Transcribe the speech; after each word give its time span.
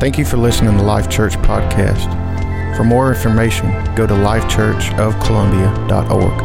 Thank 0.00 0.16
you 0.16 0.24
for 0.24 0.38
listening 0.38 0.70
to 0.70 0.78
the 0.78 0.82
Life 0.82 1.10
Church 1.10 1.34
Podcast. 1.34 2.08
For 2.74 2.84
more 2.84 3.12
information, 3.12 3.66
go 3.94 4.06
to 4.06 4.14
lifechurchofcolumbia.org. 4.14 6.40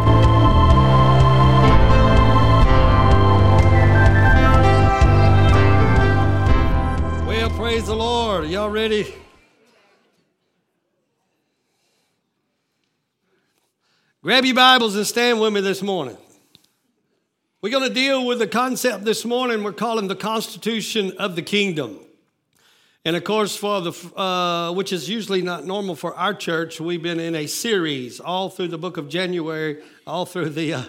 Well, 7.26 7.49
praise 7.52 7.86
the 7.86 7.95
Lord. 7.95 8.44
Are 8.44 8.48
Y'all 8.48 8.70
ready? 8.70 9.16
Grab 14.22 14.44
your 14.44 14.55
Bibles 14.55 14.98
and 14.98 15.08
stand 15.08 15.40
with 15.40 15.53
me 15.53 15.62
this 15.62 15.81
morning. 15.81 16.17
We're 17.62 17.70
going 17.70 17.88
to 17.88 17.94
deal 17.94 18.26
with 18.26 18.40
the 18.40 18.48
concept 18.48 19.05
this 19.05 19.23
morning 19.23 19.63
we're 19.63 19.72
calling 19.72 20.09
the 20.09 20.16
Constitution 20.17 21.13
of 21.17 21.38
the 21.38 21.41
Kingdom. 21.41 21.99
And 23.05 23.16
of 23.16 23.23
course, 23.23 23.55
for 23.55 23.82
the 23.82 24.20
uh, 24.20 24.73
which 24.73 24.91
is 24.91 25.08
usually 25.08 25.44
not 25.44 25.63
normal 25.63 25.96
for 25.96 26.16
our 26.16 26.34
church, 26.34 26.82
we've 26.82 27.04
been 27.04 27.20
in 27.20 27.36
a 27.36 27.46
series 27.46 28.20
all 28.20 28.50
through 28.50 28.70
the 28.70 28.80
book 28.80 28.98
of 28.98 29.09
January, 29.09 29.84
all 30.08 30.26
through 30.26 30.50
the 30.50 30.73
uh, 30.73 30.84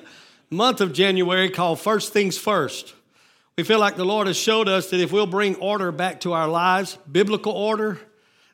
month 0.48 0.80
of 0.80 0.94
January, 0.94 1.50
called 1.50 1.78
First 1.78 2.14
Things 2.14 2.38
First. 2.38 2.94
We 3.58 3.64
feel 3.64 3.78
like 3.78 3.96
the 3.96 4.06
Lord 4.06 4.28
has 4.28 4.36
showed 4.38 4.66
us 4.66 4.88
that 4.90 5.00
if 5.00 5.12
we'll 5.12 5.26
bring 5.26 5.56
order 5.56 5.92
back 5.92 6.20
to 6.20 6.32
our 6.32 6.48
lives, 6.48 6.96
biblical 7.10 7.52
order, 7.52 8.00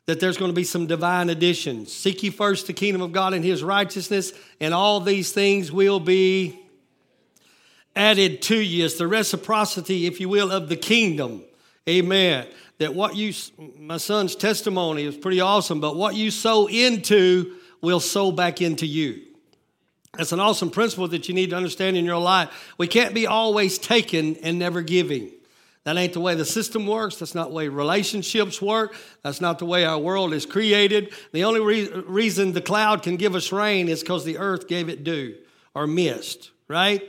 that 0.07 0.19
there's 0.19 0.35
going 0.35 0.51
to 0.51 0.55
be 0.55 0.65
some 0.65 0.85
divine 0.85 1.29
additions. 1.29 1.93
Seek 1.93 2.21
ye 2.21 2.31
first 2.31 2.67
the 2.67 2.73
kingdom 2.73 3.01
of 3.01 3.13
God 3.13 3.33
and 3.33 3.45
his 3.45 3.63
righteousness, 3.63 4.33
and 4.59 4.73
all 4.73 4.99
these 4.99 5.31
things 5.31 5.71
will 5.71 6.01
be 6.01 6.59
added 7.95 8.41
to 8.41 8.57
you. 8.57 8.83
It's 8.83 8.97
the 8.97 9.07
reciprocity, 9.07 10.05
if 10.05 10.19
you 10.19 10.27
will, 10.27 10.51
of 10.51 10.67
the 10.67 10.75
kingdom. 10.75 11.43
Amen 11.87 12.47
that 12.79 12.93
what 12.93 13.15
you, 13.15 13.33
my 13.77 13.97
son's 13.97 14.35
testimony 14.35 15.03
is 15.03 15.15
pretty 15.15 15.41
awesome, 15.41 15.79
but 15.79 15.95
what 15.95 16.15
you 16.15 16.31
sow 16.31 16.67
into 16.67 17.55
will 17.81 17.99
sow 17.99 18.31
back 18.31 18.61
into 18.61 18.85
you. 18.85 19.21
That's 20.17 20.31
an 20.31 20.39
awesome 20.39 20.69
principle 20.69 21.07
that 21.09 21.27
you 21.27 21.33
need 21.33 21.49
to 21.51 21.55
understand 21.55 21.97
in 21.97 22.05
your 22.05 22.19
life. 22.19 22.73
We 22.77 22.87
can't 22.87 23.15
be 23.15 23.25
always 23.25 23.79
taking 23.79 24.37
and 24.37 24.59
never 24.59 24.81
giving. 24.81 25.31
That 25.85 25.97
ain't 25.97 26.13
the 26.13 26.19
way 26.21 26.35
the 26.35 26.45
system 26.45 26.87
works. 26.87 27.17
That's 27.17 27.35
not 27.35 27.49
the 27.49 27.55
way 27.55 27.67
relationships 27.67 28.61
work. 28.61 28.95
That's 29.21 29.41
not 29.41 29.59
the 29.59 29.65
way 29.65 29.85
our 29.85 29.99
world 29.99 30.33
is 30.33 30.45
created. 30.45 31.13
The 31.33 31.43
only 31.43 31.59
re- 31.59 31.89
reason 32.05 32.53
the 32.53 32.61
cloud 32.61 33.03
can 33.03 33.17
give 33.17 33.35
us 33.35 33.51
rain 33.51 33.89
is 33.89 34.01
because 34.01 34.23
the 34.23 34.37
earth 34.37 34.67
gave 34.67 34.87
it 34.87 35.03
dew 35.03 35.35
or 35.75 35.87
mist, 35.87 36.51
right? 36.67 37.01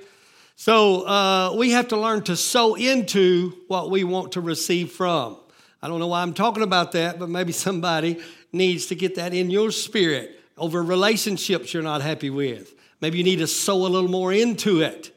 So 0.56 1.06
uh, 1.06 1.55
we 1.56 1.71
have 1.73 1.89
to 1.89 1.97
learn 1.97 2.23
to 2.25 2.37
sow 2.37 2.75
into 2.75 3.53
what 3.69 3.91
we 3.91 4.03
want 4.03 4.33
to 4.33 4.41
receive 4.41 4.91
from. 4.93 5.37
I 5.85 5.87
don't 5.87 5.99
know 5.99 6.07
why 6.07 6.23
I'm 6.23 6.33
talking 6.33 6.63
about 6.63 6.93
that, 6.93 7.19
but 7.19 7.29
maybe 7.29 7.53
somebody 7.67 8.19
needs 8.53 8.87
to 8.87 8.95
get 8.95 9.17
that 9.17 9.35
in 9.35 9.51
your 9.51 9.71
spirit 9.71 10.41
over 10.57 10.83
relationships 10.83 11.75
you're 11.75 11.83
not 11.83 12.01
happy 12.01 12.31
with. 12.31 12.75
Maybe 13.03 13.19
you 13.19 13.25
need 13.25 13.41
to 13.41 13.47
sow 13.47 13.87
a 13.87 13.89
little 13.89 14.09
more 14.09 14.33
into 14.33 14.81
it 14.81 15.15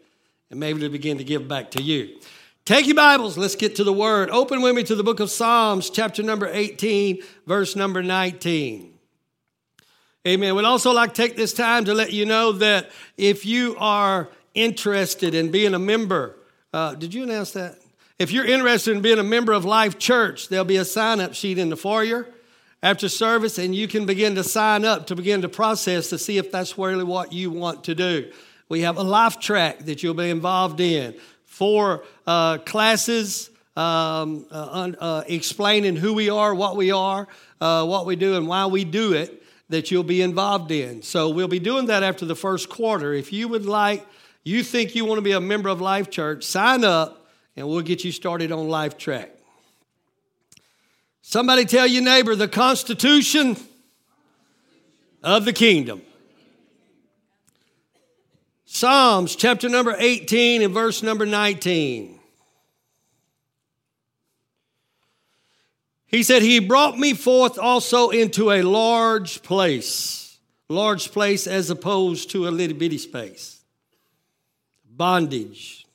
and 0.52 0.60
maybe 0.60 0.82
to 0.82 0.90
begin 0.90 1.20
to 1.20 1.24
give 1.24 1.48
back 1.48 1.72
to 1.72 1.82
you. 1.82 2.20
Take 2.66 2.86
your 2.86 2.98
Bibles, 2.98 3.38
let's 3.38 3.56
get 3.56 3.78
to 3.78 3.86
the 3.86 3.94
Word. 3.94 4.30
Open 4.30 4.62
with 4.62 4.76
me 4.76 4.84
to 4.84 4.96
the 4.96 5.06
book 5.06 5.22
of 5.22 5.32
Psalms, 5.32 5.90
chapter 5.90 6.22
number 6.22 6.50
18, 6.52 7.24
verse 7.46 7.78
number 7.78 8.04
19. 8.04 8.94
Amen. 10.28 10.54
We'd 10.54 10.66
also 10.66 10.92
like 10.92 11.14
to 11.14 11.22
take 11.22 11.38
this 11.38 11.54
time 11.54 11.86
to 11.86 11.94
let 11.94 12.12
you 12.12 12.26
know 12.26 12.52
that 12.52 12.92
if 13.16 13.46
you 13.46 13.78
are 13.80 14.28
interested 14.54 15.34
in 15.34 15.50
being 15.50 15.74
a 15.74 15.80
member, 15.80 16.36
uh, 16.74 16.94
did 16.96 17.14
you 17.14 17.24
announce 17.24 17.52
that? 17.52 17.80
If 18.20 18.32
you're 18.32 18.46
interested 18.46 18.96
in 18.96 19.02
being 19.04 19.20
a 19.20 19.24
member 19.24 19.54
of 19.54 19.64
Life 19.64 20.00
Church, 20.00 20.50
there'll 20.50 20.66
be 20.66 20.78
a 20.78 20.86
sign 20.86 21.20
up 21.20 21.36
sheet 21.36 21.60
in 21.60 21.70
the 21.70 21.78
foyer 21.78 22.28
after 22.82 23.10
service, 23.10 23.60
and 23.60 23.76
you 23.76 23.88
can 23.88 24.08
begin 24.08 24.34
to 24.36 24.44
sign 24.44 24.86
up 24.86 25.06
to 25.08 25.16
begin 25.16 25.44
to 25.44 25.50
process 25.50 26.10
to 26.10 26.18
see 26.18 26.40
if 26.40 26.52
that's 26.52 26.80
really 26.80 27.04
what 27.04 27.32
you 27.32 27.52
want 27.52 27.84
to 27.84 27.94
do. 27.94 28.32
We 28.70 28.82
have 28.82 28.98
a 28.98 29.04
life 29.04 29.40
track 29.40 29.86
that 29.86 30.02
you'll 30.02 30.16
be 30.16 30.32
involved 30.32 30.80
in, 30.80 31.14
four 31.46 32.06
uh, 32.26 32.58
classes 32.58 33.52
um, 33.76 34.48
uh, 34.50 34.94
uh, 35.00 35.24
explaining 35.28 35.96
who 35.96 36.16
we 36.16 36.32
are, 36.32 36.56
what 36.56 36.76
we 36.76 36.92
are, 36.92 37.28
uh, 37.62 37.86
what 37.86 38.08
we 38.08 38.16
do, 38.16 38.36
and 38.36 38.48
why 38.48 38.66
we 38.66 38.84
do 38.84 39.14
it 39.14 39.44
that 39.70 39.92
you'll 39.92 40.02
be 40.02 40.24
involved 40.24 40.72
in. 40.72 41.04
So 41.04 41.30
we'll 41.30 41.48
be 41.48 41.60
doing 41.60 41.86
that 41.86 42.02
after 42.02 42.26
the 42.26 42.36
first 42.36 42.68
quarter. 42.68 43.14
If 43.14 43.32
you 43.32 43.48
would 43.48 43.68
like, 43.68 44.04
you 44.44 44.64
think 44.64 44.96
you 44.96 45.06
want 45.06 45.20
to 45.20 45.24
be 45.24 45.34
a 45.34 45.42
member 45.42 45.70
of 45.70 45.82
Life 45.82 46.10
Church, 46.10 46.44
sign 46.44 46.84
up 46.84 47.27
and 47.58 47.68
we'll 47.68 47.82
get 47.82 48.06
you 48.06 48.12
started 48.12 48.52
on 48.52 48.70
Life 48.70 48.98
Track. 48.98 49.32
Somebody 51.22 51.66
tell 51.66 51.88
your 51.88 52.04
neighbor 52.04 52.36
the 52.36 52.48
Constitution 52.48 53.58
of 55.24 55.44
the 55.44 55.52
Kingdom. 55.52 56.02
Psalms 58.66 59.36
chapter 59.36 59.68
number 59.68 59.96
18 59.98 60.62
and 60.62 60.74
verse 60.74 61.02
number 61.02 61.26
19. 61.26 62.20
He 66.06 66.24
said, 66.24 66.44
He 66.44 66.60
brought 66.60 66.98
me 66.98 67.14
forth 67.14 67.58
also 67.58 68.10
into 68.12 68.52
a 68.52 68.62
large 68.62 69.42
place. 69.42 70.38
Large 70.70 71.12
place 71.12 71.48
as 71.48 71.70
opposed 71.70 72.30
to 72.32 72.48
a 72.48 72.52
little 72.52 72.78
bitty 72.78 73.00
space. 73.00 73.62
Bondage, 74.86 75.87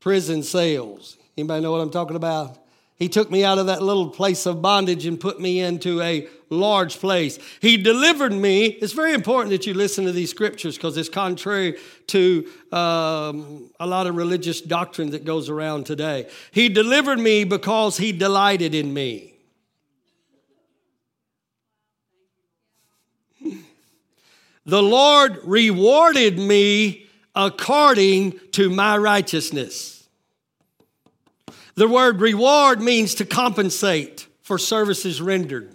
prison 0.00 0.42
cells. 0.42 1.16
Anybody 1.36 1.62
know 1.62 1.72
what 1.72 1.80
I'm 1.80 1.90
talking 1.90 2.16
about? 2.16 2.58
He 2.98 3.08
took 3.08 3.30
me 3.30 3.44
out 3.44 3.58
of 3.58 3.66
that 3.66 3.80
little 3.80 4.10
place 4.10 4.44
of 4.44 4.60
bondage 4.60 5.06
and 5.06 5.20
put 5.20 5.40
me 5.40 5.60
into 5.60 6.02
a 6.02 6.26
large 6.50 6.98
place. 6.98 7.38
He 7.60 7.76
delivered 7.76 8.32
me. 8.32 8.66
It's 8.66 8.92
very 8.92 9.14
important 9.14 9.50
that 9.50 9.66
you 9.66 9.74
listen 9.74 10.04
to 10.06 10.12
these 10.12 10.30
scriptures 10.30 10.76
because 10.76 10.96
it's 10.96 11.08
contrary 11.08 11.78
to 12.08 12.48
um, 12.72 13.70
a 13.78 13.86
lot 13.86 14.08
of 14.08 14.16
religious 14.16 14.60
doctrine 14.60 15.10
that 15.10 15.24
goes 15.24 15.48
around 15.48 15.86
today. 15.86 16.28
He 16.50 16.68
delivered 16.68 17.20
me 17.20 17.44
because 17.44 17.98
he 17.98 18.10
delighted 18.10 18.74
in 18.74 18.92
me. 18.92 19.34
The 24.66 24.82
Lord 24.82 25.38
rewarded 25.44 26.38
me 26.38 27.07
according 27.38 28.38
to 28.50 28.68
my 28.68 28.98
righteousness. 28.98 30.06
The 31.76 31.86
word 31.86 32.20
reward 32.20 32.82
means 32.82 33.14
to 33.14 33.24
compensate 33.24 34.26
for 34.42 34.58
services 34.58 35.22
rendered. 35.22 35.72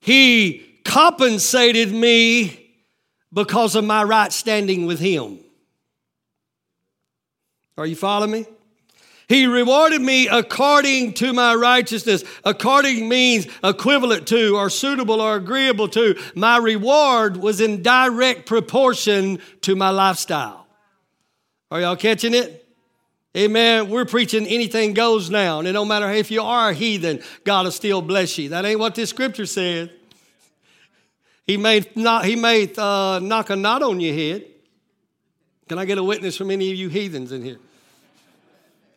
He 0.00 0.64
compensated 0.84 1.92
me 1.92 2.70
because 3.32 3.74
of 3.74 3.84
my 3.84 4.04
right 4.04 4.32
standing 4.32 4.86
with 4.86 5.00
Him. 5.00 5.40
Are 7.76 7.86
you 7.86 7.96
following 7.96 8.30
me? 8.30 8.46
He 9.32 9.46
rewarded 9.46 10.02
me 10.02 10.28
according 10.28 11.14
to 11.14 11.32
my 11.32 11.54
righteousness. 11.54 12.22
According 12.44 13.08
means 13.08 13.46
equivalent 13.64 14.28
to, 14.28 14.58
or 14.58 14.68
suitable, 14.68 15.22
or 15.22 15.36
agreeable 15.36 15.88
to. 15.88 16.20
My 16.34 16.58
reward 16.58 17.38
was 17.38 17.58
in 17.58 17.82
direct 17.82 18.44
proportion 18.44 19.38
to 19.62 19.74
my 19.74 19.88
lifestyle. 19.88 20.66
Are 21.70 21.80
y'all 21.80 21.96
catching 21.96 22.34
it? 22.34 22.68
Amen. 23.34 23.88
We're 23.88 24.04
preaching 24.04 24.46
anything 24.46 24.92
goes 24.92 25.30
now. 25.30 25.60
And 25.60 25.66
it 25.66 25.72
don't 25.72 25.88
matter 25.88 26.10
if 26.10 26.30
you 26.30 26.42
are 26.42 26.68
a 26.68 26.74
heathen, 26.74 27.22
God 27.44 27.64
will 27.64 27.72
still 27.72 28.02
bless 28.02 28.36
you. 28.36 28.50
That 28.50 28.66
ain't 28.66 28.80
what 28.80 28.94
this 28.94 29.08
scripture 29.08 29.46
said. 29.46 29.92
He 31.46 31.56
may 31.56 31.86
not, 31.94 32.26
he 32.26 32.36
may 32.36 32.70
uh, 32.76 33.18
knock 33.22 33.48
a 33.48 33.56
knot 33.56 33.82
on 33.82 33.98
your 33.98 34.12
head. 34.12 34.44
Can 35.70 35.78
I 35.78 35.86
get 35.86 35.96
a 35.96 36.04
witness 36.04 36.36
from 36.36 36.50
any 36.50 36.70
of 36.70 36.76
you 36.76 36.90
heathens 36.90 37.32
in 37.32 37.42
here? 37.42 37.56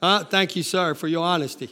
Uh, 0.06 0.24
thank 0.24 0.56
you, 0.56 0.62
sir, 0.62 0.94
for 0.94 1.08
your 1.08 1.26
honesty. 1.26 1.68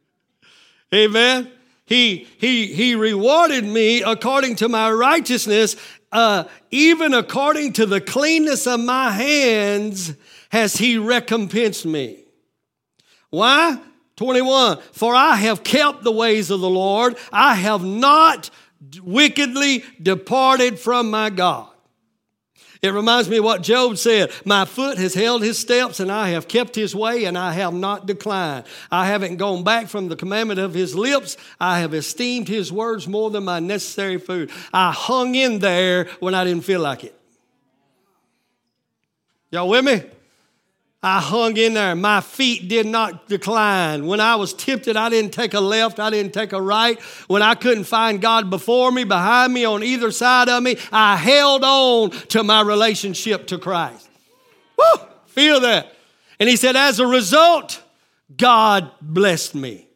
Amen. 0.94 1.52
He, 1.84 2.26
he, 2.38 2.68
he 2.68 2.94
rewarded 2.94 3.66
me 3.66 4.02
according 4.02 4.56
to 4.56 4.68
my 4.70 4.90
righteousness, 4.90 5.76
uh, 6.10 6.44
even 6.70 7.12
according 7.12 7.74
to 7.74 7.84
the 7.84 8.00
cleanness 8.00 8.66
of 8.66 8.80
my 8.80 9.10
hands 9.10 10.14
has 10.48 10.78
he 10.78 10.96
recompensed 10.96 11.84
me. 11.84 12.24
Why? 13.28 13.78
21. 14.16 14.78
For 14.92 15.14
I 15.14 15.36
have 15.36 15.62
kept 15.62 16.04
the 16.04 16.12
ways 16.12 16.50
of 16.50 16.60
the 16.60 16.70
Lord. 16.70 17.18
I 17.30 17.56
have 17.56 17.84
not 17.84 18.48
wickedly 19.02 19.84
departed 20.02 20.78
from 20.78 21.10
my 21.10 21.28
God. 21.28 21.68
It 22.80 22.92
reminds 22.92 23.28
me 23.28 23.38
of 23.38 23.44
what 23.44 23.62
Job 23.62 23.98
said 23.98 24.30
My 24.44 24.64
foot 24.64 24.98
has 24.98 25.14
held 25.14 25.42
his 25.42 25.58
steps, 25.58 26.00
and 26.00 26.12
I 26.12 26.30
have 26.30 26.48
kept 26.48 26.74
his 26.74 26.94
way, 26.94 27.24
and 27.24 27.36
I 27.36 27.52
have 27.52 27.74
not 27.74 28.06
declined. 28.06 28.64
I 28.90 29.06
haven't 29.06 29.36
gone 29.36 29.64
back 29.64 29.88
from 29.88 30.08
the 30.08 30.16
commandment 30.16 30.60
of 30.60 30.74
his 30.74 30.94
lips. 30.94 31.36
I 31.60 31.80
have 31.80 31.94
esteemed 31.94 32.48
his 32.48 32.72
words 32.72 33.08
more 33.08 33.30
than 33.30 33.44
my 33.44 33.60
necessary 33.60 34.18
food. 34.18 34.50
I 34.72 34.92
hung 34.92 35.34
in 35.34 35.58
there 35.58 36.04
when 36.20 36.34
I 36.34 36.44
didn't 36.44 36.64
feel 36.64 36.80
like 36.80 37.04
it. 37.04 37.14
Y'all 39.50 39.68
with 39.68 39.84
me? 39.84 40.02
I 41.02 41.20
hung 41.20 41.56
in 41.56 41.74
there. 41.74 41.94
My 41.94 42.20
feet 42.20 42.68
did 42.68 42.86
not 42.86 43.28
decline. 43.28 44.06
When 44.06 44.18
I 44.18 44.34
was 44.34 44.52
tempted, 44.52 44.96
I 44.96 45.08
didn't 45.08 45.32
take 45.32 45.54
a 45.54 45.60
left, 45.60 46.00
I 46.00 46.10
didn't 46.10 46.34
take 46.34 46.52
a 46.52 46.60
right. 46.60 47.00
When 47.28 47.40
I 47.40 47.54
couldn't 47.54 47.84
find 47.84 48.20
God 48.20 48.50
before 48.50 48.90
me, 48.90 49.04
behind 49.04 49.52
me, 49.52 49.64
on 49.64 49.84
either 49.84 50.10
side 50.10 50.48
of 50.48 50.62
me, 50.62 50.76
I 50.90 51.16
held 51.16 51.62
on 51.64 52.10
to 52.28 52.42
my 52.42 52.62
relationship 52.62 53.46
to 53.48 53.58
Christ. 53.58 54.08
Woo! 54.76 55.06
Feel 55.26 55.60
that. 55.60 55.94
And 56.40 56.48
he 56.48 56.56
said, 56.56 56.74
as 56.74 56.98
a 56.98 57.06
result, 57.06 57.82
God 58.36 58.90
blessed 59.00 59.54
me. 59.54 59.87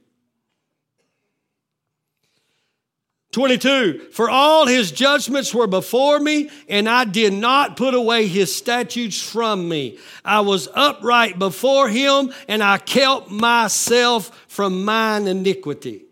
22, 3.32 4.08
for 4.12 4.29
all 4.29 4.67
his 4.67 4.93
judgments 4.93 5.55
were 5.55 5.67
before 5.67 6.20
me, 6.20 6.50
and 6.69 6.87
I 6.87 7.05
did 7.05 7.32
not 7.32 7.79
put 7.79 7.94
away 7.94 8.26
his 8.26 8.55
statutes 8.55 9.23
from 9.23 9.70
me. 9.70 9.99
I 10.23 10.40
was 10.40 10.69
upright 10.75 11.38
before 11.38 11.88
him, 11.88 12.32
and 12.46 12.62
I 12.62 12.76
kept 12.76 13.31
myself 13.31 14.44
from 14.49 14.84
mine 14.84 15.26
iniquity. 15.26 16.05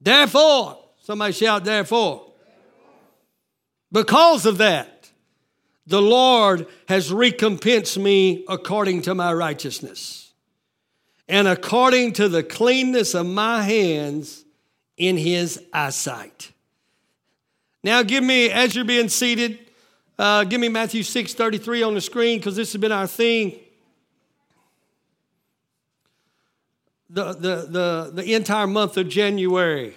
Therefore, 0.00 0.84
somebody 1.02 1.32
shout, 1.34 1.64
therefore. 1.64 2.32
Because 3.92 4.44
of 4.44 4.58
that, 4.58 5.08
the 5.86 6.02
Lord 6.02 6.66
has 6.88 7.12
recompensed 7.12 7.96
me 7.96 8.44
according 8.48 9.02
to 9.02 9.14
my 9.14 9.32
righteousness 9.32 10.32
and 11.28 11.46
according 11.46 12.14
to 12.14 12.28
the 12.28 12.42
cleanness 12.42 13.14
of 13.14 13.26
my 13.26 13.62
hands 13.62 14.41
in 14.96 15.16
his 15.16 15.62
eyesight. 15.72 16.52
Now, 17.84 18.02
give 18.02 18.22
me, 18.22 18.50
as 18.50 18.74
you're 18.74 18.84
being 18.84 19.08
seated, 19.08 19.58
uh, 20.18 20.44
give 20.44 20.60
me 20.60 20.68
Matthew 20.68 21.02
6 21.02 21.34
33 21.34 21.82
on 21.82 21.94
the 21.94 22.00
screen 22.00 22.38
because 22.38 22.54
this 22.54 22.72
has 22.72 22.80
been 22.80 22.92
our 22.92 23.06
theme. 23.06 23.58
The, 27.10 27.32
the, 27.32 27.66
the, 27.68 28.10
the 28.14 28.34
entire 28.34 28.66
month 28.66 28.96
of 28.96 29.08
January. 29.08 29.96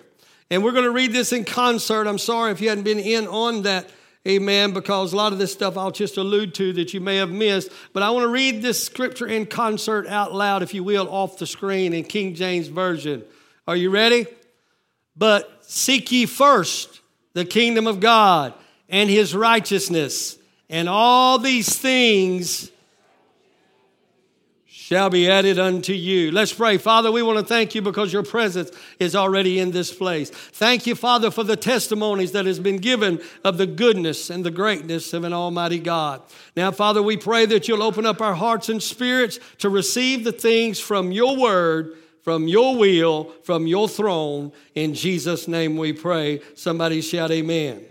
And 0.49 0.63
we're 0.63 0.73
going 0.73 0.83
to 0.83 0.91
read 0.91 1.13
this 1.13 1.31
in 1.31 1.45
concert. 1.45 2.07
I'm 2.07 2.17
sorry 2.17 2.51
if 2.51 2.59
you 2.59 2.69
hadn't 2.69 2.83
been 2.83 2.99
in 2.99 3.25
on 3.27 3.63
that, 3.63 3.89
amen, 4.27 4.73
because 4.73 5.13
a 5.13 5.15
lot 5.15 5.31
of 5.31 5.39
this 5.39 5.53
stuff 5.53 5.77
I'll 5.77 5.91
just 5.91 6.17
allude 6.17 6.53
to 6.55 6.73
that 6.73 6.93
you 6.93 6.99
may 6.99 7.17
have 7.17 7.31
missed. 7.31 7.71
But 7.93 8.03
I 8.03 8.09
want 8.09 8.23
to 8.23 8.29
read 8.29 8.61
this 8.61 8.83
scripture 8.83 9.27
in 9.27 9.45
concert 9.45 10.07
out 10.07 10.33
loud, 10.33 10.61
if 10.61 10.73
you 10.73 10.83
will, 10.83 11.07
off 11.09 11.37
the 11.37 11.47
screen 11.47 11.93
in 11.93 12.03
King 12.03 12.35
James 12.35 12.67
Version. 12.67 13.23
Are 13.67 13.75
you 13.75 13.89
ready? 13.91 14.27
But 15.15 15.65
seek 15.65 16.11
ye 16.11 16.25
first 16.25 17.01
the 17.33 17.45
kingdom 17.45 17.87
of 17.87 17.99
God 17.99 18.53
and 18.89 19.09
his 19.09 19.35
righteousness, 19.35 20.37
and 20.69 20.87
all 20.87 21.39
these 21.39 21.77
things 21.77 22.71
shall 24.85 25.09
be 25.09 25.27
added 25.27 25.57
unto 25.57 25.93
you. 25.93 26.31
Let's 26.31 26.53
pray. 26.53 26.77
Father, 26.77 27.11
we 27.11 27.23
want 27.23 27.39
to 27.39 27.43
thank 27.43 27.73
you 27.73 27.81
because 27.81 28.13
your 28.13 28.21
presence 28.21 28.69
is 28.99 29.15
already 29.15 29.59
in 29.59 29.71
this 29.71 29.91
place. 29.91 30.29
Thank 30.29 30.85
you, 30.85 30.93
Father, 30.93 31.31
for 31.31 31.43
the 31.43 31.55
testimonies 31.55 32.33
that 32.33 32.45
has 32.45 32.59
been 32.59 32.77
given 32.77 33.19
of 33.43 33.57
the 33.57 33.65
goodness 33.65 34.29
and 34.29 34.45
the 34.45 34.51
greatness 34.51 35.11
of 35.13 35.23
an 35.23 35.33
almighty 35.33 35.79
God. 35.79 36.21
Now, 36.55 36.69
Father, 36.69 37.01
we 37.01 37.17
pray 37.17 37.47
that 37.47 37.67
you'll 37.67 37.81
open 37.81 38.05
up 38.05 38.21
our 38.21 38.35
hearts 38.35 38.69
and 38.69 38.81
spirits 38.81 39.39
to 39.57 39.69
receive 39.69 40.23
the 40.23 40.31
things 40.31 40.79
from 40.79 41.11
your 41.11 41.35
word 41.35 41.95
from 42.25 42.47
your 42.47 42.75
will, 42.75 43.25
from 43.43 43.67
your 43.67 43.87
throne. 43.87 44.51
In 44.73 44.95
Jesus' 44.95 45.47
name 45.47 45.77
we 45.77 45.93
pray. 45.93 46.41
Somebody 46.55 47.01
shout, 47.01 47.29
Amen. 47.29 47.85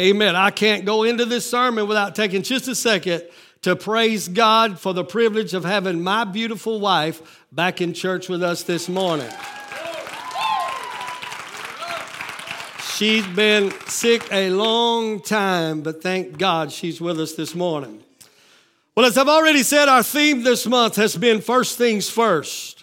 Amen. 0.00 0.34
I 0.34 0.50
can't 0.50 0.86
go 0.86 1.02
into 1.02 1.26
this 1.26 1.48
sermon 1.48 1.86
without 1.86 2.14
taking 2.14 2.42
just 2.42 2.66
a 2.66 2.74
second 2.74 3.24
to 3.60 3.76
praise 3.76 4.26
God 4.26 4.80
for 4.80 4.94
the 4.94 5.04
privilege 5.04 5.52
of 5.52 5.66
having 5.66 6.02
my 6.02 6.24
beautiful 6.24 6.80
wife 6.80 7.44
back 7.52 7.82
in 7.82 7.92
church 7.92 8.30
with 8.30 8.42
us 8.42 8.62
this 8.62 8.88
morning. 8.88 9.30
She's 12.94 13.26
been 13.26 13.70
sick 13.86 14.26
a 14.32 14.48
long 14.48 15.20
time, 15.20 15.82
but 15.82 16.02
thank 16.02 16.38
God 16.38 16.72
she's 16.72 17.02
with 17.02 17.20
us 17.20 17.34
this 17.34 17.54
morning. 17.54 18.02
Well, 18.96 19.04
as 19.04 19.18
I've 19.18 19.28
already 19.28 19.62
said, 19.62 19.90
our 19.90 20.02
theme 20.02 20.42
this 20.42 20.66
month 20.66 20.96
has 20.96 21.18
been 21.18 21.42
first 21.42 21.76
things 21.76 22.08
first. 22.08 22.79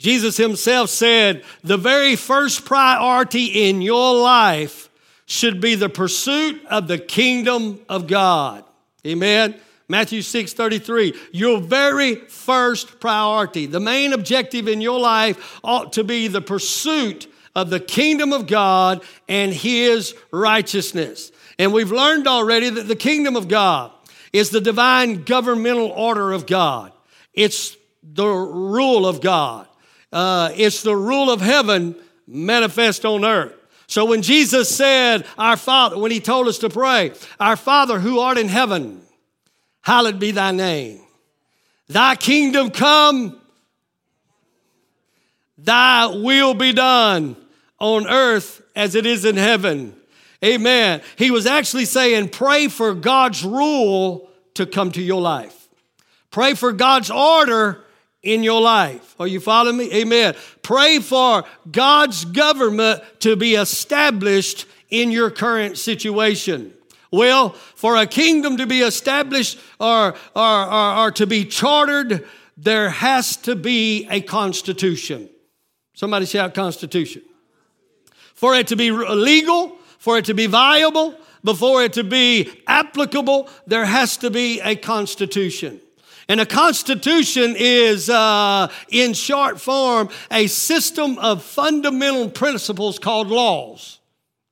Jesus 0.00 0.38
himself 0.38 0.88
said, 0.88 1.44
the 1.62 1.76
very 1.76 2.16
first 2.16 2.64
priority 2.64 3.68
in 3.68 3.82
your 3.82 4.18
life 4.18 4.88
should 5.26 5.60
be 5.60 5.74
the 5.74 5.90
pursuit 5.90 6.64
of 6.70 6.88
the 6.88 6.96
kingdom 6.96 7.80
of 7.86 8.06
God. 8.06 8.64
Amen. 9.06 9.54
Matthew 9.90 10.22
6 10.22 10.54
33. 10.54 11.12
Your 11.32 11.60
very 11.60 12.14
first 12.14 12.98
priority, 12.98 13.66
the 13.66 13.78
main 13.78 14.14
objective 14.14 14.68
in 14.68 14.80
your 14.80 14.98
life 14.98 15.60
ought 15.62 15.92
to 15.92 16.02
be 16.02 16.28
the 16.28 16.40
pursuit 16.40 17.30
of 17.54 17.68
the 17.68 17.80
kingdom 17.80 18.32
of 18.32 18.46
God 18.46 19.02
and 19.28 19.52
his 19.52 20.14
righteousness. 20.30 21.30
And 21.58 21.74
we've 21.74 21.92
learned 21.92 22.26
already 22.26 22.70
that 22.70 22.88
the 22.88 22.96
kingdom 22.96 23.36
of 23.36 23.48
God 23.48 23.92
is 24.32 24.48
the 24.48 24.62
divine 24.62 25.24
governmental 25.24 25.88
order 25.88 26.32
of 26.32 26.46
God, 26.46 26.90
it's 27.34 27.76
the 28.02 28.26
rule 28.26 29.06
of 29.06 29.20
God. 29.20 29.66
Uh, 30.12 30.50
it's 30.54 30.82
the 30.82 30.96
rule 30.96 31.30
of 31.30 31.40
heaven 31.40 31.94
manifest 32.26 33.04
on 33.04 33.24
earth. 33.24 33.54
So 33.86 34.04
when 34.04 34.22
Jesus 34.22 34.74
said, 34.74 35.26
Our 35.36 35.56
Father, 35.56 35.98
when 35.98 36.10
he 36.10 36.20
told 36.20 36.48
us 36.48 36.58
to 36.58 36.70
pray, 36.70 37.12
Our 37.38 37.56
Father 37.56 37.98
who 37.98 38.20
art 38.20 38.38
in 38.38 38.48
heaven, 38.48 39.02
hallowed 39.82 40.20
be 40.20 40.30
thy 40.30 40.52
name. 40.52 41.00
Thy 41.88 42.14
kingdom 42.14 42.70
come, 42.70 43.40
thy 45.58 46.06
will 46.06 46.54
be 46.54 46.72
done 46.72 47.36
on 47.80 48.06
earth 48.06 48.62
as 48.76 48.94
it 48.94 49.06
is 49.06 49.24
in 49.24 49.36
heaven. 49.36 49.96
Amen. 50.44 51.02
He 51.16 51.30
was 51.30 51.46
actually 51.46 51.84
saying, 51.84 52.28
Pray 52.28 52.68
for 52.68 52.94
God's 52.94 53.44
rule 53.44 54.30
to 54.54 54.66
come 54.66 54.92
to 54.92 55.02
your 55.02 55.20
life. 55.20 55.68
Pray 56.30 56.54
for 56.54 56.72
God's 56.72 57.10
order 57.10 57.84
in 58.22 58.42
your 58.42 58.60
life. 58.60 59.14
Are 59.18 59.26
you 59.26 59.40
following 59.40 59.76
me? 59.76 59.92
Amen. 59.92 60.34
Pray 60.62 60.98
for 60.98 61.44
God's 61.70 62.24
government 62.24 63.02
to 63.20 63.36
be 63.36 63.54
established 63.54 64.66
in 64.90 65.10
your 65.10 65.30
current 65.30 65.78
situation. 65.78 66.74
Well, 67.10 67.50
for 67.50 67.96
a 67.96 68.06
kingdom 68.06 68.56
to 68.58 68.66
be 68.66 68.80
established 68.80 69.58
or, 69.80 70.14
or, 70.36 70.72
or, 70.72 70.96
or 70.96 71.10
to 71.12 71.26
be 71.26 71.44
chartered, 71.44 72.26
there 72.56 72.90
has 72.90 73.36
to 73.38 73.56
be 73.56 74.06
a 74.10 74.20
constitution. 74.20 75.28
Somebody 75.94 76.26
shout 76.26 76.54
constitution. 76.54 77.22
For 78.34 78.54
it 78.54 78.68
to 78.68 78.76
be 78.76 78.90
legal, 78.90 79.76
for 79.98 80.18
it 80.18 80.26
to 80.26 80.34
be 80.34 80.46
viable, 80.46 81.14
before 81.42 81.82
it 81.82 81.94
to 81.94 82.04
be 82.04 82.50
applicable, 82.66 83.48
there 83.66 83.84
has 83.84 84.16
to 84.18 84.30
be 84.30 84.60
a 84.60 84.76
constitution. 84.76 85.80
And 86.30 86.40
a 86.40 86.46
constitution 86.46 87.56
is, 87.58 88.08
uh, 88.08 88.68
in 88.88 89.14
short 89.14 89.60
form, 89.60 90.10
a 90.30 90.46
system 90.46 91.18
of 91.18 91.42
fundamental 91.42 92.30
principles 92.30 93.00
called 93.00 93.26
laws. 93.26 93.98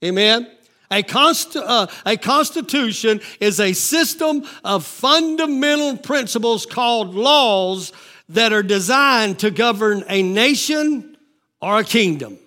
Amen? 0.05 0.51
A, 0.91 1.05
const- 1.05 1.55
uh, 1.55 1.87
a 2.05 2.17
constitution 2.17 3.21
is 3.39 3.61
a 3.61 3.75
system 3.75 4.45
of 4.65 4.85
fundamental 4.85 5.97
principles 5.97 6.67
called 6.67 7.15
laws 7.15 7.93
that 8.29 8.53
are 8.53 8.65
designed 8.65 9.39
to 9.39 9.53
govern 9.53 10.03
a 10.09 10.21
nation 10.21 11.17
or 11.61 11.79
a 11.79 11.85
kingdom. 11.85 12.41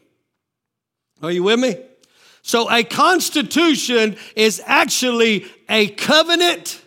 Are 1.24 1.32
you 1.32 1.44
with 1.44 1.60
me? 1.62 1.78
So, 2.42 2.70
a 2.70 2.84
constitution 2.84 4.18
is 4.36 4.62
actually 4.66 5.46
a 5.70 5.88
covenant 5.88 6.81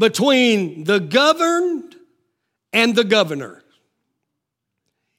between 0.00 0.84
the 0.84 0.98
governed 0.98 1.94
and 2.72 2.96
the 2.96 3.04
governor. 3.04 3.62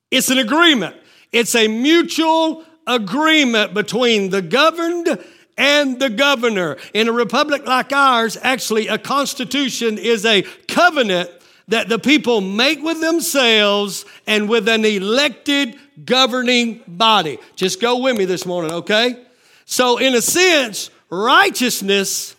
It's 0.10 0.32
an 0.32 0.40
agreement. 0.40 0.96
It's 1.32 1.54
a 1.54 1.68
mutual 1.68 2.66
agreement 2.88 3.76
between 3.76 4.32
the 4.32 4.42
governed 4.42 5.24
and 5.56 6.00
the 6.00 6.10
governor. 6.10 6.78
In 6.96 7.08
a 7.08 7.12
republic 7.12 7.66
like 7.68 7.94
ours, 7.94 8.38
actually, 8.42 8.88
a 8.88 8.98
constitution 8.98 10.00
is 10.00 10.26
a 10.26 10.42
covenant 10.68 11.30
that 11.68 11.88
the 11.88 12.00
people 12.00 12.42
make 12.42 12.82
with 12.82 13.00
themselves 13.02 14.04
and 14.26 14.50
with 14.50 14.68
an 14.68 14.84
elected 14.84 15.76
governing 16.04 16.82
body. 16.88 17.38
Just 17.56 17.80
go 17.80 18.00
with 18.00 18.18
me 18.18 18.26
this 18.26 18.48
morning, 18.48 18.72
okay? 18.72 19.24
So, 19.66 20.00
in 20.00 20.16
a 20.16 20.22
sense, 20.22 20.90
righteousness 21.12 22.36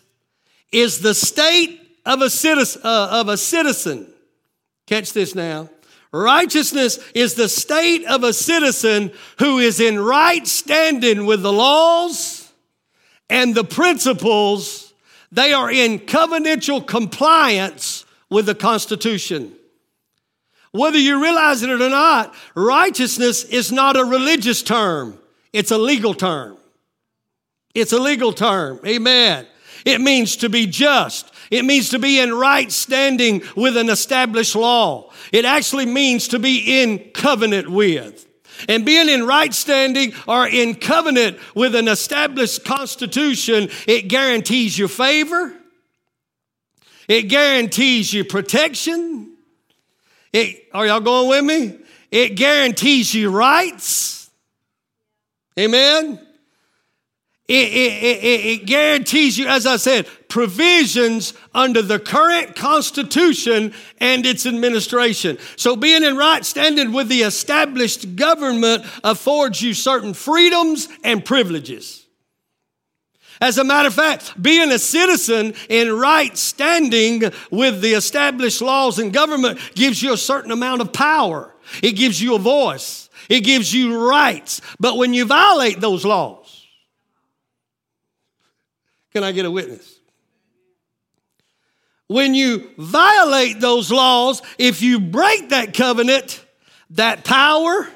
is 0.73 1.01
the 1.01 1.15
state 1.15 1.82
of 2.04 2.23
a 2.23 2.30
citizen, 2.30 2.82
uh, 2.85 3.09
of 3.12 3.28
a 3.28 3.37
citizen. 3.37 4.12
Catch 4.87 5.12
this 5.12 5.35
now. 5.35 5.68
Righteousness 6.12 6.99
is 7.14 7.35
the 7.35 7.49
state 7.49 8.04
of 8.04 8.23
a 8.23 8.32
citizen 8.32 9.12
who 9.38 9.59
is 9.59 9.80
in 9.80 9.99
right 9.99 10.47
standing 10.47 11.25
with 11.25 11.42
the 11.42 11.52
laws 11.52 12.52
and 13.30 13.54
the 13.54 13.64
principles. 13.64 14.92
They 15.30 15.54
are 15.54 15.71
in 15.71 16.00
covenantal 16.00 16.87
compliance 16.87 18.04
with 18.28 18.47
the 18.47 18.54
Constitution. 18.54 19.54
Whether 20.73 20.99
you 20.99 21.23
realize 21.23 21.62
it 21.62 21.71
or 21.71 21.88
not, 21.88 22.35
righteousness 22.54 23.44
is 23.44 23.73
not 23.73 23.97
a 23.97 24.04
religious 24.04 24.62
term, 24.62 25.18
it's 25.52 25.71
a 25.71 25.78
legal 25.78 26.14
term. 26.14 26.56
It's 27.75 27.92
a 27.92 27.99
legal 27.99 28.32
term. 28.32 28.80
Amen. 28.87 29.47
It 29.85 30.00
means 30.00 30.37
to 30.37 30.49
be 30.49 30.66
just. 30.66 31.32
It 31.52 31.66
means 31.66 31.90
to 31.90 31.99
be 31.99 32.18
in 32.18 32.32
right 32.32 32.73
standing 32.73 33.42
with 33.54 33.76
an 33.76 33.90
established 33.90 34.56
law. 34.56 35.11
It 35.32 35.44
actually 35.44 35.85
means 35.85 36.28
to 36.28 36.38
be 36.38 36.82
in 36.82 37.11
covenant 37.11 37.68
with. 37.68 38.26
And 38.71 38.87
being 38.87 39.11
in 39.11 39.26
right 39.26 39.52
standing 39.52 40.14
or 40.26 40.49
in 40.49 40.75
covenant 40.75 41.38
with 41.54 41.75
an 41.75 41.88
established 41.88 42.64
constitution, 42.64 43.68
it 43.87 44.09
guarantees 44.09 44.78
you 44.78 44.88
favor. 44.88 45.52
It 47.06 47.25
guarantees 47.25 48.14
you 48.14 48.25
protection. 48.25 49.37
It, 50.32 50.68
are 50.73 50.87
y'all 50.87 51.00
going 51.00 51.28
with 51.28 51.44
me? 51.44 51.78
It 52.11 52.30
guarantees 52.30 53.12
you 53.12 53.28
rights. 53.28 54.30
Amen. 55.59 56.18
It, 57.49 57.69
it, 57.73 58.03
it, 58.03 58.47
it, 58.47 58.67
guarantees 58.67 59.37
you, 59.37 59.49
as 59.49 59.67
I 59.67 59.77
said, 59.77 60.07
provisions 60.29 61.35
under 61.53 61.83
the 61.83 61.99
current 61.99 62.55
Constitution 62.55 63.75
and 63.99 64.25
its 64.25 64.47
administration. 64.47 65.39
So, 65.57 65.75
being 65.75 66.05
in 66.05 66.17
right 66.17 66.45
standing 66.45 66.93
with 66.93 67.09
the 67.09 67.23
established 67.23 68.15
government 68.15 68.85
affords 69.03 69.61
you 69.61 69.75
certain 69.75 70.15
freedoms 70.15 70.89
and 71.03 71.25
privileges. 71.25 72.07
As 73.43 73.59
a 73.59 73.65
matter 73.65 73.89
of 73.89 73.95
fact, 73.95 74.41
being 74.41 74.71
a 74.71 74.79
citizen 74.79 75.55
in 75.69 75.93
right 75.93 76.39
standing 76.39 77.25
with 77.51 77.81
the 77.81 77.95
established 77.95 78.63
laws 78.63 79.01
and 79.01 79.13
government 79.13 79.59
gives 79.75 80.01
you 80.01 80.13
a 80.13 80.17
certain 80.17 80.53
amount 80.53 80.81
of 80.81 80.93
power. 80.93 81.53
It 81.83 81.93
gives 81.93 82.23
you 82.23 82.37
a 82.37 82.39
voice. 82.39 83.11
It 83.29 83.41
gives 83.41 83.75
you 83.75 84.09
rights. 84.09 84.61
But 84.79 84.97
when 84.97 85.13
you 85.13 85.25
violate 85.25 85.81
those 85.81 86.05
laws, 86.05 86.42
can 89.12 89.25
I 89.25 89.33
get 89.33 89.45
a 89.45 89.50
witness? 89.50 89.99
When 92.07 92.35
you 92.35 92.71
violate 92.76 93.61
those 93.61 93.90
laws, 93.90 94.42
if 94.59 94.83
you 94.83 95.00
break 95.00 95.50
that 95.50 95.73
covenant, 95.73 96.45
that 96.90 97.25
power, 97.25 97.88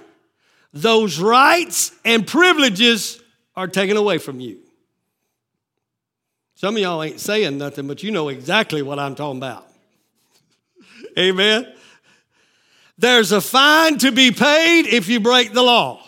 those 0.72 1.18
rights 1.18 1.92
and 2.04 2.26
privileges 2.26 3.20
are 3.54 3.68
taken 3.68 3.96
away 3.96 4.18
from 4.18 4.40
you. 4.40 4.58
Some 6.54 6.76
of 6.76 6.82
y'all 6.82 7.02
ain't 7.02 7.20
saying 7.20 7.58
nothing, 7.58 7.86
but 7.86 8.02
you 8.02 8.10
know 8.10 8.28
exactly 8.30 8.80
what 8.80 8.98
I'm 8.98 9.14
talking 9.14 9.38
about. 9.38 9.66
Amen. 11.18 11.70
There's 12.96 13.32
a 13.32 13.42
fine 13.42 13.98
to 13.98 14.10
be 14.10 14.30
paid 14.30 14.86
if 14.86 15.08
you 15.08 15.20
break 15.20 15.52
the 15.52 15.62
law. 15.62 16.05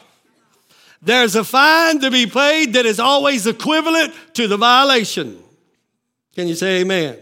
There's 1.01 1.37
a 1.37 1.45
fine 1.45 2.01
to 2.01 2.11
be 2.11 2.27
paid 2.27 2.73
that 2.73 2.87
is 2.87 2.99
always 2.99 3.47
equivalent 3.47 4.15
to 4.35 4.49
the 4.49 4.57
violation. 4.57 5.39
Can 6.35 6.49
you 6.49 6.55
say 6.55 6.81
amen? 6.81 7.19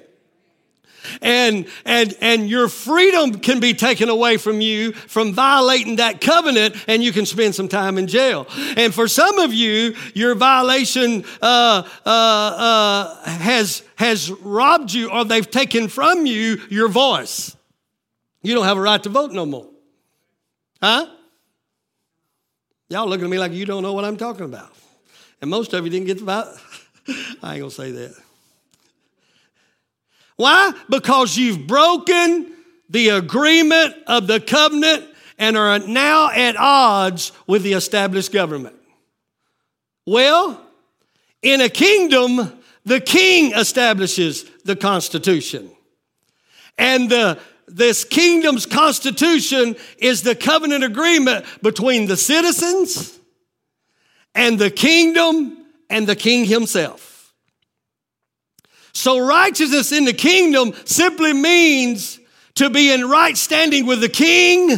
and 1.23 1.67
and 1.85 2.15
and 2.21 2.49
your 2.49 2.69
freedom 2.69 3.39
can 3.39 3.61
be 3.61 3.75
taken 3.75 4.09
away 4.09 4.37
from 4.37 4.61
you 4.61 4.93
from 4.93 5.33
violating 5.33 5.97
that 5.97 6.21
covenant 6.21 6.77
and 6.89 7.03
you 7.03 7.13
can 7.13 7.27
spend 7.27 7.55
some 7.55 7.69
time 7.69 7.99
in 7.99 8.07
jail 8.07 8.47
and 8.77 8.95
for 8.95 9.09
some 9.09 9.39
of 9.39 9.53
you 9.53 9.95
your 10.15 10.35
violation 10.35 11.25
uh, 11.43 11.83
uh, 12.05 12.09
uh, 12.09 13.25
has 13.25 13.83
has 13.97 14.31
robbed 14.31 14.93
you 14.93 15.11
or 15.11 15.25
they've 15.25 15.51
taken 15.51 15.89
from 15.89 16.27
you 16.27 16.61
your 16.69 16.89
voice 16.89 17.57
you 18.43 18.55
don't 18.55 18.65
have 18.65 18.79
a 18.79 18.81
right 18.81 19.03
to 19.03 19.09
vote 19.09 19.33
no 19.33 19.47
more 19.47 19.69
huh 20.83 21.07
Y'all 22.89 23.09
looking 23.09 23.25
at 23.25 23.31
me 23.31 23.39
like 23.39 23.53
you 23.53 23.65
don't 23.65 23.83
know 23.83 23.93
what 23.93 24.05
I'm 24.05 24.17
talking 24.17 24.45
about. 24.45 24.73
And 25.41 25.51
most 25.51 25.73
of 25.73 25.85
you 25.85 25.91
didn't 25.91 26.07
get 26.07 26.21
about, 26.21 26.47
I 27.43 27.55
ain't 27.55 27.61
gonna 27.61 27.71
say 27.71 27.91
that. 27.91 28.15
Why? 30.37 30.73
Because 30.89 31.37
you've 31.37 31.67
broken 31.67 32.53
the 32.89 33.11
agreement 33.11 33.95
of 34.07 34.27
the 34.27 34.39
covenant 34.39 35.05
and 35.39 35.57
are 35.57 35.79
now 35.81 36.31
at 36.31 36.57
odds 36.57 37.33
with 37.47 37.63
the 37.63 37.73
established 37.73 38.33
government. 38.33 38.77
Well, 40.07 40.61
in 41.43 41.61
a 41.61 41.69
kingdom, 41.69 42.61
the 42.85 43.01
king 43.01 43.53
establishes 43.53 44.45
the 44.65 44.77
constitution. 44.77 45.71
And 46.79 47.11
the 47.11 47.39
this 47.69 48.05
kingdom's 48.05 48.67
constitution 48.67 49.77
is 49.99 50.23
the 50.23 50.35
covenant 50.35 50.85
agreement 50.85 51.45
between 51.63 52.07
the 52.07 52.17
citizens 52.17 53.19
and 54.35 54.59
the 54.59 54.71
kingdom 54.71 55.57
and 55.91 56.07
the 56.07 56.17
king 56.17 56.45
himself. 56.45 57.33
So, 58.93 59.19
righteousness 59.19 59.93
in 59.93 60.05
the 60.05 60.13
kingdom 60.13 60.73
simply 60.85 61.33
means 61.33 62.19
to 62.55 62.71
be 62.71 62.93
in 62.93 63.09
right 63.09 63.37
standing 63.37 63.87
with 63.87 64.01
the 64.01 64.09
king 64.09 64.71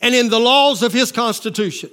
and 0.00 0.14
in 0.14 0.28
the 0.28 0.38
laws 0.38 0.82
of 0.82 0.92
his 0.92 1.12
constitution. 1.12 1.90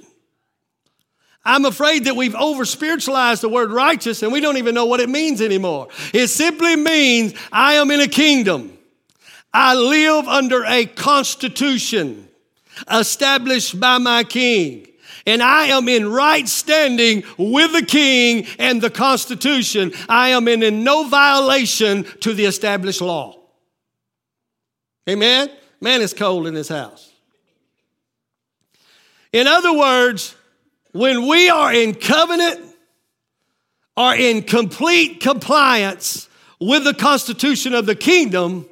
I'm 1.44 1.64
afraid 1.64 2.04
that 2.04 2.14
we've 2.14 2.34
over 2.34 2.64
spiritualized 2.64 3.42
the 3.42 3.48
word 3.48 3.72
righteous 3.72 4.22
and 4.22 4.32
we 4.32 4.40
don't 4.40 4.58
even 4.58 4.74
know 4.74 4.86
what 4.86 5.00
it 5.00 5.08
means 5.08 5.40
anymore. 5.40 5.88
It 6.12 6.28
simply 6.28 6.76
means 6.76 7.34
I 7.50 7.74
am 7.74 7.90
in 7.90 8.00
a 8.00 8.06
kingdom. 8.06 8.71
I 9.54 9.74
live 9.74 10.26
under 10.26 10.64
a 10.64 10.86
constitution 10.86 12.28
established 12.90 13.78
by 13.78 13.98
my 13.98 14.24
king. 14.24 14.88
And 15.26 15.42
I 15.42 15.66
am 15.66 15.88
in 15.88 16.10
right 16.10 16.48
standing 16.48 17.22
with 17.38 17.72
the 17.72 17.84
king 17.86 18.46
and 18.58 18.82
the 18.82 18.90
constitution. 18.90 19.92
I 20.08 20.30
am 20.30 20.48
in, 20.48 20.62
in 20.62 20.82
no 20.82 21.06
violation 21.06 22.04
to 22.20 22.32
the 22.32 22.46
established 22.46 23.00
law. 23.00 23.38
Amen? 25.08 25.50
Man, 25.80 26.00
it's 26.00 26.14
cold 26.14 26.46
in 26.46 26.54
this 26.54 26.68
house. 26.68 27.12
In 29.32 29.46
other 29.46 29.76
words, 29.76 30.34
when 30.92 31.26
we 31.26 31.48
are 31.48 31.72
in 31.72 31.94
covenant 31.94 32.60
or 33.96 34.14
in 34.14 34.42
complete 34.42 35.20
compliance 35.20 36.28
with 36.60 36.84
the 36.84 36.94
constitution 36.94 37.74
of 37.74 37.86
the 37.86 37.94
kingdom, 37.94 38.66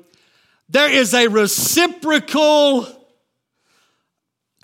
there 0.70 0.90
is 0.90 1.14
a 1.14 1.26
reciprocal, 1.26 2.86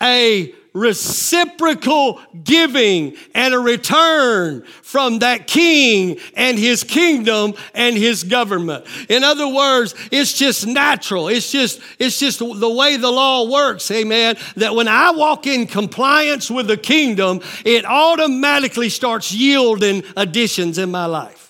a 0.00 0.54
reciprocal 0.72 2.20
giving 2.44 3.16
and 3.34 3.54
a 3.54 3.58
return 3.58 4.62
from 4.82 5.20
that 5.20 5.46
king 5.46 6.18
and 6.36 6.58
his 6.58 6.84
kingdom 6.84 7.54
and 7.74 7.96
his 7.96 8.22
government. 8.22 8.86
In 9.08 9.24
other 9.24 9.48
words, 9.48 9.94
it's 10.12 10.34
just 10.34 10.66
natural. 10.66 11.28
It's 11.28 11.50
just, 11.50 11.80
it's 11.98 12.20
just 12.20 12.38
the 12.38 12.70
way 12.70 12.98
the 12.98 13.10
law 13.10 13.50
works, 13.50 13.90
amen. 13.90 14.36
That 14.56 14.74
when 14.74 14.86
I 14.86 15.12
walk 15.12 15.46
in 15.46 15.66
compliance 15.66 16.50
with 16.50 16.66
the 16.68 16.76
kingdom, 16.76 17.40
it 17.64 17.86
automatically 17.86 18.90
starts 18.90 19.32
yielding 19.32 20.04
additions 20.14 20.76
in 20.76 20.90
my 20.90 21.06
life. 21.06 21.45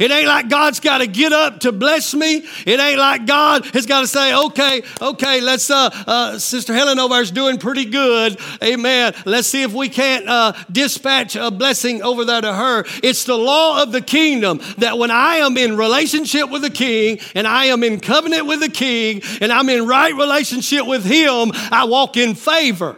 It 0.00 0.10
ain't 0.10 0.26
like 0.26 0.48
God's 0.48 0.80
got 0.80 0.98
to 0.98 1.06
get 1.06 1.32
up 1.32 1.60
to 1.60 1.72
bless 1.72 2.14
me. 2.14 2.44
It 2.66 2.80
ain't 2.80 2.98
like 2.98 3.26
God 3.26 3.66
has 3.66 3.86
got 3.86 4.00
to 4.00 4.06
say, 4.06 4.34
okay, 4.34 4.82
okay, 5.00 5.40
let's, 5.40 5.70
uh, 5.70 5.90
uh, 6.06 6.38
Sister 6.38 6.74
Helen 6.74 6.98
over 6.98 7.18
there's 7.18 7.30
doing 7.30 7.58
pretty 7.58 7.84
good. 7.84 8.38
Amen. 8.62 9.12
Let's 9.24 9.48
see 9.48 9.62
if 9.62 9.72
we 9.72 9.88
can't, 9.88 10.28
uh, 10.28 10.52
dispatch 10.70 11.34
a 11.34 11.50
blessing 11.50 12.02
over 12.02 12.24
there 12.24 12.40
to 12.40 12.52
her. 12.52 12.84
It's 13.02 13.24
the 13.24 13.36
law 13.36 13.82
of 13.82 13.92
the 13.92 14.00
kingdom 14.00 14.60
that 14.78 14.98
when 14.98 15.10
I 15.10 15.36
am 15.36 15.56
in 15.56 15.76
relationship 15.76 16.48
with 16.50 16.62
the 16.62 16.70
king 16.70 17.18
and 17.34 17.46
I 17.46 17.66
am 17.66 17.82
in 17.82 17.98
covenant 18.00 18.46
with 18.46 18.60
the 18.60 18.68
king 18.68 19.22
and 19.40 19.52
I'm 19.52 19.68
in 19.68 19.86
right 19.86 20.14
relationship 20.14 20.86
with 20.86 21.04
him, 21.04 21.50
I 21.72 21.84
walk 21.84 22.16
in 22.16 22.34
favor. 22.34 22.96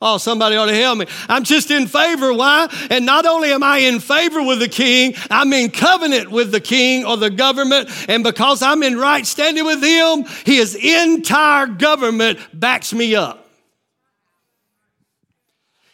Oh, 0.00 0.16
somebody 0.16 0.54
ought 0.54 0.66
to 0.66 0.74
help 0.74 0.98
me. 0.98 1.06
I'm 1.28 1.42
just 1.42 1.72
in 1.72 1.88
favor. 1.88 2.32
Why? 2.32 2.68
And 2.88 3.04
not 3.04 3.26
only 3.26 3.50
am 3.50 3.64
I 3.64 3.78
in 3.78 3.98
favor 3.98 4.40
with 4.42 4.60
the 4.60 4.68
king, 4.68 5.14
I'm 5.28 5.52
in 5.52 5.70
covenant 5.70 6.30
with 6.30 6.52
the 6.52 6.60
king 6.60 7.04
or 7.04 7.16
the 7.16 7.30
government. 7.30 7.90
And 8.08 8.22
because 8.22 8.62
I'm 8.62 8.84
in 8.84 8.96
right 8.96 9.26
standing 9.26 9.64
with 9.64 9.82
him, 9.82 10.24
his 10.44 10.76
entire 10.76 11.66
government 11.66 12.38
backs 12.54 12.92
me 12.92 13.16
up. 13.16 13.48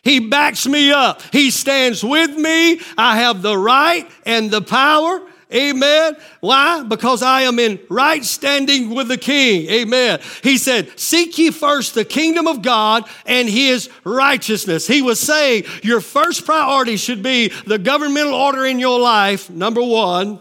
He 0.02 0.20
backs 0.20 0.66
me 0.66 0.92
up. 0.92 1.22
He 1.32 1.50
stands 1.50 2.04
with 2.04 2.36
me. 2.36 2.80
I 2.98 3.16
have 3.16 3.40
the 3.40 3.56
right 3.56 4.06
and 4.26 4.50
the 4.50 4.60
power 4.60 5.22
Amen. 5.54 6.16
Why? 6.40 6.82
Because 6.82 7.22
I 7.22 7.42
am 7.42 7.58
in 7.58 7.78
right 7.88 8.24
standing 8.24 8.94
with 8.94 9.08
the 9.08 9.18
King. 9.18 9.68
Amen. 9.70 10.20
He 10.42 10.58
said, 10.58 10.98
Seek 10.98 11.38
ye 11.38 11.50
first 11.50 11.94
the 11.94 12.04
kingdom 12.04 12.48
of 12.48 12.62
God 12.62 13.04
and 13.24 13.48
his 13.48 13.88
righteousness. 14.02 14.86
He 14.86 15.00
was 15.00 15.20
saying 15.20 15.64
your 15.82 16.00
first 16.00 16.44
priority 16.44 16.96
should 16.96 17.22
be 17.22 17.52
the 17.66 17.78
governmental 17.78 18.34
order 18.34 18.64
in 18.64 18.78
your 18.80 18.98
life, 18.98 19.48
number 19.48 19.82
one. 19.82 20.40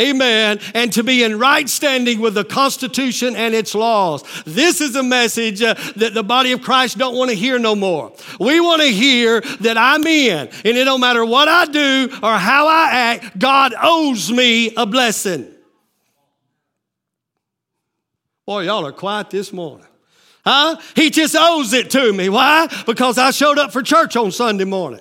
Amen. 0.00 0.58
And 0.74 0.92
to 0.94 1.02
be 1.02 1.22
in 1.22 1.38
right 1.38 1.68
standing 1.68 2.20
with 2.20 2.34
the 2.34 2.44
Constitution 2.44 3.36
and 3.36 3.54
its 3.54 3.74
laws. 3.74 4.24
This 4.44 4.80
is 4.80 4.96
a 4.96 5.02
message 5.02 5.62
uh, 5.62 5.74
that 5.96 6.14
the 6.14 6.22
body 6.22 6.52
of 6.52 6.62
Christ 6.62 6.98
don't 6.98 7.16
want 7.16 7.30
to 7.30 7.36
hear 7.36 7.58
no 7.58 7.74
more. 7.74 8.12
We 8.40 8.60
want 8.60 8.82
to 8.82 8.88
hear 8.88 9.40
that 9.60 9.76
I'm 9.76 10.06
in, 10.06 10.48
and 10.48 10.76
it 10.78 10.84
don't 10.84 11.00
matter 11.00 11.24
what 11.24 11.48
I 11.48 11.66
do 11.66 12.08
or 12.22 12.32
how 12.38 12.68
I 12.68 12.88
act, 12.90 13.38
God 13.38 13.74
owes 13.80 14.30
me 14.30 14.74
a 14.74 14.86
blessing. 14.86 15.48
Boy, 18.46 18.62
y'all 18.62 18.86
are 18.86 18.92
quiet 18.92 19.30
this 19.30 19.52
morning. 19.52 19.86
Huh? 20.44 20.80
He 20.96 21.10
just 21.10 21.36
owes 21.38 21.72
it 21.72 21.90
to 21.90 22.12
me. 22.12 22.28
Why? 22.28 22.68
Because 22.86 23.16
I 23.16 23.30
showed 23.30 23.58
up 23.58 23.72
for 23.72 23.82
church 23.82 24.16
on 24.16 24.32
Sunday 24.32 24.64
morning. 24.64 25.00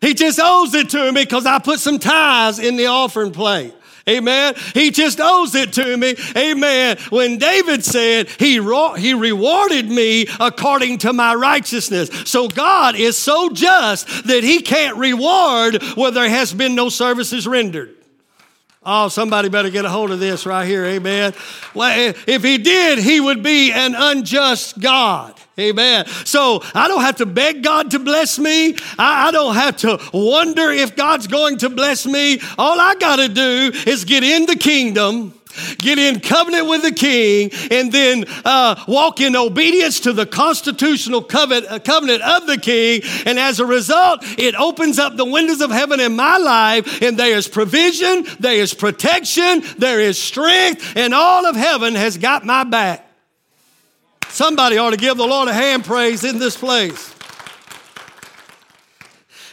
He 0.00 0.14
just 0.14 0.38
owes 0.42 0.74
it 0.74 0.90
to 0.90 1.12
me 1.12 1.24
because 1.24 1.46
I 1.46 1.58
put 1.58 1.80
some 1.80 1.98
tithes 1.98 2.58
in 2.58 2.76
the 2.76 2.86
offering 2.86 3.32
plate. 3.32 3.74
Amen. 4.08 4.54
He 4.72 4.92
just 4.92 5.20
owes 5.20 5.56
it 5.56 5.72
to 5.74 5.96
me. 5.96 6.14
Amen. 6.36 6.96
When 7.10 7.38
David 7.38 7.84
said, 7.84 8.28
he, 8.28 8.52
he 8.52 9.14
rewarded 9.14 9.88
me 9.88 10.28
according 10.38 10.98
to 10.98 11.12
my 11.12 11.34
righteousness. 11.34 12.10
So 12.24 12.46
God 12.46 12.94
is 12.94 13.16
so 13.16 13.50
just 13.50 14.06
that 14.28 14.44
He 14.44 14.62
can't 14.62 14.96
reward 14.96 15.82
where 15.96 16.12
there 16.12 16.28
has 16.28 16.54
been 16.54 16.76
no 16.76 16.88
services 16.88 17.48
rendered. 17.48 17.95
Oh, 18.88 19.08
somebody 19.08 19.48
better 19.48 19.68
get 19.68 19.84
a 19.84 19.88
hold 19.88 20.12
of 20.12 20.20
this 20.20 20.46
right 20.46 20.64
here. 20.64 20.84
Amen. 20.84 21.34
Well, 21.74 22.14
if 22.28 22.44
he 22.44 22.56
did, 22.56 23.00
he 23.00 23.18
would 23.18 23.42
be 23.42 23.72
an 23.72 23.96
unjust 23.96 24.78
God. 24.78 25.34
Amen. 25.58 26.06
So 26.24 26.62
I 26.72 26.86
don't 26.86 27.00
have 27.00 27.16
to 27.16 27.26
beg 27.26 27.64
God 27.64 27.90
to 27.90 27.98
bless 27.98 28.38
me. 28.38 28.76
I, 28.96 29.32
don't 29.32 29.56
have 29.56 29.78
to 29.78 29.98
wonder 30.12 30.70
if 30.70 30.94
God's 30.94 31.26
going 31.26 31.58
to 31.58 31.68
bless 31.68 32.06
me. 32.06 32.40
All 32.58 32.78
I 32.78 32.94
got 32.94 33.16
to 33.16 33.28
do 33.28 33.72
is 33.86 34.04
get 34.04 34.22
in 34.22 34.46
the 34.46 34.56
kingdom 34.56 35.35
get 35.78 35.98
in 35.98 36.20
covenant 36.20 36.68
with 36.68 36.82
the 36.82 36.92
king, 36.92 37.50
and 37.70 37.92
then 37.92 38.24
uh, 38.44 38.82
walk 38.86 39.20
in 39.20 39.36
obedience 39.36 40.00
to 40.00 40.12
the 40.12 40.26
constitutional 40.26 41.20
uh, 41.20 41.78
covenant 41.78 42.22
of 42.22 42.46
the 42.46 42.58
king. 42.60 43.02
And 43.24 43.38
as 43.38 43.60
a 43.60 43.66
result, 43.66 44.20
it 44.38 44.54
opens 44.54 44.98
up 44.98 45.16
the 45.16 45.24
windows 45.24 45.60
of 45.60 45.70
heaven 45.70 46.00
in 46.00 46.16
my 46.16 46.36
life, 46.36 47.02
and 47.02 47.18
there 47.18 47.36
is 47.36 47.48
provision, 47.48 48.26
there 48.40 48.54
is 48.54 48.74
protection, 48.74 49.62
there 49.78 50.00
is 50.00 50.18
strength, 50.18 50.96
and 50.96 51.14
all 51.14 51.46
of 51.46 51.56
heaven 51.56 51.94
has 51.94 52.18
got 52.18 52.44
my 52.44 52.64
back. 52.64 53.04
Somebody 54.28 54.76
ought 54.76 54.90
to 54.90 54.98
give 54.98 55.16
the 55.16 55.26
Lord 55.26 55.48
a 55.48 55.54
hand 55.54 55.84
praise 55.84 56.22
in 56.22 56.38
this 56.38 56.56
place. 56.56 57.15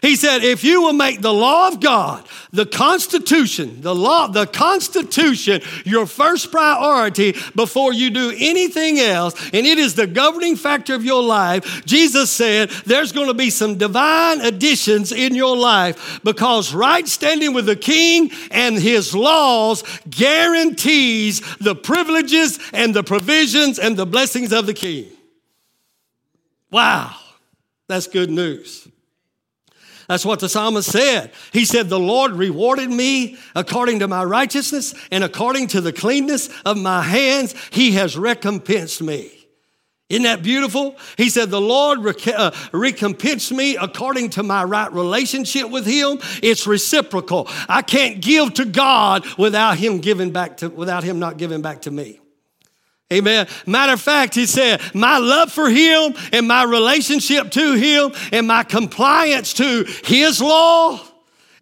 He 0.04 0.18
said, 0.18 0.44
if 0.44 0.66
you 0.66 0.82
will 0.82 0.92
make 0.92 1.22
the 1.22 1.34
law 1.34 1.70
of 1.70 1.80
God, 1.80 2.28
the 2.52 2.66
Constitution, 2.66 3.80
the 3.80 3.96
law, 3.96 4.28
the 4.28 4.46
Constitution, 4.46 5.62
your 5.86 6.06
first 6.06 6.52
priority 6.52 7.38
before 7.56 7.94
you 7.94 8.10
do 8.10 8.34
anything 8.38 9.00
else, 9.00 9.34
and 9.54 9.66
it 9.66 9.80
is 9.80 9.96
the 9.96 10.06
governing 10.06 10.58
factor 10.58 10.94
of 10.94 11.06
your 11.06 11.24
life, 11.24 11.86
Jesus 11.86 12.30
said 12.30 12.70
there's 12.86 13.14
going 13.14 13.30
to 13.30 13.34
be 13.34 13.50
some 13.50 13.78
divine 13.78 14.42
additions 14.42 15.14
in 15.14 15.36
your 15.36 15.56
life 15.56 16.20
because 16.22 16.74
right 16.74 17.08
standing 17.08 17.54
with 17.54 17.66
the 17.66 17.78
King 17.78 18.30
and 18.52 18.78
his 18.78 19.16
laws 19.16 19.86
guarantees 20.10 21.40
the 21.60 21.76
privileges 21.76 22.60
and 22.74 22.94
the 22.94 23.04
provisions 23.04 23.80
and 23.80 23.96
the 23.96 24.06
blessings 24.06 24.52
of 24.52 24.66
the 24.66 24.74
King. 24.74 25.06
Wow, 26.72 27.16
that's 27.88 28.08
good 28.08 28.30
news. 28.30 28.90
That's 30.08 30.26
what 30.26 30.40
the 30.40 30.50
psalmist 30.50 30.92
said. 30.92 31.32
He 31.52 31.66
said, 31.66 31.90
The 31.90 32.00
Lord 32.00 32.34
rewarded 32.34 32.90
me 32.90 33.38
according 33.56 34.00
to 34.00 34.08
my 34.08 34.24
righteousness 34.24 34.94
and 35.12 35.24
according 35.24 35.68
to 35.68 35.82
the 35.82 35.94
cleanness 35.94 36.50
of 36.66 36.78
my 36.78 37.02
hands, 37.02 37.56
He 37.72 37.94
has 37.94 38.18
recompensed 38.18 39.02
me. 39.02 39.32
Isn't 40.10 40.24
that 40.24 40.44
beautiful? 40.44 40.98
He 41.18 41.30
said, 41.30 41.50
The 41.50 41.62
Lord 41.62 42.00
rec- 42.00 42.28
uh, 42.28 42.52
recompensed 42.72 43.52
me 43.52 43.78
according 43.78 44.32
to 44.32 44.44
my 44.44 44.64
right 44.64 44.92
relationship 44.92 45.70
with 45.70 45.86
Him. 45.86 46.20
It's 46.44 46.68
reciprocal. 46.68 47.48
I 47.68 47.82
can't 47.82 48.22
give 48.22 48.54
to 48.56 48.66
God 48.66 49.26
without 49.38 49.78
Him 49.78 50.00
giving 50.00 50.32
back 50.32 50.58
to, 50.58 50.70
without 50.70 51.04
Him 51.04 51.20
not 51.20 51.38
giving 51.38 51.62
back 51.62 51.84
to 51.84 51.92
me. 51.92 52.20
Amen. 53.14 53.48
Matter 53.68 53.94
of 53.94 54.02
fact, 54.02 54.34
he 54.34 54.46
said, 54.46 54.82
my 54.94 55.20
love 55.20 55.52
for 55.52 55.70
him 55.70 56.16
and 56.32 56.48
my 56.48 56.64
relationship 56.64 57.52
to 57.52 57.74
him 57.74 58.12
and 58.32 58.48
my 58.48 58.64
compliance 58.64 59.54
to 59.54 59.86
his 60.04 60.42
law, 60.42 61.00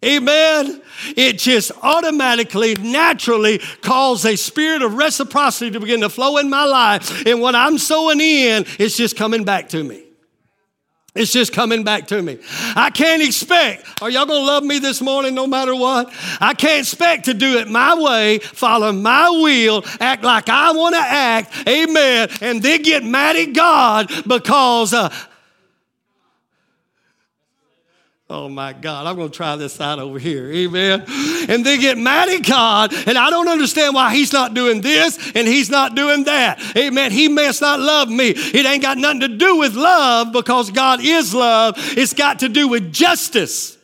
amen, 0.04 0.82
it 1.16 1.38
just 1.38 1.72
automatically, 1.82 2.74
naturally 2.76 3.58
calls 3.82 4.24
a 4.24 4.34
spirit 4.36 4.82
of 4.82 4.94
reciprocity 4.94 5.70
to 5.70 5.80
begin 5.80 6.00
to 6.00 6.08
flow 6.08 6.38
in 6.38 6.48
my 6.48 6.64
life. 6.64 7.26
And 7.26 7.40
what 7.40 7.54
I'm 7.54 7.76
sowing 7.76 8.20
in 8.20 8.64
is 8.78 8.96
just 8.96 9.16
coming 9.16 9.44
back 9.44 9.68
to 9.70 9.84
me. 9.84 10.04
It's 11.14 11.30
just 11.30 11.52
coming 11.52 11.84
back 11.84 12.06
to 12.06 12.22
me. 12.22 12.38
I 12.74 12.88
can't 12.88 13.22
expect, 13.22 14.00
are 14.00 14.08
y'all 14.08 14.24
gonna 14.24 14.46
love 14.46 14.64
me 14.64 14.78
this 14.78 15.02
morning 15.02 15.34
no 15.34 15.46
matter 15.46 15.74
what? 15.74 16.10
I 16.40 16.54
can't 16.54 16.80
expect 16.80 17.26
to 17.26 17.34
do 17.34 17.58
it 17.58 17.68
my 17.68 17.94
way, 17.94 18.38
follow 18.38 18.92
my 18.92 19.28
will, 19.28 19.84
act 20.00 20.24
like 20.24 20.48
I 20.48 20.72
wanna 20.72 21.02
act, 21.04 21.68
amen, 21.68 22.30
and 22.40 22.62
then 22.62 22.80
get 22.80 23.04
mad 23.04 23.36
at 23.36 23.52
God 23.52 24.10
because 24.26 24.94
uh, 24.94 25.14
Oh 28.32 28.48
my 28.48 28.72
God, 28.72 29.06
I'm 29.06 29.16
going 29.16 29.28
to 29.28 29.36
try 29.36 29.56
this 29.56 29.78
out 29.78 29.98
over 29.98 30.18
here. 30.18 30.50
Amen. 30.50 31.04
And 31.50 31.66
they 31.66 31.76
get 31.76 31.98
mad 31.98 32.30
at 32.30 32.42
God, 32.46 32.94
and 33.06 33.18
I 33.18 33.28
don't 33.28 33.46
understand 33.46 33.94
why 33.94 34.14
He's 34.14 34.32
not 34.32 34.54
doing 34.54 34.80
this 34.80 35.18
and 35.34 35.46
He's 35.46 35.68
not 35.68 35.94
doing 35.94 36.24
that. 36.24 36.58
Amen. 36.74 37.12
He 37.12 37.28
must 37.28 37.60
not 37.60 37.78
love 37.78 38.08
me. 38.08 38.30
It 38.30 38.64
ain't 38.64 38.80
got 38.80 38.96
nothing 38.96 39.20
to 39.20 39.28
do 39.28 39.58
with 39.58 39.74
love 39.74 40.32
because 40.32 40.70
God 40.70 41.04
is 41.04 41.34
love. 41.34 41.74
It's 41.76 42.14
got 42.14 42.38
to 42.38 42.48
do 42.48 42.68
with 42.68 42.90
justice. 42.90 43.76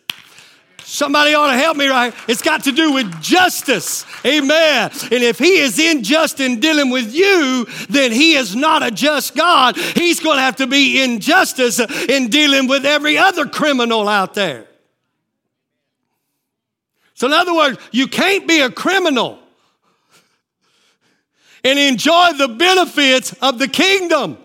Somebody 0.90 1.35
ought 1.35 1.48
to 1.48 1.59
help 1.59 1.77
me, 1.77 1.87
right? 1.87 2.14
It's 2.29 2.40
got 2.40 2.64
to 2.64 2.72
do 2.72 2.94
with 2.94 3.20
justice. 3.20 4.07
Amen. 4.24 4.90
And 5.03 5.22
if 5.22 5.38
he 5.38 5.59
is 5.59 5.79
unjust 5.79 6.40
in 6.40 6.61
dealing 6.61 6.88
with 6.88 7.14
you, 7.14 7.66
then 7.90 8.11
he 8.11 8.37
is 8.37 8.57
not 8.57 8.83
a 8.83 8.90
just 8.90 9.37
God. 9.37 9.77
He's 9.77 10.18
going 10.18 10.38
to 10.38 10.40
have 10.40 10.57
to 10.57 10.66
be 10.66 11.03
injustice 11.03 11.79
in 11.79 12.29
dealing 12.29 12.68
with 12.68 12.87
every 12.87 13.18
other 13.18 13.44
criminal 13.44 14.09
out 14.09 14.33
there. 14.33 14.66
So, 17.12 17.27
in 17.27 17.35
other 17.35 17.55
words, 17.55 17.79
you 17.92 18.09
can't 18.09 18.48
be 18.48 18.62
a 18.62 18.70
criminal 18.70 19.38
and 21.64 21.79
enjoy 21.79 22.33
the 22.38 22.48
benefits 22.48 23.35
of 23.42 23.59
the 23.59 23.68
kingdom. 23.68 24.38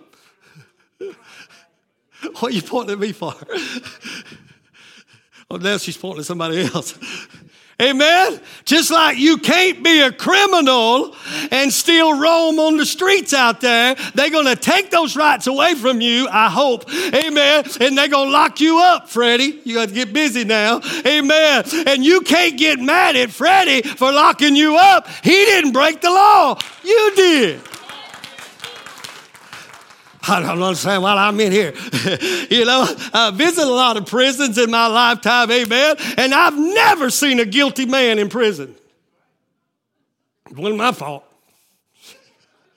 What 2.40 2.52
are 2.52 2.56
you 2.56 2.62
pointing 2.62 2.94
at 2.94 3.00
me 3.00 3.14
for? 3.14 3.34
Oh, 5.54 5.58
now 5.58 5.78
she's 5.78 5.98
pointing 5.98 6.22
at 6.22 6.26
somebody 6.26 6.64
else. 6.64 6.98
Amen. 7.82 8.40
Just 8.66 8.90
like 8.90 9.20
you 9.20 9.38
can't 9.38 9.84
be 9.84 10.02
a 10.02 10.12
criminal 10.12 11.16
and 11.52 11.72
still 11.72 12.20
roam 12.20 12.60
on 12.60 12.78
the 12.78 12.88
streets 12.88 13.36
out 13.36 13.62
there. 13.62 13.96
They're 14.16 14.32
going 14.32 14.48
to 14.48 14.56
take 14.56 14.90
those 14.90 15.16
rights 15.16 15.46
away 15.46 15.76
from 15.76 16.02
you, 16.02 16.28
I 16.28 16.50
hope. 16.50 16.90
Amen. 16.90 17.66
And 17.82 17.96
they're 17.96 18.08
going 18.08 18.30
to 18.30 18.34
lock 18.34 18.62
you 18.62 18.80
up, 18.80 19.10
Freddie. 19.10 19.62
You 19.64 19.76
got 19.76 19.90
to 19.90 19.94
get 19.94 20.12
busy 20.12 20.44
now. 20.44 20.82
Amen. 21.06 21.66
And 21.86 22.04
you 22.04 22.22
can't 22.22 22.58
get 22.58 22.80
mad 22.80 23.16
at 23.16 23.30
Freddie 23.30 23.84
for 23.84 24.12
locking 24.12 24.56
you 24.56 24.76
up. 24.76 25.08
He 25.24 25.46
didn't 25.46 25.72
break 25.74 26.02
the 26.02 26.10
law. 26.10 26.58
You 26.84 27.12
did. 27.16 27.62
I 30.26 30.40
don't 30.40 30.64
understand 30.64 31.04
why 31.04 31.16
I'm 31.16 31.40
in 31.40 31.52
here. 31.52 31.74
you 32.50 32.66
know, 32.66 32.88
I 33.14 33.32
visited 33.34 33.68
a 33.68 33.72
lot 33.72 33.98
of 33.98 34.06
prisons 34.06 34.58
in 34.58 34.72
my 34.72 34.88
lifetime, 34.88 35.52
amen, 35.52 35.98
and 36.18 36.34
I've 36.34 36.58
never 36.58 37.10
seen 37.10 37.40
a 37.40 37.46
guilty 37.46 37.86
man 37.86 38.20
in 38.20 38.30
prison. 38.30 38.76
It 40.50 40.58
wasn't 40.58 40.78
my 40.78 40.92
fault. 40.94 41.26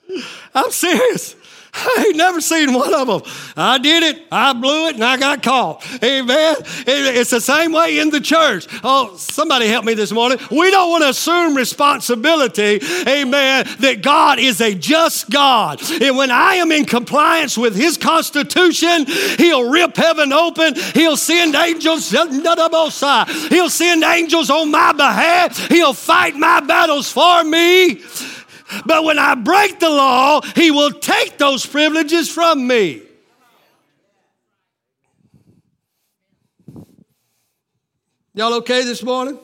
I'm 0.54 0.70
serious. 0.70 1.36
I 1.96 2.04
ain't 2.08 2.16
never 2.16 2.40
seen 2.40 2.72
one 2.72 2.94
of 2.94 3.06
them. 3.06 3.32
I 3.56 3.78
did 3.78 4.02
it, 4.02 4.22
I 4.32 4.52
blew 4.54 4.88
it, 4.88 4.94
and 4.94 5.04
I 5.04 5.16
got 5.18 5.42
caught. 5.42 5.86
Amen. 6.02 6.56
It's 6.86 7.30
the 7.30 7.40
same 7.40 7.72
way 7.72 7.98
in 7.98 8.10
the 8.10 8.20
church. 8.20 8.66
Oh, 8.82 9.14
somebody 9.16 9.66
help 9.66 9.84
me 9.84 9.94
this 9.94 10.10
morning. 10.10 10.38
We 10.50 10.70
don't 10.70 10.90
want 10.90 11.04
to 11.04 11.10
assume 11.10 11.54
responsibility, 11.54 12.80
amen, 13.06 13.66
that 13.80 14.00
God 14.02 14.38
is 14.38 14.60
a 14.60 14.74
just 14.74 15.28
God. 15.30 15.82
And 16.00 16.16
when 16.16 16.30
I 16.30 16.54
am 16.54 16.72
in 16.72 16.86
compliance 16.86 17.58
with 17.58 17.76
His 17.76 17.98
Constitution, 17.98 19.04
He'll 19.06 19.68
rip 19.68 19.96
heaven 19.96 20.32
open. 20.32 20.74
He'll 20.94 21.16
send 21.16 21.54
angels. 21.54 22.10
He'll 22.10 23.70
send 23.70 24.02
angels 24.04 24.50
on 24.50 24.70
my 24.70 24.92
behalf. 24.92 25.68
He'll 25.68 25.92
fight 25.92 26.36
my 26.36 26.60
battles 26.60 27.12
for 27.12 27.44
me. 27.44 28.00
But 28.84 29.04
when 29.04 29.18
I 29.18 29.34
break 29.34 29.80
the 29.80 29.90
law, 29.90 30.40
He 30.54 30.70
will 30.70 30.92
take 30.92 31.38
those 31.38 31.64
privileges 31.64 32.32
from 32.32 32.66
me. 32.66 33.02
Y'all 38.34 38.52
okay 38.54 38.84
this 38.84 39.02
morning? 39.02 39.38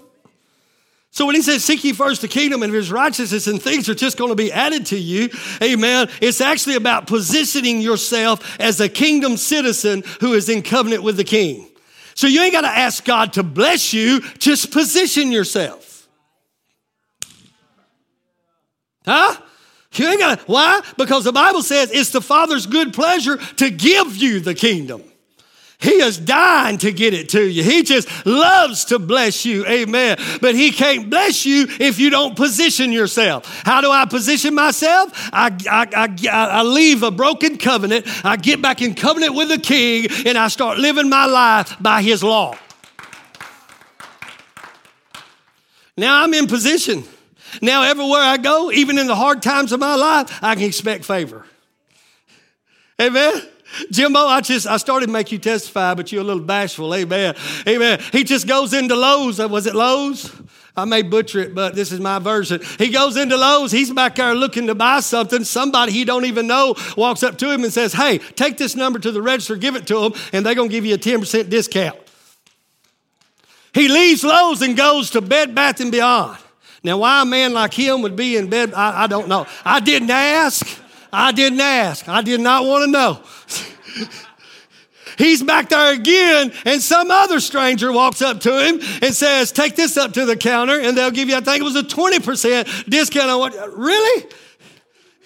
So 1.13 1.27
when 1.27 1.35
he 1.35 1.43
says, 1.43 1.63
Seek 1.65 1.85
ye 1.85 1.93
first 1.93 2.23
the 2.23 2.29
kingdom 2.29 2.63
and 2.63 2.73
his 2.73 2.91
righteousness, 2.91 3.47
and 3.47 3.61
things 3.61 3.89
are 3.89 3.95
just 3.95 4.17
going 4.17 4.31
to 4.31 4.35
be 4.35 4.51
added 4.51 4.87
to 4.87 4.99
you, 4.99 5.29
amen, 5.63 6.09
it's 6.21 6.41
actually 6.41 6.77
about 6.77 7.07
positioning 7.07 7.81
yourself 7.81 8.59
as 8.59 8.81
a 8.81 8.89
kingdom 8.89 9.37
citizen 9.37 10.05
who 10.21 10.33
is 10.33 10.49
in 10.49 10.63
covenant 10.63 11.03
with 11.03 11.17
the 11.17 11.25
king. 11.25 11.69
So 12.15 12.27
you 12.27 12.43
ain't 12.43 12.53
got 12.53 12.63
to 12.63 12.69
ask 12.69 13.05
God 13.05 13.35
to 13.35 13.43
bless 13.43 13.93
you, 13.93 14.21
just 14.39 14.71
position 14.73 15.33
yourself. 15.33 15.92
Huh? 19.05 19.37
You 19.95 20.09
ain't 20.09 20.21
got 20.21 20.39
to. 20.39 20.45
Why? 20.47 20.81
Because 20.97 21.25
the 21.25 21.33
Bible 21.33 21.63
says 21.63 21.91
it's 21.93 22.11
the 22.11 22.23
Father's 22.23 22.67
good 22.67 22.95
pleasure 22.95 23.37
to 23.37 23.71
give 23.71 24.17
you 24.17 24.41
the 24.41 24.55
kingdom. 24.55 25.03
He 25.83 26.01
is 26.01 26.17
dying 26.17 26.79
to 26.79 26.93
get 26.93 27.13
it 27.13 27.31
to 27.31 27.43
you. 27.43 27.65
He 27.65 27.83
just 27.83 28.25
loves 28.25 28.85
to 28.87 29.01
bless 29.01 29.45
you. 29.45 29.67
Amen. 29.67 30.17
But 30.41 30.55
he 30.55 30.71
can't 30.71 31.11
bless 31.11 31.45
you 31.45 31.67
if 31.81 31.99
you 31.99 32.09
don't 32.09 32.37
position 32.37 32.93
yourself. 32.93 33.63
How 33.65 33.81
do 33.81 33.91
I 33.91 34.05
position 34.05 34.55
myself? 34.55 35.11
I, 35.33 35.49
I, 35.69 35.89
I, 35.93 36.29
I 36.31 36.63
leave 36.63 37.03
a 37.03 37.11
broken 37.11 37.59
covenant. 37.59 38.07
I 38.25 38.37
get 38.37 38.63
back 38.63 38.81
in 38.81 38.95
covenant 38.95 39.35
with 39.35 39.49
the 39.49 39.59
king 39.59 40.07
and 40.25 40.39
I 40.39 40.47
start 40.47 40.79
living 40.79 41.09
my 41.09 41.27
life 41.27 41.75
by 41.81 42.01
his 42.01 42.23
law. 42.23 42.57
Now 45.97 46.23
I'm 46.23 46.33
in 46.33 46.47
position. 46.47 47.03
Now, 47.61 47.83
everywhere 47.83 48.23
I 48.23 48.39
go, 48.39 48.71
even 48.73 48.99
in 48.99 49.07
the 49.07 49.15
hard 49.15 49.43
times 49.43 49.73
of 49.73 49.81
my 49.81 49.95
life, 49.95 50.39
I 50.43 50.55
can 50.55 50.65
expect 50.65 51.05
favor. 51.05 51.45
Amen. 53.01 53.43
Jimbo, 53.91 54.21
I 54.21 54.41
just 54.41 54.67
I 54.67 54.77
started 54.77 55.07
to 55.07 55.13
make 55.13 55.33
you 55.33 55.39
testify, 55.39 55.95
but 55.95 56.13
you're 56.13 56.21
a 56.21 56.25
little 56.25 56.43
bashful. 56.43 56.95
Amen. 56.95 57.35
Amen. 57.67 58.01
He 58.13 58.23
just 58.25 58.47
goes 58.47 58.73
into 58.75 58.95
Lowe's. 58.95 59.41
Uh, 59.41 59.49
was 59.49 59.67
it 59.67 59.75
Lowe's? 59.75 60.31
I 60.77 60.85
may 60.85 61.03
butcher 61.03 61.41
it, 61.41 61.55
but 61.55 61.75
this 61.75 61.93
is 61.93 62.01
my 62.01 62.19
version. 62.19 62.61
He 62.79 62.91
goes 62.91 63.17
into 63.17 63.37
Lowe's. 63.37 63.73
He's 63.73 63.91
back 63.91 64.17
there 64.17 64.35
looking 64.35 64.67
to 64.69 64.75
buy 64.75 65.01
something. 65.01 65.45
Somebody 65.45 65.93
he 65.93 66.05
don't 66.05 66.25
even 66.25 66.47
know 66.47 66.75
walks 66.97 67.23
up 67.23 67.39
to 67.39 67.51
him 67.51 67.65
and 67.65 67.73
says, 67.73 67.93
"Hey, 67.93 68.19
take 68.19 68.59
this 68.59 68.75
number 68.75 68.99
to 68.99 69.11
the 69.11 69.23
register, 69.23 69.57
give 69.57 69.77
it 69.77 69.87
to 69.89 70.01
them, 70.01 70.13
and 70.33 70.45
they're 70.45 70.55
gonna 70.55 70.69
give 70.69 70.85
you 70.85 70.95
a 70.95 70.99
ten 70.99 71.21
percent 71.21 71.51
discount." 71.51 71.99
He 73.75 73.89
leaves 73.89 74.23
Lowe's 74.23 74.61
and 74.61 74.77
goes 74.77 75.11
to 75.11 75.23
Bed 75.23 75.55
Bath 75.55 75.81
and 75.81 75.91
Beyond. 75.91 76.39
Now, 76.85 76.99
why 76.99 77.23
a 77.23 77.25
man 77.25 77.53
like 77.53 77.75
him 77.75 78.03
would 78.03 78.17
be 78.17 78.37
in 78.37 78.51
bed, 78.51 78.75
I, 78.75 79.05
I 79.05 79.07
don't 79.07 79.29
know. 79.29 79.47
I 79.65 79.81
didn't 79.81 80.11
ask. 80.11 80.67
I 81.13 81.31
didn't 81.31 81.61
ask. 81.61 82.09
I 82.09 82.23
did 82.23 82.41
not 82.41 82.65
want 82.65 82.85
to 82.85 82.91
know. 82.91 83.21
He's 85.19 85.43
back 85.43 85.69
there 85.69 85.93
again, 85.93 86.53
and 86.65 86.83
some 86.83 87.11
other 87.11 87.39
stranger 87.39 87.93
walks 87.93 88.23
up 88.23 88.41
to 88.41 88.67
him 88.67 88.81
and 89.03 89.15
says, 89.15 89.53
Take 89.53 89.77
this 89.77 89.97
up 89.97 90.15
to 90.15 90.25
the 90.25 90.37
counter, 90.37 90.81
and 90.81 90.97
they'll 90.97 91.11
give 91.11 91.29
you, 91.29 91.37
I 91.37 91.41
think 91.41 91.61
it 91.61 91.65
was 91.65 91.77
a 91.77 91.83
20% 91.83 92.89
discount 92.89 93.31
on 93.31 93.39
what? 93.39 93.77
Really? 93.77 94.27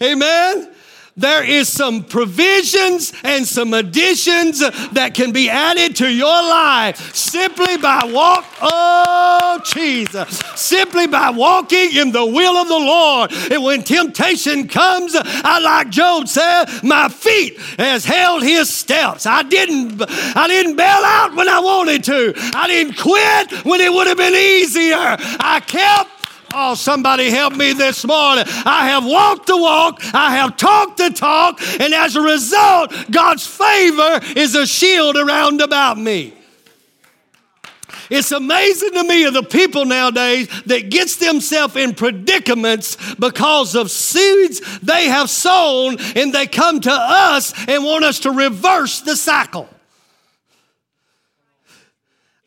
Amen? 0.03 0.75
There 1.17 1.43
is 1.43 1.73
some 1.73 2.05
provisions 2.05 3.13
and 3.25 3.47
some 3.47 3.73
additions 3.73 4.61
that 4.91 5.13
can 5.15 5.33
be 5.33 5.49
added 5.49 5.97
to 5.97 6.13
your 6.13 6.27
life 6.27 7.15
simply 7.15 7.79
by 7.79 8.03
walk 8.05 8.45
oh 8.61 9.61
jesus 9.65 10.39
simply 10.55 11.07
by 11.07 11.31
walking 11.31 11.97
in 11.97 12.13
the 12.13 12.25
will 12.25 12.57
of 12.57 12.69
the 12.69 12.75
lord. 12.75 13.33
And 13.51 13.65
when 13.65 13.83
temptation 13.83 14.69
comes 14.69 15.15
i 15.17 15.59
like 15.59 15.91
job 15.91 16.29
said 16.29 16.67
my 16.83 17.09
feet 17.09 17.59
has 17.79 18.05
held 18.05 18.43
his 18.43 18.73
steps. 18.73 19.27
I 19.27 19.43
didn't 19.43 20.03
i 20.37 20.47
didn't 20.49 20.77
bail 20.77 20.87
out 20.87 21.35
when 21.35 21.49
i 21.49 21.61
wanted 21.61 22.05
to. 22.05 22.35
I 22.55 22.67
didn't 22.67 22.97
quit 22.99 23.65
when 23.65 23.81
it 23.81 23.93
would 23.93 24.07
have 24.07 24.19
been 24.19 24.35
easier. 24.35 25.17
I 25.41 25.63
kept 25.67 26.16
Oh, 26.59 26.75
somebody 26.75 27.29
help 27.29 27.55
me 27.55 27.75
this 27.75 28.03
morning. 28.03 28.45
I 28.65 28.89
have 28.89 29.05
walked 29.05 29.47
the 29.47 29.59
walk, 29.59 30.01
I 30.15 30.37
have 30.37 30.57
talked 30.57 30.97
the 30.97 31.11
talk, 31.11 31.61
and 31.79 31.93
as 31.93 32.17
a 32.17 32.23
result, 32.23 32.95
God's 33.11 33.47
favor 33.47 34.21
is 34.35 34.55
a 34.55 34.67
shield 34.67 35.19
around 35.19 35.61
about 35.61 35.99
me. 35.99 36.33
It's 38.09 38.33
amazing 38.33 38.93
to 38.93 39.05
me 39.05 39.25
of 39.25 39.35
the 39.35 39.43
people 39.43 39.85
nowadays 39.85 40.49
that 40.65 40.89
gets 40.89 41.17
themselves 41.17 41.77
in 41.77 41.95
predicaments 41.95 42.97
because 43.17 43.75
of 43.75 43.91
seeds 43.91 44.79
they 44.79 45.09
have 45.09 45.29
sown 45.29 45.99
and 46.15 46.33
they 46.33 46.47
come 46.47 46.81
to 46.81 46.91
us 46.91 47.53
and 47.69 47.85
want 47.85 48.07
us 48.07 48.21
to 48.21 48.31
reverse 48.31 49.03
the 49.03 49.15
cycle. 49.15 49.69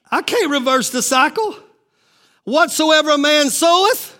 I 0.09 0.23
can't 0.23 0.49
reverse 0.49 0.89
the 0.89 1.03
cycle. 1.03 1.55
Whatsoever 2.43 3.11
a 3.11 3.17
man 3.17 3.49
soweth, 3.49 4.19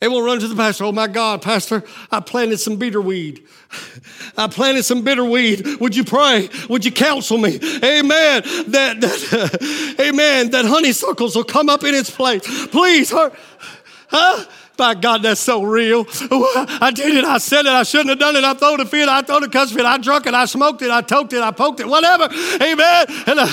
and 0.00 0.12
we'll 0.12 0.22
run 0.22 0.38
to 0.40 0.48
the 0.48 0.54
pastor. 0.54 0.84
Oh 0.84 0.92
my 0.92 1.06
God, 1.06 1.42
Pastor, 1.42 1.82
I 2.10 2.20
planted 2.20 2.58
some 2.58 2.76
bitter 2.76 3.00
weed. 3.00 3.46
I 4.36 4.46
planted 4.46 4.84
some 4.84 5.02
bitter 5.02 5.24
weed. 5.24 5.66
Would 5.80 5.96
you 5.96 6.04
pray? 6.04 6.50
Would 6.68 6.84
you 6.84 6.92
counsel 6.92 7.38
me? 7.38 7.56
Amen. 7.56 8.42
That, 8.68 9.00
that 9.00 9.96
amen. 10.00 10.50
That 10.50 10.66
honeysuckles 10.66 11.34
will 11.34 11.44
come 11.44 11.68
up 11.68 11.82
in 11.82 11.94
its 11.94 12.10
place. 12.10 12.42
Please, 12.68 13.10
huh? 13.10 14.44
By 14.76 14.94
God, 14.94 15.22
that's 15.22 15.40
so 15.40 15.62
real. 15.62 16.06
I 16.10 16.92
did 16.94 17.14
it. 17.14 17.24
I 17.24 17.38
said 17.38 17.66
it. 17.66 17.72
I 17.72 17.82
shouldn't 17.82 18.10
have 18.10 18.18
done 18.18 18.36
it. 18.36 18.44
I 18.44 18.54
throw 18.54 18.76
the 18.76 18.84
fit. 18.84 19.08
I 19.08 19.22
throw 19.22 19.40
the 19.40 19.48
cuss 19.48 19.72
fit. 19.72 19.84
I 19.84 19.98
drunk 19.98 20.26
it. 20.26 20.34
I 20.34 20.44
smoked 20.44 20.82
it. 20.82 20.90
I 20.90 21.00
toked 21.00 21.32
it. 21.32 21.40
I 21.42 21.50
poked 21.50 21.80
it. 21.80 21.86
Whatever. 21.88 22.24
Amen. 22.62 23.06
And 23.26 23.38
uh, 23.40 23.48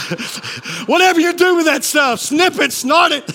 whatever 0.86 1.21
you 1.21 1.33
do 1.33 1.55
with 1.55 1.65
that 1.65 1.83
stuff, 1.83 2.19
snip 2.19 2.59
it, 2.59 2.73
snort 2.73 3.13
it. 3.13 3.31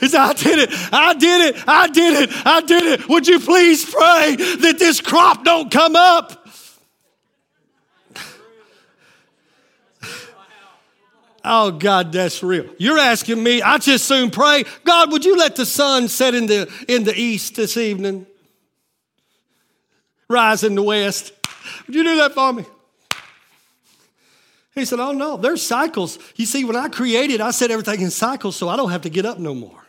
He 0.00 0.08
said, 0.08 0.20
I 0.20 0.32
did 0.32 0.58
it. 0.58 0.70
I 0.92 1.14
did 1.14 1.54
it. 1.54 1.64
I 1.66 1.88
did 1.88 2.22
it. 2.22 2.46
I 2.46 2.60
did 2.62 2.82
it. 2.84 3.08
Would 3.08 3.28
you 3.28 3.40
please 3.40 3.84
pray 3.84 4.36
that 4.36 4.76
this 4.78 5.00
crop 5.00 5.44
don't 5.44 5.70
come 5.70 5.96
up? 5.96 6.39
Oh, 11.44 11.70
God, 11.70 12.12
that's 12.12 12.42
real. 12.42 12.66
You're 12.78 12.98
asking 12.98 13.42
me, 13.42 13.62
I 13.62 13.78
just 13.78 14.04
soon 14.04 14.30
pray, 14.30 14.64
God, 14.84 15.10
would 15.10 15.24
you 15.24 15.36
let 15.36 15.56
the 15.56 15.64
sun 15.64 16.08
set 16.08 16.34
in 16.34 16.46
the, 16.46 16.70
in 16.86 17.04
the 17.04 17.18
east 17.18 17.56
this 17.56 17.76
evening? 17.76 18.26
Rise 20.28 20.62
in 20.62 20.74
the 20.74 20.82
west. 20.82 21.32
Would 21.86 21.96
you 21.96 22.04
do 22.04 22.16
that 22.16 22.32
for 22.32 22.52
me? 22.52 22.64
He 24.74 24.84
said, 24.84 25.00
Oh, 25.00 25.12
no, 25.12 25.36
there's 25.36 25.62
cycles. 25.62 26.18
You 26.36 26.46
see, 26.46 26.64
when 26.64 26.76
I 26.76 26.88
created, 26.88 27.40
I 27.40 27.50
set 27.50 27.70
everything 27.70 28.00
in 28.00 28.10
cycles 28.10 28.56
so 28.56 28.68
I 28.68 28.76
don't 28.76 28.90
have 28.90 29.02
to 29.02 29.10
get 29.10 29.26
up 29.26 29.38
no 29.38 29.54
more. 29.54 29.79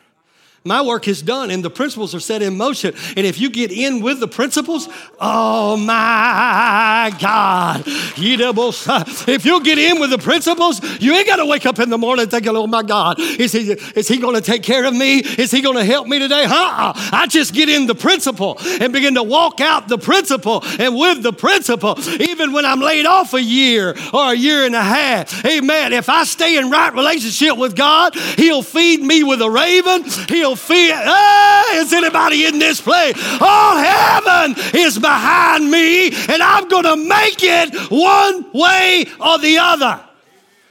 My 0.63 0.84
work 0.84 1.08
is 1.08 1.24
done 1.24 1.50
and 1.50 1.65
the 1.65 1.71
principles 1.71 2.13
are 2.13 2.19
set 2.19 2.43
in 2.43 2.56
motion. 2.56 2.93
And 3.17 3.26
if 3.26 3.39
you 3.39 3.50
get 3.50 3.71
in 3.71 4.02
with 4.02 4.19
the 4.19 4.28
principles, 4.28 4.88
oh 5.19 5.76
my 5.76 7.15
God. 7.19 7.84
If 8.21 9.45
you 9.45 9.63
get 9.63 9.78
in 9.78 10.00
with 10.00 10.10
the 10.12 10.17
principles, 10.17 10.82
you 11.02 11.13
ain't 11.13 11.26
got 11.26 11.38
to 11.38 11.45
wake 11.45 11.65
up 11.65 11.80
in 11.80 11.89
the 11.89 11.97
morning 11.97 12.28
thinking, 12.28 12.56
oh 12.56 12.67
my 12.67 12.84
God, 12.84 13.19
is 13.19 13.52
he, 13.52 13.71
is 13.71 14.08
he 14.08 14.17
going 14.17 14.36
to 14.36 14.41
take 14.41 14.63
care 14.63 14.86
of 14.86 14.93
me? 14.93 15.19
Is 15.19 15.52
he 15.52 15.62
going 15.62 15.78
to 15.78 15.84
help 15.84 16.08
me 16.08 16.19
today? 16.19 16.43
Huh? 16.45 16.93
I 17.12 17.28
just 17.28 17.54
get 17.54 17.69
in 17.69 17.88
the 17.88 17.95
principle 17.95 18.58
and 18.60 18.93
begin 18.93 19.15
to 19.15 19.24
walk 19.24 19.60
out 19.62 19.88
the 19.88 19.97
principle 19.97 20.63
and 20.80 20.95
with 20.95 21.24
the 21.24 21.34
principle, 21.34 21.97
even 22.21 22.52
when 22.52 22.65
I'm 22.65 22.80
laid 22.80 23.06
off 23.06 23.34
a 23.34 23.41
year 23.41 23.95
or 24.13 24.32
a 24.32 24.36
year 24.36 24.65
and 24.65 24.76
a 24.76 24.84
half. 24.84 25.45
Amen. 25.45 25.93
If 25.93 26.10
I 26.10 26.24
stay 26.24 26.58
in 26.58 26.69
right 26.69 26.93
relationship 26.93 27.58
with 27.58 27.76
God, 27.76 28.15
He'll 28.15 28.63
feed 28.63 29.02
me 29.02 29.24
with 29.24 29.41
a 29.41 29.50
raven. 29.50 30.04
He'll 30.28 30.51
fear. 30.56 30.96
Ah, 30.96 31.76
is 31.76 31.94
anybody 31.94 32.46
in 32.46 32.60
this 32.60 32.82
place? 32.82 33.16
All 33.40 33.78
heaven 33.78 34.56
is 34.74 34.98
behind 34.98 35.70
me, 35.70 36.08
and 36.08 36.42
I'm 36.42 36.68
going 36.68 36.84
to 36.84 36.96
make 36.96 37.40
it 37.40 37.76
one 37.92 38.52
way 38.54 39.06
or 39.20 39.40
the 39.40 39.58
other. 39.60 40.04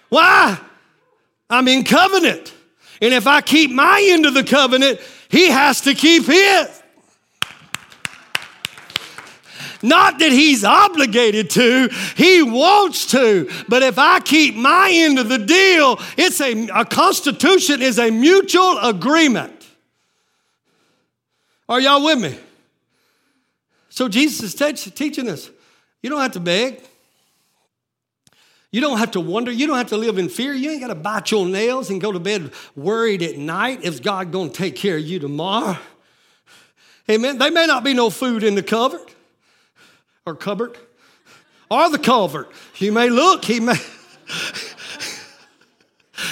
Why? 0.09 0.59
I'm 1.49 1.69
in 1.69 1.85
covenant. 1.85 2.55
And 3.03 3.15
if 3.15 3.27
I 3.27 3.41
keep 3.41 3.71
my 3.71 4.07
end 4.11 4.27
of 4.27 4.35
the 4.35 4.45
covenant, 4.45 5.01
he 5.29 5.49
has 5.49 5.81
to 5.83 5.95
keep 5.95 6.27
his. 6.27 6.81
Not 9.83 10.19
that 10.19 10.31
he's 10.31 10.65
obligated 10.65 11.51
to, 11.51 11.89
he 12.17 12.43
wants 12.43 13.07
to. 13.13 13.51
But 13.69 13.83
if 13.83 13.99
I 13.99 14.21
keep 14.21 14.55
my 14.55 14.91
end 14.93 15.19
of 15.19 15.29
the 15.29 15.39
deal, 15.39 15.99
it's 16.19 16.41
a, 16.41 16.69
a 16.69 16.85
constitution 16.85 17.81
is 17.81 17.99
a 17.99 18.11
mutual 18.11 18.79
agreement. 18.79 19.60
Are 21.71 21.81
y'all 21.81 22.05
with 22.05 22.19
me? 22.19 22.37
So 23.91 24.09
Jesus 24.09 24.43
is 24.43 24.55
te- 24.55 24.91
teaching 24.91 25.29
us 25.29 25.49
you 26.03 26.11
don't 26.11 26.21
have 26.21 26.33
to 26.33 26.41
beg. 26.41 26.83
You 28.73 28.81
don't 28.81 28.99
have 28.99 29.13
to 29.13 29.21
wonder. 29.21 29.51
You 29.51 29.67
don't 29.67 29.77
have 29.77 29.89
to 29.89 29.97
live 29.97 30.19
in 30.19 30.29
fear. 30.29 30.53
You 30.53 30.71
ain't 30.71 30.81
got 30.81 30.89
to 30.89 30.95
bite 30.95 31.31
your 31.31 31.47
nails 31.47 31.91
and 31.91 32.01
go 32.01 32.11
to 32.13 32.21
bed 32.21 32.53
worried 32.75 33.23
at 33.23 33.37
night 33.37 33.81
if 33.85 34.03
God 34.03 34.33
going 34.33 34.51
to 34.51 34.57
take 34.57 34.77
care 34.77 34.97
of 34.97 35.03
you 35.03 35.19
tomorrow. 35.19 35.77
Amen. 37.09 37.39
There 37.39 37.51
may 37.51 37.67
not 37.67 37.85
be 37.85 37.95
no 37.95 38.11
food 38.11 38.43
in 38.43 38.55
the 38.55 38.63
cupboard 38.63 39.01
or 40.25 40.35
cupboard 40.35 40.79
or 41.71 41.91
the 41.91 41.99
culvert. 41.99 42.51
You 42.77 42.93
may 42.93 43.11
look, 43.11 43.45
he 43.45 43.61
may. 43.61 43.77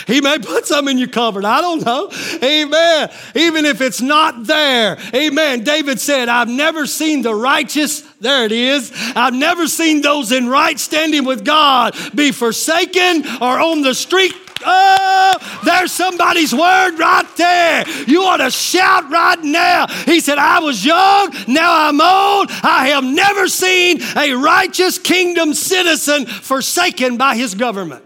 He 0.09 0.23
may 0.23 0.39
put 0.39 0.67
some 0.67 0.89
in 0.89 0.97
your 0.97 1.09
cupboard. 1.09 1.45
I 1.45 1.61
don't 1.61 1.85
know. 1.85 2.11
Amen. 2.43 3.11
Even 3.35 3.67
if 3.67 3.83
it's 3.83 4.01
not 4.01 4.47
there. 4.47 4.99
Amen. 5.15 5.63
David 5.63 6.01
said, 6.01 6.31
I've 6.31 6.49
never 6.49 6.87
seen 6.87 7.21
the 7.21 7.35
righteous, 7.35 8.01
there 8.19 8.47
it 8.47 8.53
is. 8.53 8.91
I've 9.15 9.35
never 9.35 9.69
seen 9.69 10.01
those 10.01 10.33
in 10.33 10.49
right 10.49 10.81
standing 10.81 11.27
with 11.27 11.45
God 11.45 11.95
be 12.15 12.33
forsaken 12.33 13.27
or 13.41 13.61
on 13.61 13.83
the 13.83 13.95
street 13.95 14.33
Oh, 14.65 15.61
there's 15.65 15.93
somebody's 15.93 16.53
word 16.53 16.99
right 16.99 17.27
there. 17.37 17.89
You 18.07 18.25
ought 18.25 18.39
to 18.39 18.51
shout 18.51 19.09
right 19.09 19.41
now. 19.41 19.87
He 19.87 20.19
said, 20.19 20.39
I 20.39 20.59
was 20.59 20.85
young, 20.85 21.33
now 21.47 21.89
I'm 21.89 22.01
old. 22.01 22.51
I 22.65 22.89
have 22.89 23.05
never 23.05 23.47
seen 23.47 24.01
a 24.17 24.35
righteous 24.35 24.99
kingdom 24.99 25.55
citizen 25.55 26.27
forsaken 26.27 27.17
by 27.17 27.37
his 27.37 27.55
government. 27.55 28.05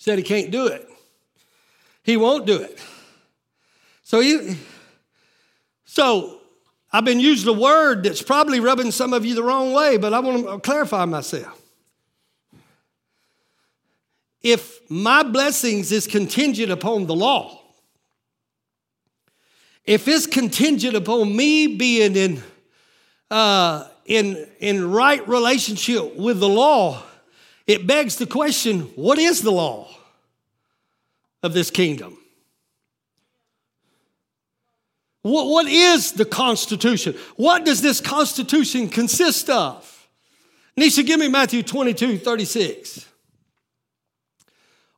Said 0.00 0.16
he 0.16 0.24
can't 0.24 0.50
do 0.50 0.66
it. 0.66 0.88
He 2.02 2.16
won't 2.16 2.46
do 2.46 2.56
it. 2.56 2.82
So 4.02 4.20
he, 4.20 4.56
so 5.84 6.40
I've 6.90 7.04
been 7.04 7.20
using 7.20 7.54
a 7.54 7.60
word 7.60 8.04
that's 8.04 8.22
probably 8.22 8.60
rubbing 8.60 8.92
some 8.92 9.12
of 9.12 9.26
you 9.26 9.34
the 9.34 9.42
wrong 9.42 9.74
way, 9.74 9.98
but 9.98 10.14
I 10.14 10.20
want 10.20 10.46
to 10.46 10.58
clarify 10.58 11.04
myself 11.04 11.60
if 14.42 14.90
my 14.90 15.22
blessings 15.22 15.92
is 15.92 16.06
contingent 16.06 16.72
upon 16.72 17.06
the 17.06 17.14
law, 17.14 17.60
if 19.84 20.08
it's 20.08 20.26
contingent 20.26 20.96
upon 20.96 21.36
me 21.36 21.76
being 21.76 22.16
in, 22.16 22.42
uh, 23.30 23.86
in, 24.06 24.48
in 24.60 24.90
right 24.90 25.28
relationship 25.28 26.16
with 26.16 26.40
the 26.40 26.48
law, 26.48 27.02
it 27.70 27.86
begs 27.86 28.16
the 28.16 28.26
question 28.26 28.80
what 28.96 29.16
is 29.18 29.42
the 29.42 29.52
law 29.52 29.88
of 31.42 31.54
this 31.54 31.70
kingdom? 31.70 32.18
What, 35.22 35.46
what 35.46 35.66
is 35.66 36.12
the 36.12 36.24
Constitution? 36.24 37.14
What 37.36 37.64
does 37.64 37.80
this 37.80 38.00
Constitution 38.00 38.88
consist 38.88 39.48
of? 39.48 39.86
Nisha, 40.76 41.06
give 41.06 41.20
me 41.20 41.28
Matthew 41.28 41.62
22 41.62 42.18
36. 42.18 43.06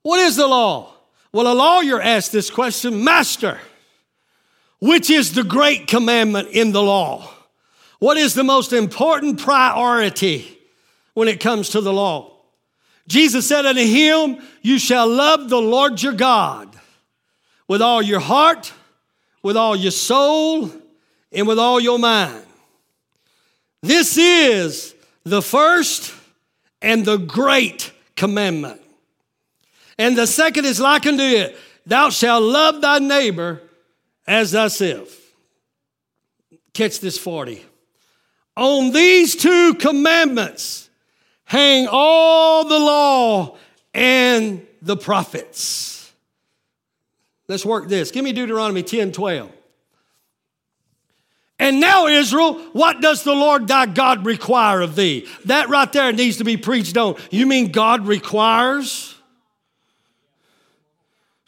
What 0.03 0.21
is 0.21 0.37
the 0.37 0.47
law? 0.47 0.95
Well, 1.31 1.53
a 1.53 1.55
lawyer 1.55 2.01
asked 2.01 2.33
this 2.33 2.49
question 2.49 3.05
Master, 3.05 3.59
which 4.81 5.11
is 5.11 5.35
the 5.35 5.45
great 5.45 5.89
commandment 5.89 6.49
in 6.49 6.73
the 6.73 6.83
law? 6.83 7.29
What 7.99 8.17
is 8.17 8.33
the 8.33 8.45
most 8.45 8.73
important 8.73 9.41
priority 9.41 10.59
when 11.13 11.29
it 11.29 11.39
comes 11.39 11.69
to 11.71 11.83
the 11.83 11.93
law? 11.93 12.32
Jesus 13.09 13.49
said 13.49 13.67
unto 13.67 13.85
him, 13.85 14.39
You 14.63 14.79
shall 14.79 15.09
love 15.09 15.49
the 15.49 15.61
Lord 15.61 16.03
your 16.03 16.13
God 16.13 16.75
with 17.69 17.83
all 17.83 18.03
your 18.03 18.21
heart, 18.21 18.73
with 19.43 19.57
all 19.57 19.75
your 19.75 19.91
soul, 19.91 20.71
and 21.33 21.47
with 21.47 21.59
all 21.59 21.81
your 21.81 21.99
mind. 21.99 22.45
This 23.83 24.17
is 24.17 24.95
the 25.25 25.43
first 25.43 26.15
and 26.81 27.05
the 27.05 27.17
great 27.17 27.93
commandment. 28.17 28.81
And 29.99 30.17
the 30.17 30.27
second 30.27 30.65
is 30.65 30.81
like 30.81 31.07
unto 31.07 31.23
it 31.23 31.57
Thou 31.87 32.11
shalt 32.11 32.43
love 32.43 32.81
thy 32.81 32.99
neighbor 32.99 33.63
as 34.27 34.53
thyself. 34.53 35.19
Catch 36.73 37.01
this 37.01 37.19
40. 37.19 37.65
On 38.57 38.93
these 38.93 39.35
two 39.35 39.75
commandments 39.75 40.89
hang 41.45 41.89
all 41.91 42.65
the 42.65 42.79
law 42.79 43.57
and 43.95 44.67
the 44.81 44.97
prophets. 44.97 46.13
Let's 47.49 47.65
work 47.65 47.89
this. 47.89 48.11
Give 48.11 48.25
me 48.25 48.33
Deuteronomy 48.33 48.83
10 48.83 49.13
12. 49.13 49.51
And 51.59 51.79
now, 51.79 52.09
Israel, 52.09 52.55
what 52.73 53.01
does 53.01 53.23
the 53.23 53.35
Lord 53.35 53.69
thy 53.69 53.87
God 53.87 54.27
require 54.27 54.81
of 54.81 54.97
thee? 54.97 55.29
That 55.45 55.69
right 55.69 55.93
there 55.93 56.13
needs 56.13 56.39
to 56.39 56.45
be 56.45 56.57
preached 56.57 56.97
on. 56.97 57.15
You 57.31 57.47
mean 57.47 57.71
God 57.71 58.07
requires? 58.07 59.15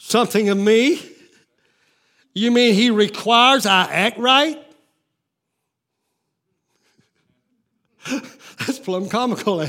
something 0.04 0.48
of 0.48 0.58
me? 0.58 1.00
You 2.34 2.50
mean 2.50 2.74
he 2.74 2.90
requires 2.90 3.66
I 3.66 3.84
act 3.90 4.18
right? 4.18 4.60
That's 8.66 8.78
plumb 8.78 9.08
comical. 9.08 9.64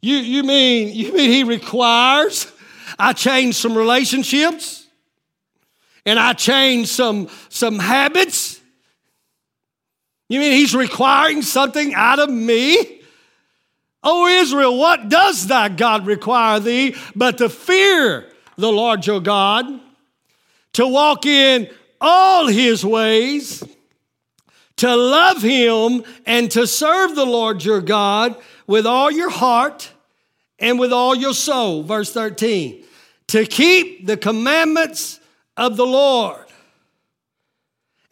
You, 0.00 0.16
you 0.16 0.42
mean 0.42 0.94
you 0.94 1.12
mean 1.12 1.30
he 1.30 1.44
requires 1.44 2.50
I 2.98 3.12
change 3.12 3.56
some 3.56 3.76
relationships 3.76 4.86
and 6.04 6.18
I 6.18 6.32
change 6.32 6.88
some 6.88 7.28
some 7.48 7.78
habits? 7.78 8.60
You 10.28 10.40
mean 10.40 10.52
he's 10.52 10.74
requiring 10.74 11.42
something 11.42 11.94
out 11.94 12.18
of 12.18 12.30
me? 12.30 13.00
Oh 14.02 14.26
Israel, 14.26 14.76
what 14.76 15.08
does 15.08 15.46
thy 15.46 15.68
God 15.68 16.06
require 16.06 16.60
thee 16.60 16.94
but 17.14 17.38
to 17.38 17.48
fear 17.48 18.28
the 18.56 18.70
Lord 18.70 19.06
your 19.06 19.20
God, 19.20 19.66
to 20.74 20.86
walk 20.86 21.26
in 21.26 21.68
all 22.00 22.46
his 22.46 22.84
ways, 22.84 23.64
to 24.76 24.94
love 24.94 25.42
him, 25.42 26.04
and 26.26 26.50
to 26.50 26.66
serve 26.66 27.14
the 27.14 27.24
Lord 27.24 27.64
your 27.64 27.80
God 27.80 28.36
with 28.66 28.86
all 28.86 29.10
your 29.10 29.30
heart 29.30 29.90
and 30.58 30.78
with 30.78 30.92
all 30.92 31.14
your 31.14 31.34
soul. 31.34 31.82
Verse 31.82 32.12
13. 32.12 32.84
To 33.28 33.44
keep 33.46 34.06
the 34.06 34.16
commandments 34.16 35.18
of 35.56 35.76
the 35.76 35.86
Lord 35.86 36.44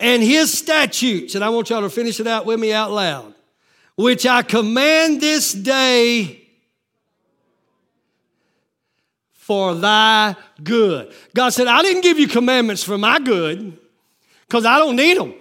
and 0.01 0.23
his 0.23 0.57
statutes, 0.57 1.35
and 1.35 1.45
I 1.45 1.51
want 1.51 1.71
y'all 1.71 1.83
to 1.83 1.91
finish 1.91 2.19
it 2.19 2.27
out 2.27 2.47
with 2.47 2.59
me 2.59 2.73
out 2.73 2.91
loud, 2.91 3.35
which 3.97 4.27
I 4.27 4.43
command 4.43 5.21
this 5.21 5.53
day 5.53 6.41
for 9.33 9.75
thy 9.75 10.35
good. 10.63 11.13
God 11.35 11.51
said, 11.51 11.67
I 11.67 11.83
didn't 11.83 12.01
give 12.01 12.19
you 12.19 12.27
commandments 12.27 12.83
for 12.83 12.97
my 12.97 13.19
good 13.19 13.79
because 14.49 14.65
I 14.65 14.79
don't 14.79 14.97
need 14.97 15.19
them. 15.19 15.35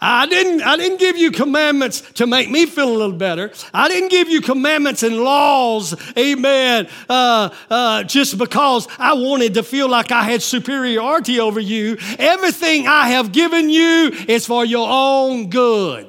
I 0.00 0.26
didn't, 0.26 0.62
I 0.62 0.76
didn't 0.76 0.98
give 0.98 1.16
you 1.16 1.30
commandments 1.30 2.00
to 2.14 2.26
make 2.26 2.50
me 2.50 2.66
feel 2.66 2.88
a 2.88 2.96
little 2.96 3.16
better. 3.16 3.52
I 3.72 3.88
didn't 3.88 4.10
give 4.10 4.28
you 4.28 4.40
commandments 4.40 5.02
and 5.02 5.18
laws, 5.18 5.94
amen, 6.16 6.88
uh, 7.08 7.50
uh, 7.70 8.02
just 8.04 8.38
because 8.38 8.88
I 8.98 9.14
wanted 9.14 9.54
to 9.54 9.62
feel 9.62 9.88
like 9.88 10.12
I 10.12 10.22
had 10.22 10.42
superiority 10.42 11.40
over 11.40 11.60
you. 11.60 11.96
Everything 12.18 12.86
I 12.86 13.08
have 13.10 13.32
given 13.32 13.70
you 13.70 14.12
is 14.28 14.46
for 14.46 14.64
your 14.64 14.88
own 14.90 15.50
good. 15.50 16.06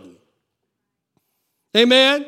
Amen. 1.75 2.25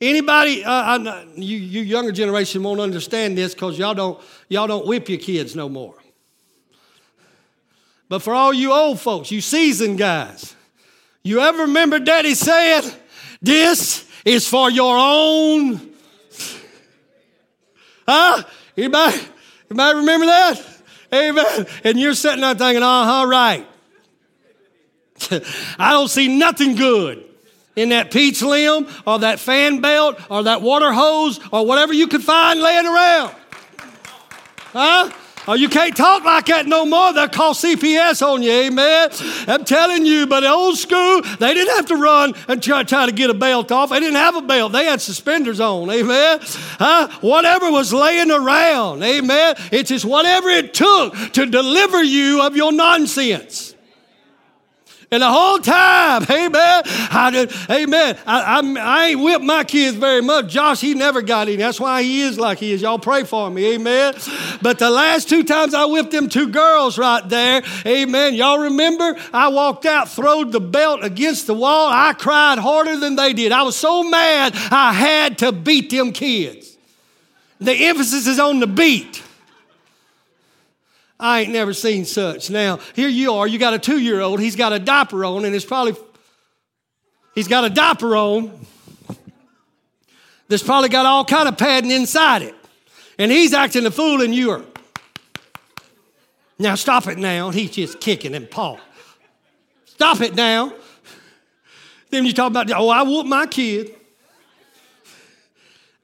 Anybody, 0.00 0.62
uh, 0.64 1.24
you, 1.34 1.56
you 1.56 1.82
younger 1.82 2.12
generation 2.12 2.62
won't 2.62 2.80
understand 2.80 3.38
this 3.38 3.54
because 3.54 3.78
y'all 3.78 3.94
don't, 3.94 4.20
y'all 4.48 4.66
don't 4.66 4.86
whip 4.86 5.08
your 5.08 5.18
kids 5.18 5.56
no 5.56 5.68
more. 5.68 5.94
But 8.08 8.20
for 8.20 8.34
all 8.34 8.52
you 8.52 8.72
old 8.72 9.00
folks, 9.00 9.30
you 9.30 9.40
seasoned 9.40 9.98
guys, 9.98 10.54
you 11.22 11.40
ever 11.40 11.62
remember 11.62 11.98
Daddy 11.98 12.34
said, 12.34 12.82
This 13.40 14.08
is 14.24 14.46
for 14.48 14.70
your 14.70 14.96
own? 14.98 15.92
Huh? 18.06 18.42
Anybody, 18.76 19.18
anybody 19.70 19.98
remember 19.98 20.26
that? 20.26 20.62
Amen. 21.12 21.66
And 21.84 21.98
you're 21.98 22.14
sitting 22.14 22.40
there 22.40 22.54
thinking, 22.54 22.82
uh 22.82 23.04
huh, 23.04 23.26
right. 23.26 23.66
I 25.78 25.92
don't 25.92 26.08
see 26.08 26.36
nothing 26.36 26.74
good 26.74 27.24
in 27.76 27.90
that 27.90 28.10
peach 28.10 28.42
limb 28.42 28.88
or 29.06 29.20
that 29.20 29.38
fan 29.38 29.80
belt 29.80 30.18
or 30.28 30.44
that 30.44 30.60
water 30.60 30.92
hose 30.92 31.40
or 31.52 31.66
whatever 31.66 31.92
you 31.92 32.08
could 32.08 32.22
find 32.22 32.60
laying 32.60 32.86
around. 32.86 33.34
Huh? 34.72 35.10
Oh, 35.46 35.54
you 35.54 35.68
can't 35.68 35.94
talk 35.94 36.24
like 36.24 36.46
that 36.46 36.66
no 36.66 36.86
more. 36.86 37.12
They'll 37.12 37.28
call 37.28 37.52
CPS 37.52 38.26
on 38.26 38.42
you, 38.42 38.50
amen. 38.50 39.10
I'm 39.46 39.64
telling 39.64 40.06
you, 40.06 40.26
but 40.26 40.42
old 40.44 40.78
school, 40.78 41.20
they 41.38 41.52
didn't 41.52 41.76
have 41.76 41.86
to 41.86 41.96
run 41.96 42.32
and 42.48 42.62
try, 42.62 42.82
try 42.82 43.04
to 43.04 43.12
get 43.12 43.28
a 43.28 43.34
belt 43.34 43.70
off. 43.70 43.90
They 43.90 44.00
didn't 44.00 44.16
have 44.16 44.36
a 44.36 44.42
belt. 44.42 44.72
They 44.72 44.86
had 44.86 45.02
suspenders 45.02 45.60
on, 45.60 45.90
amen. 45.90 46.38
Huh? 46.42 47.08
Whatever 47.20 47.70
was 47.70 47.92
laying 47.92 48.30
around, 48.30 49.02
amen. 49.02 49.56
It's 49.70 49.90
just 49.90 50.06
whatever 50.06 50.48
it 50.48 50.72
took 50.72 51.14
to 51.32 51.44
deliver 51.44 52.02
you 52.02 52.40
of 52.40 52.56
your 52.56 52.72
nonsense. 52.72 53.73
And 55.14 55.22
the 55.22 55.30
whole 55.30 55.60
time, 55.60 56.26
amen, 56.28 56.82
I 56.86 57.30
did, 57.30 57.52
amen, 57.70 58.18
I, 58.26 58.60
I, 58.60 58.80
I 58.80 59.06
ain't 59.10 59.20
whipped 59.20 59.44
my 59.44 59.62
kids 59.62 59.96
very 59.96 60.20
much. 60.20 60.48
Josh, 60.48 60.80
he 60.80 60.94
never 60.94 61.22
got 61.22 61.46
any. 61.46 61.56
That's 61.56 61.78
why 61.78 62.02
he 62.02 62.22
is 62.22 62.36
like 62.36 62.58
he 62.58 62.72
is. 62.72 62.82
Y'all 62.82 62.98
pray 62.98 63.22
for 63.22 63.48
me, 63.48 63.74
amen. 63.74 64.14
But 64.60 64.80
the 64.80 64.90
last 64.90 65.28
two 65.28 65.44
times 65.44 65.72
I 65.72 65.84
whipped 65.84 66.10
them 66.10 66.28
two 66.28 66.48
girls 66.48 66.98
right 66.98 67.22
there, 67.28 67.62
amen. 67.86 68.34
Y'all 68.34 68.58
remember? 68.58 69.16
I 69.32 69.46
walked 69.48 69.86
out, 69.86 70.08
throwed 70.08 70.50
the 70.50 70.58
belt 70.58 71.04
against 71.04 71.46
the 71.46 71.54
wall. 71.54 71.88
I 71.92 72.12
cried 72.14 72.58
harder 72.58 72.96
than 72.96 73.14
they 73.14 73.34
did. 73.34 73.52
I 73.52 73.62
was 73.62 73.76
so 73.76 74.02
mad 74.02 74.52
I 74.72 74.92
had 74.92 75.38
to 75.38 75.52
beat 75.52 75.90
them 75.90 76.10
kids. 76.10 76.76
The 77.60 77.72
emphasis 77.72 78.26
is 78.26 78.40
on 78.40 78.58
the 78.58 78.66
beat. 78.66 79.22
I 81.24 81.40
ain't 81.40 81.52
never 81.52 81.72
seen 81.72 82.04
such. 82.04 82.50
Now, 82.50 82.80
here 82.94 83.08
you 83.08 83.32
are, 83.32 83.46
you 83.46 83.58
got 83.58 83.72
a 83.72 83.78
two 83.78 83.98
year 83.98 84.20
old, 84.20 84.40
he's 84.40 84.56
got 84.56 84.74
a 84.74 84.78
diaper 84.78 85.24
on, 85.24 85.46
and 85.46 85.54
it's 85.54 85.64
probably, 85.64 85.94
he's 87.34 87.48
got 87.48 87.64
a 87.64 87.70
diaper 87.70 88.14
on 88.14 88.52
that's 90.48 90.62
probably 90.62 90.90
got 90.90 91.06
all 91.06 91.24
kind 91.24 91.48
of 91.48 91.56
padding 91.56 91.90
inside 91.90 92.42
it. 92.42 92.54
And 93.18 93.32
he's 93.32 93.54
acting 93.54 93.86
a 93.86 93.90
fool 93.90 94.20
and 94.20 94.34
you 94.34 94.50
are. 94.50 94.64
Now 96.58 96.74
stop 96.74 97.06
it 97.06 97.16
now. 97.16 97.48
He's 97.48 97.70
just 97.70 98.00
kicking 98.00 98.34
and 98.34 98.50
paw. 98.50 98.76
Stop 99.86 100.20
it 100.20 100.34
now. 100.34 100.74
Then 102.10 102.26
you 102.26 102.34
talk 102.34 102.50
about, 102.50 102.70
oh, 102.70 102.90
I 102.90 103.02
whoop 103.02 103.24
my 103.24 103.46
kid. 103.46 103.94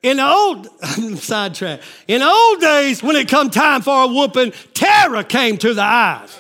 In 0.03 0.17
the 0.17 0.27
old 0.27 0.69
sidetrack. 1.19 1.81
In 2.09 2.21
the 2.21 2.29
old 2.29 2.61
days, 2.61 3.03
when 3.03 3.17
it 3.17 3.29
come 3.29 3.51
time 3.51 3.83
for 3.83 4.05
a 4.05 4.07
whooping, 4.07 4.53
terror 4.73 5.23
came 5.23 5.59
to 5.59 5.75
the 5.75 5.83
eyes. 5.83 6.39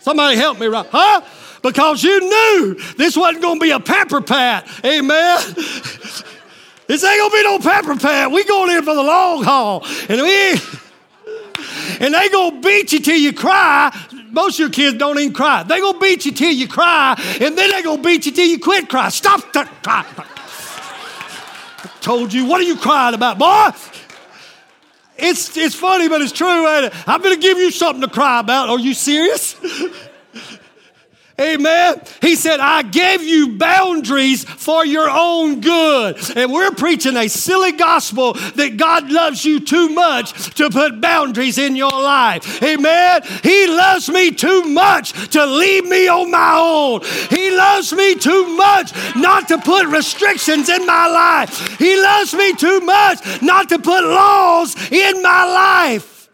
Somebody 0.00 0.36
help 0.36 0.58
me, 0.58 0.66
right? 0.66 0.86
Huh? 0.90 1.20
Because 1.62 2.02
you 2.02 2.20
knew 2.20 2.74
this 2.96 3.16
wasn't 3.16 3.42
going 3.42 3.58
to 3.58 3.60
be 3.60 3.70
a 3.70 3.80
pepper 3.80 4.20
pat. 4.20 4.66
Amen. 4.84 5.40
This 6.90 7.04
ain't 7.04 7.20
gonna 7.20 7.32
be 7.32 7.42
no 7.44 7.58
pepper 7.60 7.94
pat. 7.94 8.32
We 8.32 8.42
going 8.42 8.76
in 8.76 8.82
for 8.82 8.96
the 8.96 9.02
long 9.04 9.44
haul. 9.44 9.86
And 10.08 10.20
we 10.22 10.50
and 12.04 12.12
they 12.12 12.28
gonna 12.30 12.60
beat 12.60 12.92
you 12.92 12.98
till 12.98 13.16
you 13.16 13.32
cry. 13.32 13.96
Most 14.32 14.54
of 14.54 14.58
your 14.58 14.70
kids 14.70 14.98
don't 14.98 15.16
even 15.16 15.32
cry. 15.32 15.62
They 15.62 15.78
gonna 15.78 16.00
beat 16.00 16.26
you 16.26 16.32
till 16.32 16.50
you 16.50 16.66
cry, 16.66 17.14
and 17.40 17.56
then 17.56 17.70
they 17.70 17.82
gonna 17.82 18.02
beat 18.02 18.26
you 18.26 18.32
till 18.32 18.44
you 18.44 18.58
quit 18.58 18.88
crying. 18.88 19.12
Stop 19.12 19.52
that 19.52 19.68
cry. 19.84 20.04
Told 22.00 22.32
you, 22.32 22.46
what 22.46 22.60
are 22.60 22.64
you 22.64 22.76
crying 22.76 23.14
about, 23.14 23.38
boy? 23.38 23.70
It's, 25.18 25.56
it's 25.56 25.74
funny, 25.74 26.08
but 26.08 26.22
it's 26.22 26.32
true. 26.32 26.66
ain't 26.68 26.86
it? 26.86 27.08
I'm 27.08 27.20
going 27.20 27.34
to 27.34 27.40
give 27.40 27.58
you 27.58 27.70
something 27.70 28.00
to 28.00 28.08
cry 28.08 28.40
about. 28.40 28.70
Are 28.70 28.78
you 28.78 28.94
serious? 28.94 29.54
Amen. 31.40 32.02
He 32.20 32.36
said, 32.36 32.60
I 32.60 32.82
gave 32.82 33.22
you 33.22 33.56
boundaries 33.56 34.44
for 34.44 34.84
your 34.84 35.08
own 35.08 35.62
good. 35.62 36.18
And 36.36 36.52
we're 36.52 36.72
preaching 36.72 37.16
a 37.16 37.28
silly 37.28 37.72
gospel 37.72 38.34
that 38.34 38.76
God 38.76 39.10
loves 39.10 39.42
you 39.44 39.60
too 39.60 39.88
much 39.88 40.54
to 40.56 40.68
put 40.68 41.00
boundaries 41.00 41.56
in 41.56 41.76
your 41.76 41.90
life. 41.90 42.62
Amen. 42.62 43.22
He 43.42 43.66
loves 43.66 44.10
me 44.10 44.32
too 44.32 44.64
much 44.64 45.30
to 45.30 45.46
leave 45.46 45.86
me 45.86 46.08
on 46.08 46.30
my 46.30 46.58
own. 46.58 47.00
He 47.30 47.50
loves 47.50 47.92
me 47.94 48.16
too 48.16 48.56
much 48.56 48.92
not 49.16 49.48
to 49.48 49.58
put 49.58 49.86
restrictions 49.86 50.68
in 50.68 50.84
my 50.84 51.06
life. 51.06 51.78
He 51.78 52.00
loves 52.00 52.34
me 52.34 52.54
too 52.54 52.80
much 52.80 53.42
not 53.42 53.70
to 53.70 53.78
put 53.78 54.04
laws 54.04 54.76
in 54.92 55.22
my 55.22 55.44
life. 55.44 56.28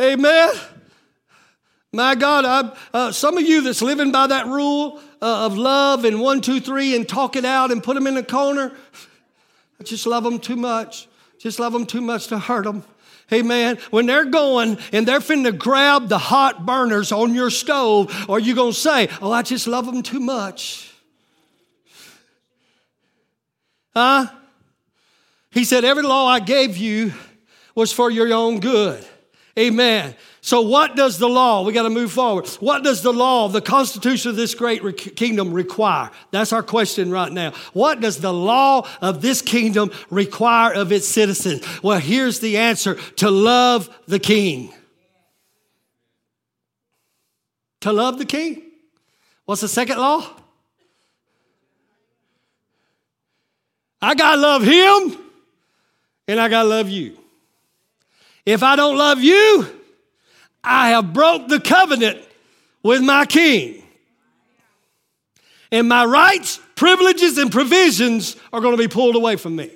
Amen. 0.00 0.50
My 1.92 2.14
God, 2.14 2.76
uh, 2.92 3.12
some 3.12 3.38
of 3.38 3.44
you 3.44 3.62
that's 3.62 3.80
living 3.80 4.12
by 4.12 4.26
that 4.26 4.46
rule 4.46 5.00
uh, 5.22 5.46
of 5.46 5.56
love 5.56 6.04
and 6.04 6.20
one, 6.20 6.42
two, 6.42 6.60
three, 6.60 6.94
and 6.94 7.08
talk 7.08 7.34
it 7.34 7.46
out 7.46 7.70
and 7.70 7.82
put 7.82 7.94
them 7.94 8.06
in 8.06 8.16
a 8.18 8.22
corner, 8.22 8.76
I 9.80 9.84
just 9.84 10.06
love 10.06 10.22
them 10.22 10.38
too 10.38 10.56
much. 10.56 11.08
Just 11.38 11.58
love 11.58 11.72
them 11.72 11.86
too 11.86 12.02
much 12.02 12.26
to 12.26 12.38
hurt 12.38 12.64
them. 12.64 12.84
Amen. 13.32 13.78
When 13.90 14.06
they're 14.06 14.24
going 14.26 14.78
and 14.92 15.06
they're 15.06 15.20
finna 15.20 15.56
grab 15.56 16.08
the 16.08 16.18
hot 16.18 16.66
burners 16.66 17.10
on 17.10 17.34
your 17.34 17.50
stove, 17.50 18.12
are 18.28 18.38
you 18.38 18.54
gonna 18.54 18.72
say, 18.72 19.08
Oh, 19.22 19.32
I 19.32 19.42
just 19.42 19.66
love 19.66 19.86
them 19.86 20.02
too 20.02 20.20
much? 20.20 20.92
Huh? 23.94 24.26
He 25.50 25.64
said, 25.64 25.84
Every 25.84 26.02
law 26.02 26.26
I 26.26 26.40
gave 26.40 26.76
you 26.76 27.12
was 27.74 27.92
for 27.92 28.10
your 28.10 28.32
own 28.32 28.60
good. 28.60 29.06
Amen. 29.58 30.14
So, 30.48 30.62
what 30.62 30.96
does 30.96 31.18
the 31.18 31.28
law? 31.28 31.62
We 31.62 31.74
got 31.74 31.82
to 31.82 31.90
move 31.90 32.10
forward. 32.10 32.48
What 32.60 32.82
does 32.82 33.02
the 33.02 33.12
law, 33.12 33.48
the 33.48 33.60
constitution 33.60 34.30
of 34.30 34.36
this 34.36 34.54
great 34.54 34.82
re- 34.82 34.94
kingdom 34.94 35.52
require? 35.52 36.10
That's 36.30 36.54
our 36.54 36.62
question 36.62 37.10
right 37.10 37.30
now. 37.30 37.52
What 37.74 38.00
does 38.00 38.16
the 38.16 38.32
law 38.32 38.88
of 39.02 39.20
this 39.20 39.42
kingdom 39.42 39.90
require 40.08 40.72
of 40.72 40.90
its 40.90 41.06
citizens? 41.06 41.62
Well, 41.82 41.98
here's 41.98 42.40
the 42.40 42.56
answer 42.56 42.94
to 43.16 43.30
love 43.30 43.94
the 44.06 44.18
king. 44.18 44.72
To 47.80 47.92
love 47.92 48.16
the 48.16 48.24
king. 48.24 48.62
What's 49.44 49.60
the 49.60 49.68
second 49.68 49.98
law? 49.98 50.26
I 54.00 54.14
got 54.14 54.36
to 54.36 54.40
love 54.40 54.62
him 54.62 55.18
and 56.26 56.40
I 56.40 56.48
got 56.48 56.62
to 56.62 56.68
love 56.70 56.88
you. 56.88 57.18
If 58.46 58.62
I 58.62 58.76
don't 58.76 58.96
love 58.96 59.20
you, 59.20 59.74
I 60.62 60.90
have 60.90 61.12
broke 61.12 61.48
the 61.48 61.60
covenant 61.60 62.22
with 62.82 63.02
my 63.02 63.26
king. 63.26 63.82
And 65.70 65.88
my 65.88 66.04
rights, 66.04 66.60
privileges, 66.76 67.38
and 67.38 67.52
provisions 67.52 68.36
are 68.52 68.60
going 68.60 68.76
to 68.76 68.82
be 68.82 68.88
pulled 68.88 69.16
away 69.16 69.36
from 69.36 69.56
me. 69.56 69.70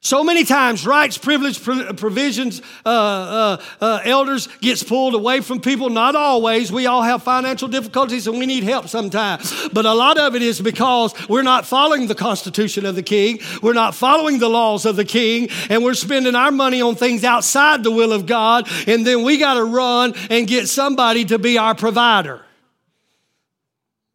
So 0.00 0.22
many 0.22 0.44
times, 0.44 0.86
rights, 0.86 1.18
privilege, 1.18 1.60
provisions, 1.60 2.62
uh, 2.86 2.88
uh, 2.88 3.62
uh, 3.80 4.00
elders 4.04 4.46
gets 4.60 4.82
pulled 4.84 5.14
away 5.14 5.40
from 5.40 5.60
people. 5.60 5.90
Not 5.90 6.14
always. 6.14 6.70
We 6.70 6.86
all 6.86 7.02
have 7.02 7.24
financial 7.24 7.66
difficulties 7.66 8.28
and 8.28 8.38
we 8.38 8.46
need 8.46 8.62
help 8.62 8.88
sometimes. 8.88 9.68
But 9.70 9.86
a 9.86 9.92
lot 9.92 10.16
of 10.16 10.36
it 10.36 10.42
is 10.42 10.60
because 10.60 11.14
we're 11.28 11.42
not 11.42 11.66
following 11.66 12.06
the 12.06 12.14
Constitution 12.14 12.86
of 12.86 12.94
the 12.94 13.02
King. 13.02 13.40
We're 13.60 13.72
not 13.72 13.92
following 13.92 14.38
the 14.38 14.48
laws 14.48 14.86
of 14.86 14.94
the 14.94 15.04
King, 15.04 15.48
and 15.68 15.82
we're 15.82 15.94
spending 15.94 16.36
our 16.36 16.52
money 16.52 16.80
on 16.80 16.94
things 16.94 17.24
outside 17.24 17.82
the 17.82 17.90
will 17.90 18.12
of 18.12 18.26
God. 18.26 18.68
And 18.86 19.04
then 19.04 19.24
we 19.24 19.36
got 19.36 19.54
to 19.54 19.64
run 19.64 20.14
and 20.30 20.46
get 20.46 20.68
somebody 20.68 21.24
to 21.26 21.40
be 21.40 21.58
our 21.58 21.74
provider. 21.74 22.42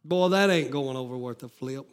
Boy, 0.02 0.28
that 0.28 0.48
ain't 0.48 0.70
going 0.70 0.96
over 0.96 1.16
worth 1.16 1.42
a 1.42 1.48
flip. 1.48 1.86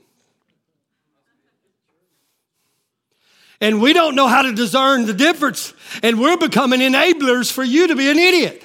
And 3.61 3.79
we 3.79 3.93
don't 3.93 4.15
know 4.15 4.27
how 4.27 4.41
to 4.41 4.51
discern 4.51 5.05
the 5.05 5.13
difference, 5.13 5.73
and 6.01 6.19
we're 6.19 6.37
becoming 6.37 6.79
enablers 6.79 7.51
for 7.51 7.63
you 7.63 7.87
to 7.87 7.95
be 7.95 8.09
an 8.09 8.17
idiot. 8.17 8.63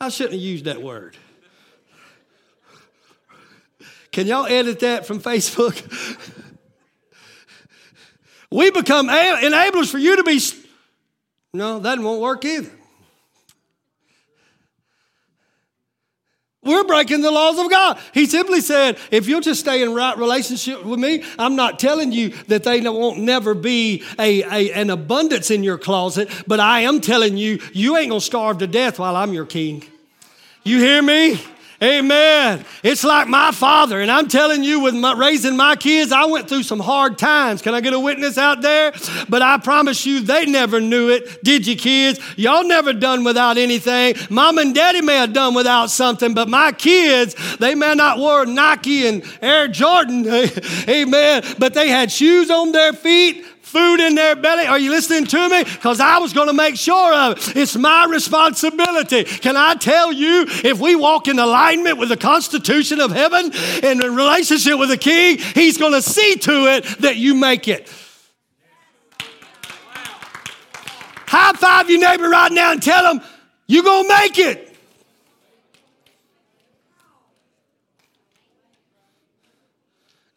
I 0.00 0.08
shouldn't 0.08 0.34
have 0.34 0.42
used 0.42 0.64
that 0.64 0.82
word. 0.82 1.16
Can 4.10 4.26
y'all 4.26 4.46
edit 4.46 4.80
that 4.80 5.06
from 5.06 5.20
Facebook? 5.20 5.70
we 8.50 8.70
become 8.70 9.08
enablers 9.08 9.90
for 9.90 9.98
you 9.98 10.16
to 10.16 10.24
be. 10.24 10.40
No, 11.52 11.80
that 11.80 11.98
won't 11.98 12.20
work 12.20 12.44
either. 12.44 12.70
We're 16.64 16.84
breaking 16.84 17.20
the 17.20 17.30
laws 17.30 17.58
of 17.58 17.70
God. 17.70 17.98
He 18.12 18.26
simply 18.26 18.60
said, 18.60 18.98
if 19.10 19.28
you'll 19.28 19.40
just 19.40 19.60
stay 19.60 19.82
in 19.82 19.94
right 19.94 20.16
relationship 20.16 20.84
with 20.84 20.98
me, 20.98 21.22
I'm 21.38 21.56
not 21.56 21.78
telling 21.78 22.12
you 22.12 22.30
that 22.48 22.64
they 22.64 22.80
won't 22.80 23.20
never 23.20 23.54
be 23.54 24.02
a, 24.18 24.42
a, 24.42 24.72
an 24.72 24.90
abundance 24.90 25.50
in 25.50 25.62
your 25.62 25.78
closet, 25.78 26.30
but 26.46 26.60
I 26.60 26.80
am 26.80 27.00
telling 27.00 27.36
you, 27.36 27.60
you 27.72 27.96
ain't 27.96 28.10
gonna 28.10 28.20
starve 28.20 28.58
to 28.58 28.66
death 28.66 28.98
while 28.98 29.16
I'm 29.16 29.32
your 29.32 29.46
king. 29.46 29.84
You 30.62 30.78
hear 30.78 31.02
me? 31.02 31.38
Amen. 31.82 32.64
It's 32.82 33.02
like 33.02 33.26
my 33.26 33.50
father, 33.50 34.00
and 34.00 34.10
I'm 34.10 34.28
telling 34.28 34.62
you, 34.62 34.80
with 34.80 34.94
my, 34.94 35.12
raising 35.12 35.56
my 35.56 35.74
kids, 35.74 36.12
I 36.12 36.24
went 36.26 36.48
through 36.48 36.62
some 36.62 36.78
hard 36.78 37.18
times. 37.18 37.62
Can 37.62 37.74
I 37.74 37.80
get 37.80 37.92
a 37.92 37.98
witness 37.98 38.38
out 38.38 38.62
there? 38.62 38.92
But 39.28 39.42
I 39.42 39.58
promise 39.58 40.06
you, 40.06 40.20
they 40.20 40.46
never 40.46 40.80
knew 40.80 41.10
it. 41.10 41.42
Did 41.42 41.66
you, 41.66 41.76
kids? 41.76 42.20
Y'all 42.36 42.64
never 42.64 42.92
done 42.92 43.24
without 43.24 43.58
anything. 43.58 44.14
Mom 44.30 44.58
and 44.58 44.74
daddy 44.74 45.00
may 45.00 45.16
have 45.16 45.32
done 45.32 45.54
without 45.54 45.90
something, 45.90 46.32
but 46.32 46.48
my 46.48 46.70
kids, 46.72 47.34
they 47.56 47.74
may 47.74 47.94
not 47.94 48.18
wear 48.18 48.46
Nike 48.46 49.06
and 49.06 49.24
Air 49.42 49.68
Jordan. 49.68 50.26
Amen. 50.88 51.42
But 51.58 51.74
they 51.74 51.88
had 51.88 52.10
shoes 52.12 52.50
on 52.50 52.72
their 52.72 52.92
feet, 52.92 53.44
food 53.74 54.00
in 54.00 54.14
their 54.14 54.36
belly. 54.36 54.66
Are 54.66 54.78
you 54.78 54.90
listening 54.90 55.26
to 55.26 55.48
me? 55.48 55.64
Because 55.64 55.98
I 56.00 56.18
was 56.18 56.32
going 56.32 56.46
to 56.46 56.54
make 56.54 56.76
sure 56.76 57.12
of 57.12 57.36
it. 57.36 57.56
It's 57.56 57.76
my 57.76 58.06
responsibility. 58.06 59.24
Can 59.24 59.56
I 59.56 59.74
tell 59.74 60.12
you, 60.12 60.44
if 60.48 60.78
we 60.78 60.94
walk 60.94 61.26
in 61.26 61.38
alignment 61.38 61.98
with 61.98 62.08
the 62.08 62.16
Constitution 62.16 63.00
of 63.00 63.10
heaven 63.10 63.50
and 63.82 64.02
in 64.02 64.14
relationship 64.14 64.78
with 64.78 64.90
the 64.90 64.96
King, 64.96 65.38
He's 65.38 65.76
going 65.76 65.92
to 65.92 66.02
see 66.02 66.36
to 66.36 66.52
it 66.76 66.84
that 67.00 67.16
you 67.16 67.34
make 67.34 67.66
it. 67.68 67.92
High 71.26 71.52
five 71.54 71.90
your 71.90 71.98
neighbor 72.00 72.28
right 72.28 72.52
now 72.52 72.70
and 72.70 72.80
tell 72.80 73.02
them, 73.02 73.26
you're 73.66 73.82
going 73.82 74.04
to 74.04 74.08
make 74.08 74.38
it. 74.38 74.70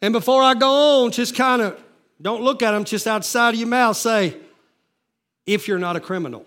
And 0.00 0.12
before 0.12 0.42
I 0.42 0.54
go 0.54 1.04
on, 1.04 1.12
just 1.12 1.34
kind 1.34 1.62
of 1.62 1.80
don't 2.20 2.42
look 2.42 2.62
at 2.62 2.72
them 2.72 2.84
just 2.84 3.06
outside 3.06 3.54
of 3.54 3.60
your 3.60 3.68
mouth. 3.68 3.96
Say, 3.96 4.36
if 5.46 5.68
you're 5.68 5.78
not 5.78 5.96
a 5.96 6.00
criminal. 6.00 6.44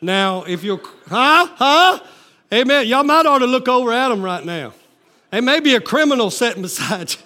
Now, 0.00 0.44
if 0.44 0.64
you're, 0.64 0.80
huh? 1.08 1.46
Huh? 1.56 2.00
Amen. 2.52 2.86
Y'all 2.86 3.04
might 3.04 3.26
ought 3.26 3.38
to 3.38 3.46
look 3.46 3.68
over 3.68 3.92
at 3.92 4.08
them 4.08 4.22
right 4.22 4.44
now. 4.44 4.72
There 5.30 5.42
may 5.42 5.60
be 5.60 5.74
a 5.74 5.80
criminal 5.80 6.30
sitting 6.30 6.62
beside 6.68 7.12
you. 7.12 7.18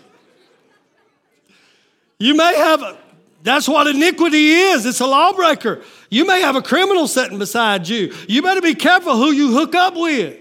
You 2.18 2.37
may 2.37 2.55
have, 2.57 2.83
a, 2.83 2.99
that's 3.43 3.68
what 3.68 3.87
iniquity 3.87 4.51
is. 4.53 4.87
It's 4.87 5.01
a 5.01 5.07
lawbreaker. 5.07 5.83
You 6.09 6.26
may 6.26 6.41
have 6.41 6.57
a 6.57 6.62
criminal 6.62 7.09
sitting 7.09 7.39
beside 7.39 7.89
you. 7.89 8.14
You 8.28 8.43
better 8.43 8.61
be 8.61 8.74
careful 8.74 9.16
who 9.16 9.33
you 9.33 9.53
hook 9.53 9.74
up 9.74 9.95
with. 9.97 10.39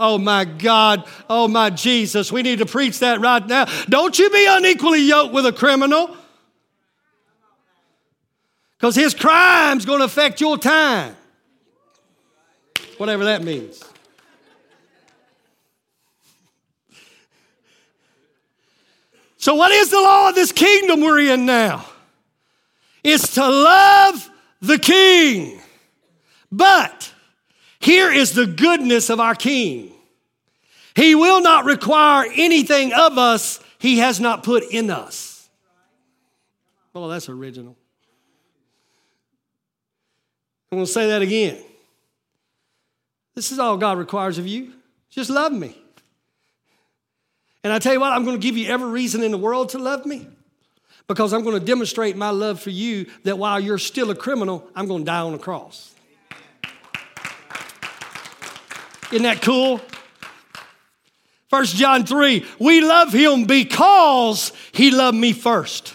Oh 0.00 0.16
my 0.16 0.46
God. 0.46 1.04
Oh 1.28 1.46
my 1.46 1.68
Jesus. 1.68 2.32
We 2.32 2.42
need 2.42 2.58
to 2.60 2.66
preach 2.66 3.00
that 3.00 3.20
right 3.20 3.46
now. 3.46 3.66
Don't 3.88 4.18
you 4.18 4.30
be 4.30 4.46
unequally 4.48 5.02
yoked 5.02 5.34
with 5.34 5.44
a 5.44 5.52
criminal. 5.52 6.16
Because 8.78 8.96
his 8.96 9.12
crime's 9.12 9.84
going 9.84 9.98
to 9.98 10.06
affect 10.06 10.40
your 10.40 10.56
time. 10.56 11.14
Whatever 12.96 13.24
that 13.24 13.44
means. 13.44 13.84
So, 19.36 19.54
what 19.54 19.70
is 19.70 19.90
the 19.90 20.00
law 20.00 20.30
of 20.30 20.34
this 20.34 20.52
kingdom 20.52 21.00
we're 21.00 21.32
in 21.32 21.44
now? 21.46 21.86
It's 23.02 23.34
to 23.34 23.46
love 23.46 24.30
the 24.60 24.78
king. 24.78 25.60
But 26.52 27.12
here 27.80 28.12
is 28.12 28.32
the 28.32 28.46
goodness 28.46 29.10
of 29.10 29.18
our 29.18 29.34
king. 29.34 29.92
He 30.94 31.14
will 31.14 31.40
not 31.40 31.64
require 31.64 32.30
anything 32.36 32.92
of 32.92 33.16
us 33.16 33.58
he 33.78 33.98
has 33.98 34.20
not 34.20 34.44
put 34.44 34.64
in 34.70 34.90
us. 34.90 35.48
Oh, 36.94 37.08
that's 37.08 37.28
original. 37.28 37.76
I'm 40.70 40.78
going 40.78 40.86
to 40.86 40.92
say 40.92 41.08
that 41.08 41.22
again. 41.22 41.58
This 43.34 43.50
is 43.50 43.58
all 43.58 43.78
God 43.78 43.96
requires 43.96 44.36
of 44.38 44.46
you. 44.46 44.72
Just 45.08 45.30
love 45.30 45.52
me. 45.52 45.76
And 47.64 47.72
I 47.72 47.78
tell 47.78 47.92
you 47.92 48.00
what, 48.00 48.12
I'm 48.12 48.24
going 48.24 48.38
to 48.38 48.42
give 48.42 48.56
you 48.56 48.68
every 48.68 48.90
reason 48.90 49.22
in 49.22 49.30
the 49.30 49.38
world 49.38 49.70
to 49.70 49.78
love 49.78 50.04
me 50.04 50.26
because 51.06 51.32
I'm 51.32 51.42
going 51.42 51.58
to 51.58 51.64
demonstrate 51.64 52.16
my 52.16 52.30
love 52.30 52.60
for 52.60 52.70
you 52.70 53.06
that 53.24 53.38
while 53.38 53.58
you're 53.58 53.78
still 53.78 54.10
a 54.10 54.14
criminal, 54.14 54.68
I'm 54.76 54.86
going 54.86 55.02
to 55.02 55.06
die 55.06 55.20
on 55.20 55.32
the 55.32 55.38
cross. 55.38 55.94
Isn't 59.10 59.24
that 59.24 59.42
cool? 59.42 59.80
1 61.50 61.64
John 61.64 62.06
3, 62.06 62.46
we 62.60 62.80
love 62.80 63.12
him 63.12 63.44
because 63.44 64.52
he 64.72 64.92
loved 64.92 65.18
me 65.18 65.32
first. 65.32 65.94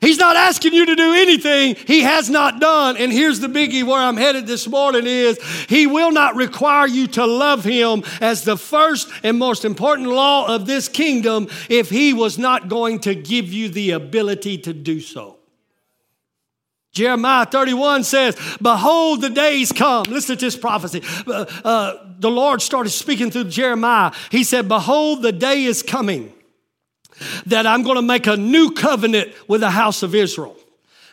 He's 0.00 0.18
not 0.18 0.36
asking 0.36 0.74
you 0.74 0.84
to 0.86 0.94
do 0.94 1.14
anything 1.14 1.76
he 1.86 2.02
has 2.02 2.28
not 2.28 2.60
done. 2.60 2.96
And 2.96 3.12
here's 3.12 3.40
the 3.40 3.46
biggie 3.46 3.84
where 3.84 4.00
I'm 4.00 4.16
headed 4.16 4.46
this 4.46 4.68
morning 4.68 5.04
is 5.06 5.38
he 5.68 5.86
will 5.86 6.10
not 6.10 6.34
require 6.36 6.86
you 6.86 7.06
to 7.08 7.24
love 7.24 7.64
him 7.64 8.02
as 8.20 8.42
the 8.44 8.56
first 8.56 9.08
and 9.22 9.38
most 9.38 9.64
important 9.64 10.08
law 10.08 10.54
of 10.54 10.66
this 10.66 10.88
kingdom 10.88 11.48
if 11.70 11.88
he 11.88 12.12
was 12.12 12.36
not 12.36 12.68
going 12.68 12.98
to 13.00 13.14
give 13.14 13.52
you 13.52 13.68
the 13.68 13.92
ability 13.92 14.58
to 14.58 14.74
do 14.74 15.00
so. 15.00 15.35
Jeremiah 16.96 17.44
31 17.44 18.04
says, 18.04 18.36
Behold, 18.62 19.20
the 19.20 19.28
days 19.28 19.70
come. 19.70 20.04
Listen 20.04 20.38
to 20.38 20.44
this 20.46 20.56
prophecy. 20.56 21.02
Uh, 21.26 21.44
uh, 21.62 21.94
the 22.18 22.30
Lord 22.30 22.62
started 22.62 22.88
speaking 22.88 23.30
through 23.30 23.44
Jeremiah. 23.44 24.12
He 24.30 24.44
said, 24.44 24.66
Behold, 24.66 25.20
the 25.20 25.30
day 25.30 25.64
is 25.64 25.82
coming 25.82 26.32
that 27.44 27.66
I'm 27.66 27.82
going 27.82 27.96
to 27.96 28.02
make 28.02 28.26
a 28.26 28.38
new 28.38 28.70
covenant 28.70 29.34
with 29.46 29.60
the 29.60 29.70
house 29.70 30.02
of 30.02 30.14
Israel. 30.14 30.56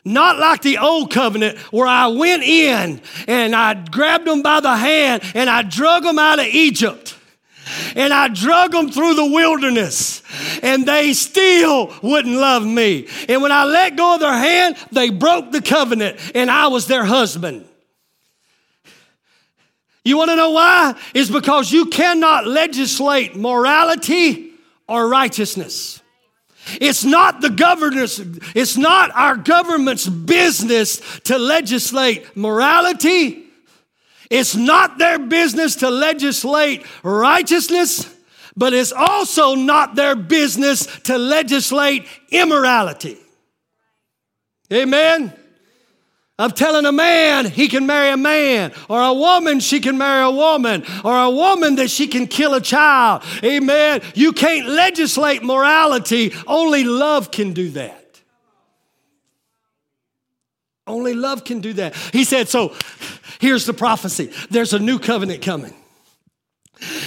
Not 0.05 0.39
like 0.39 0.61
the 0.61 0.77
old 0.77 1.11
covenant 1.11 1.57
where 1.73 1.87
I 1.87 2.07
went 2.07 2.43
in 2.43 3.01
and 3.27 3.53
I 3.53 3.73
grabbed 3.73 4.25
them 4.25 4.41
by 4.41 4.61
the 4.61 4.75
hand 4.77 5.21
and 5.35 5.49
I 5.49 5.63
drug 5.63 6.03
them 6.03 6.17
out 6.17 6.39
of 6.39 6.45
Egypt 6.45 7.17
and 7.95 8.13
I 8.13 8.27
drug 8.27 8.71
them 8.71 8.91
through 8.91 9.15
the 9.15 9.25
wilderness, 9.25 10.21
and 10.61 10.85
they 10.85 11.13
still 11.13 11.93
wouldn't 12.01 12.35
love 12.35 12.65
me. 12.65 13.07
And 13.29 13.41
when 13.41 13.51
I 13.51 13.63
let 13.65 13.95
go 13.95 14.15
of 14.15 14.19
their 14.19 14.33
hand, 14.33 14.75
they 14.91 15.09
broke 15.09 15.51
the 15.51 15.61
covenant, 15.61 16.19
and 16.35 16.49
I 16.49 16.67
was 16.67 16.87
their 16.87 17.05
husband. 17.05 17.67
You 20.05 20.17
want 20.17 20.31
to 20.31 20.35
know 20.35 20.51
why? 20.51 20.95
It's 21.13 21.29
because 21.29 21.71
you 21.71 21.85
cannot 21.85 22.45
legislate 22.45 23.35
morality 23.35 24.51
or 24.87 25.07
righteousness. 25.07 26.01
It's 26.79 27.03
not 27.03 27.41
the 27.41 27.49
governance, 27.49 28.19
it's 28.55 28.77
not 28.77 29.11
our 29.15 29.35
government's 29.35 30.07
business 30.07 31.01
to 31.25 31.37
legislate 31.37 32.37
morality. 32.37 33.42
It's 34.33 34.55
not 34.55 34.97
their 34.97 35.19
business 35.19 35.75
to 35.75 35.91
legislate 35.91 36.83
righteousness, 37.03 38.11
but 38.57 38.73
it's 38.73 38.91
also 38.91 39.53
not 39.53 39.93
their 39.93 40.15
business 40.15 40.87
to 41.01 41.19
legislate 41.19 42.07
immorality. 42.31 43.19
Amen. 44.73 45.33
of 46.39 46.55
telling 46.55 46.87
a 46.87 46.91
man 46.91 47.45
he 47.45 47.67
can 47.67 47.85
marry 47.85 48.09
a 48.09 48.17
man, 48.17 48.73
or 48.89 49.03
a 49.03 49.13
woman 49.13 49.59
she 49.59 49.79
can 49.79 49.99
marry 49.99 50.23
a 50.23 50.31
woman, 50.31 50.83
or 51.05 51.15
a 51.15 51.29
woman 51.29 51.75
that 51.75 51.91
she 51.91 52.07
can 52.07 52.25
kill 52.25 52.55
a 52.55 52.59
child. 52.59 53.21
Amen. 53.43 54.01
You 54.15 54.33
can't 54.33 54.67
legislate 54.67 55.43
morality, 55.43 56.33
only 56.47 56.83
love 56.85 57.29
can 57.29 57.53
do 57.53 57.69
that. 57.69 58.03
Only 60.85 61.13
love 61.13 61.45
can 61.45 61.61
do 61.61 61.73
that. 61.73 61.95
He 62.11 62.23
said, 62.23 62.49
So 62.49 62.75
here's 63.43 63.65
the 63.65 63.73
prophecy 63.73 64.31
there's 64.49 64.73
a 64.73 64.79
new 64.79 64.97
covenant 64.97 65.41
coming. 65.43 65.73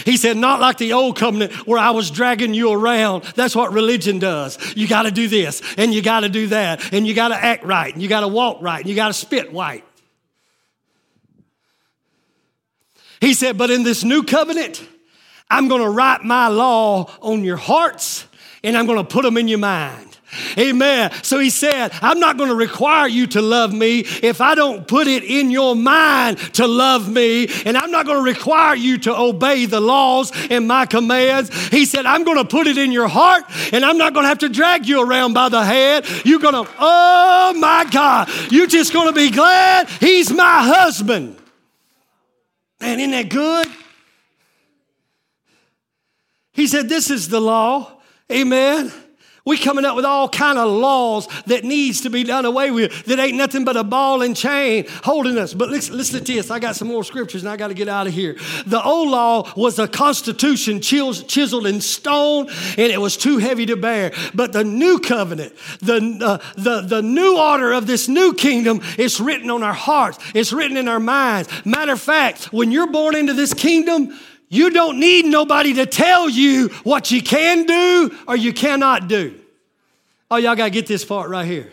He 0.04 0.16
said, 0.16 0.36
not 0.36 0.60
like 0.60 0.78
the 0.78 0.92
old 0.92 1.16
covenant 1.16 1.52
where 1.66 1.78
I 1.78 1.90
was 1.90 2.10
dragging 2.10 2.54
you 2.54 2.72
around. 2.72 3.24
That's 3.34 3.54
what 3.54 3.72
religion 3.72 4.18
does. 4.18 4.58
You 4.76 4.86
got 4.86 5.02
to 5.02 5.10
do 5.10 5.28
this 5.28 5.60
and 5.76 5.92
you 5.92 6.02
got 6.02 6.20
to 6.20 6.28
do 6.28 6.46
that 6.48 6.94
and 6.94 7.06
you 7.06 7.14
got 7.14 7.28
to 7.28 7.34
act 7.34 7.64
right 7.64 7.92
and 7.92 8.02
you 8.02 8.08
got 8.08 8.20
to 8.20 8.28
walk 8.28 8.62
right 8.62 8.80
and 8.80 8.88
you 8.88 8.94
got 8.94 9.08
to 9.08 9.12
spit 9.12 9.52
right. 9.52 9.84
He 13.20 13.34
said, 13.34 13.58
but 13.58 13.70
in 13.70 13.82
this 13.82 14.04
new 14.04 14.22
covenant, 14.22 14.86
I'm 15.50 15.68
going 15.68 15.82
to 15.82 15.90
write 15.90 16.22
my 16.22 16.48
law 16.48 17.10
on 17.20 17.44
your 17.44 17.56
hearts 17.56 18.26
and 18.62 18.76
I'm 18.76 18.86
going 18.86 18.98
to 18.98 19.04
put 19.04 19.24
them 19.24 19.36
in 19.36 19.48
your 19.48 19.58
mind. 19.58 20.15
Amen. 20.58 21.12
So 21.22 21.38
he 21.38 21.50
said, 21.50 21.92
I'm 22.02 22.20
not 22.20 22.36
going 22.36 22.50
to 22.50 22.54
require 22.54 23.08
you 23.08 23.26
to 23.28 23.42
love 23.42 23.72
me 23.72 24.00
if 24.00 24.40
I 24.40 24.54
don't 24.54 24.86
put 24.86 25.06
it 25.06 25.24
in 25.24 25.50
your 25.50 25.74
mind 25.74 26.38
to 26.54 26.66
love 26.66 27.10
me. 27.10 27.48
And 27.64 27.76
I'm 27.76 27.90
not 27.90 28.06
going 28.06 28.18
to 28.18 28.24
require 28.24 28.76
you 28.76 28.98
to 28.98 29.16
obey 29.16 29.66
the 29.66 29.80
laws 29.80 30.32
and 30.50 30.66
my 30.66 30.86
commands. 30.86 31.50
He 31.68 31.84
said, 31.84 32.06
I'm 32.06 32.24
going 32.24 32.38
to 32.38 32.44
put 32.44 32.66
it 32.66 32.78
in 32.78 32.92
your 32.92 33.08
heart 33.08 33.44
and 33.72 33.84
I'm 33.84 33.98
not 33.98 34.14
going 34.14 34.24
to 34.24 34.28
have 34.28 34.38
to 34.38 34.48
drag 34.48 34.86
you 34.86 35.02
around 35.02 35.32
by 35.32 35.48
the 35.48 35.64
head. 35.64 36.06
You're 36.24 36.40
going 36.40 36.64
to, 36.64 36.70
oh 36.78 37.54
my 37.58 37.86
God, 37.90 38.28
you're 38.50 38.66
just 38.66 38.92
going 38.92 39.08
to 39.08 39.14
be 39.14 39.30
glad 39.30 39.88
he's 39.88 40.32
my 40.32 40.62
husband. 40.62 41.36
Man, 42.80 43.00
isn't 43.00 43.10
that 43.12 43.28
good? 43.30 43.68
He 46.52 46.66
said, 46.66 46.88
This 46.88 47.10
is 47.10 47.28
the 47.28 47.40
law. 47.40 47.92
Amen. 48.32 48.92
We 49.46 49.56
coming 49.56 49.84
up 49.84 49.94
with 49.94 50.04
all 50.04 50.28
kind 50.28 50.58
of 50.58 50.68
laws 50.68 51.28
that 51.46 51.62
needs 51.62 52.00
to 52.00 52.10
be 52.10 52.24
done 52.24 52.44
away 52.44 52.72
with 52.72 53.04
that 53.04 53.20
ain't 53.20 53.36
nothing 53.36 53.64
but 53.64 53.76
a 53.76 53.84
ball 53.84 54.22
and 54.22 54.36
chain 54.36 54.86
holding 55.04 55.38
us. 55.38 55.54
But 55.54 55.68
listen, 55.68 55.96
listen 55.96 56.24
to 56.24 56.32
this. 56.32 56.50
I 56.50 56.58
got 56.58 56.74
some 56.74 56.88
more 56.88 57.04
scriptures 57.04 57.44
and 57.44 57.50
I 57.50 57.56
got 57.56 57.68
to 57.68 57.74
get 57.74 57.88
out 57.88 58.08
of 58.08 58.12
here. 58.12 58.36
The 58.66 58.82
old 58.82 59.08
law 59.08 59.52
was 59.56 59.78
a 59.78 59.86
constitution 59.86 60.80
chiseled 60.80 61.66
in 61.68 61.80
stone 61.80 62.48
and 62.48 62.92
it 62.92 63.00
was 63.00 63.16
too 63.16 63.38
heavy 63.38 63.66
to 63.66 63.76
bear. 63.76 64.12
But 64.34 64.52
the 64.52 64.64
new 64.64 64.98
covenant, 64.98 65.54
the, 65.78 66.18
uh, 66.20 66.38
the, 66.60 66.80
the 66.80 67.02
new 67.02 67.38
order 67.38 67.72
of 67.72 67.86
this 67.86 68.08
new 68.08 68.34
kingdom, 68.34 68.80
it's 68.98 69.20
written 69.20 69.48
on 69.52 69.62
our 69.62 69.72
hearts. 69.72 70.18
It's 70.34 70.52
written 70.52 70.76
in 70.76 70.88
our 70.88 70.98
minds. 70.98 71.48
Matter 71.64 71.92
of 71.92 72.00
fact, 72.00 72.52
when 72.52 72.72
you're 72.72 72.90
born 72.90 73.14
into 73.14 73.32
this 73.32 73.54
kingdom, 73.54 74.18
you 74.48 74.70
don't 74.70 75.00
need 75.00 75.26
nobody 75.26 75.74
to 75.74 75.86
tell 75.86 76.28
you 76.28 76.68
what 76.84 77.10
you 77.10 77.22
can 77.22 77.66
do 77.66 78.16
or 78.28 78.36
you 78.36 78.52
cannot 78.52 79.08
do. 79.08 79.38
Oh, 80.30 80.36
y'all 80.36 80.56
got 80.56 80.64
to 80.64 80.70
get 80.70 80.86
this 80.86 81.04
part 81.04 81.30
right 81.30 81.46
here. 81.46 81.70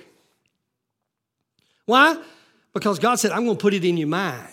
Why? 1.86 2.18
Because 2.74 3.00
God 3.00 3.16
said, 3.16 3.32
I'm 3.32 3.46
going 3.46 3.58
to 3.58 3.62
put 3.62 3.74
it 3.74 3.84
in 3.84 3.98
your 3.98 4.08
mind. 4.08 4.48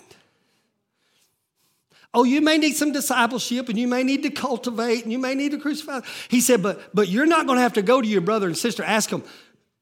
Oh, 2.13 2.23
you 2.23 2.41
may 2.41 2.57
need 2.57 2.75
some 2.75 2.91
discipleship 2.91 3.69
and 3.69 3.79
you 3.79 3.87
may 3.87 4.03
need 4.03 4.23
to 4.23 4.29
cultivate 4.29 5.03
and 5.03 5.11
you 5.11 5.19
may 5.19 5.33
need 5.33 5.51
to 5.51 5.57
crucify. 5.57 6.01
He 6.27 6.41
said, 6.41 6.61
but, 6.61 6.93
but 6.93 7.07
you're 7.07 7.25
not 7.25 7.45
going 7.45 7.55
to 7.57 7.61
have 7.61 7.73
to 7.73 7.81
go 7.81 8.01
to 8.01 8.07
your 8.07 8.21
brother 8.21 8.47
and 8.47 8.57
sister, 8.57 8.83
ask 8.83 9.09
them, 9.09 9.23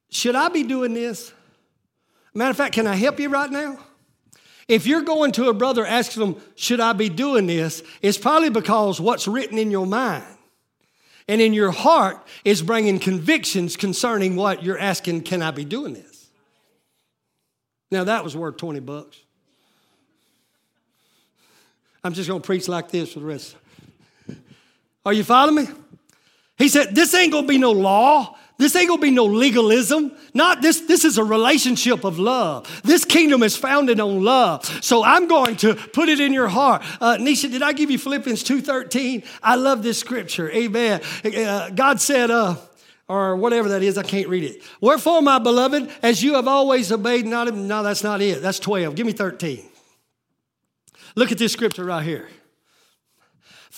should 0.10 0.36
I 0.36 0.50
be 0.50 0.64
doing 0.64 0.94
this? 0.94 1.34
Matter 2.34 2.52
of 2.52 2.58
fact, 2.58 2.76
can 2.76 2.86
I 2.86 2.96
help 2.96 3.20
you 3.20 3.30
right 3.30 3.50
now? 3.50 3.80
If 4.70 4.88
you're 4.88 5.02
going 5.02 5.34
to 5.34 5.50
a 5.50 5.54
brother 5.54 5.86
asking 5.86 6.22
them, 6.22 6.42
Should 6.56 6.80
I 6.80 6.94
be 6.94 7.10
doing 7.10 7.48
this? 7.48 7.84
it's 8.02 8.18
probably 8.18 8.50
because 8.50 9.02
what's 9.02 9.28
written 9.28 9.58
in 9.58 9.72
your 9.72 9.86
mind 9.86 10.24
and 11.28 11.42
in 11.42 11.54
your 11.54 11.72
heart 11.72 12.26
is 12.46 12.62
bringing 12.62 13.00
convictions 13.00 13.76
concerning 13.76 14.38
what 14.38 14.64
you're 14.64 14.80
asking, 14.80 15.24
Can 15.24 15.42
I 15.42 15.52
be 15.52 15.66
doing 15.66 15.94
this? 15.94 16.30
Now, 17.92 18.06
that 18.06 18.24
was 18.24 18.38
worth 18.38 18.58
20 18.58 18.80
bucks. 18.82 19.20
I'm 22.04 22.14
just 22.14 22.30
going 22.30 22.42
to 22.42 22.46
preach 22.46 22.68
like 22.68 22.92
this 22.92 23.14
for 23.14 23.20
the 23.20 23.26
rest. 23.26 23.56
Are 25.06 25.14
you 25.14 25.24
following 25.24 25.66
me? 25.66 25.68
He 26.60 26.68
said, 26.68 26.94
This 26.94 27.14
ain't 27.16 27.32
gonna 27.32 27.48
be 27.48 27.58
no 27.58 27.72
law. 27.72 28.38
This 28.60 28.76
ain't 28.76 28.90
gonna 28.90 29.02
be 29.02 29.10
no 29.10 29.24
legalism. 29.24 30.12
Not 30.34 30.62
this, 30.62 30.82
this 30.82 31.06
is 31.06 31.18
a 31.18 31.24
relationship 31.24 32.04
of 32.04 32.20
love. 32.20 32.82
This 32.84 33.06
kingdom 33.06 33.42
is 33.42 33.56
founded 33.56 34.02
on 34.02 34.22
love. 34.22 34.66
So 34.84 35.02
I'm 35.02 35.30
going 35.30 35.56
to 35.58 35.76
put 35.76 36.10
it 36.10 36.20
in 36.20 36.34
your 36.34 36.50
heart. 36.50 36.84
Uh, 37.00 37.16
Nisha, 37.16 37.50
did 37.50 37.64
I 37.64 37.72
give 37.72 37.90
you 37.90 37.98
Philippians 37.98 38.44
2.13? 38.44 39.26
I 39.42 39.56
love 39.56 39.82
this 39.82 39.98
scripture. 39.98 40.52
Amen. 40.52 41.00
Uh, 41.24 41.70
God 41.70 42.02
said, 42.02 42.32
uh, 42.32 42.58
or 43.08 43.38
whatever 43.38 43.70
that 43.70 43.82
is, 43.82 43.98
I 43.98 44.04
can't 44.04 44.28
read 44.28 44.44
it. 44.44 44.62
Wherefore, 44.82 45.22
my 45.22 45.40
beloved, 45.40 45.90
as 46.04 46.22
you 46.22 46.34
have 46.34 46.50
always 46.50 46.92
obeyed, 46.92 47.26
not, 47.26 47.48
even, 47.48 47.66
no, 47.66 47.82
that's 47.82 48.04
not 48.04 48.22
it. 48.22 48.42
That's 48.42 48.60
12. 48.60 48.94
Give 48.94 49.06
me 49.06 49.14
13. 49.14 49.64
Look 51.16 51.32
at 51.32 51.38
this 51.38 51.54
scripture 51.54 51.86
right 51.86 52.04
here. 52.04 52.28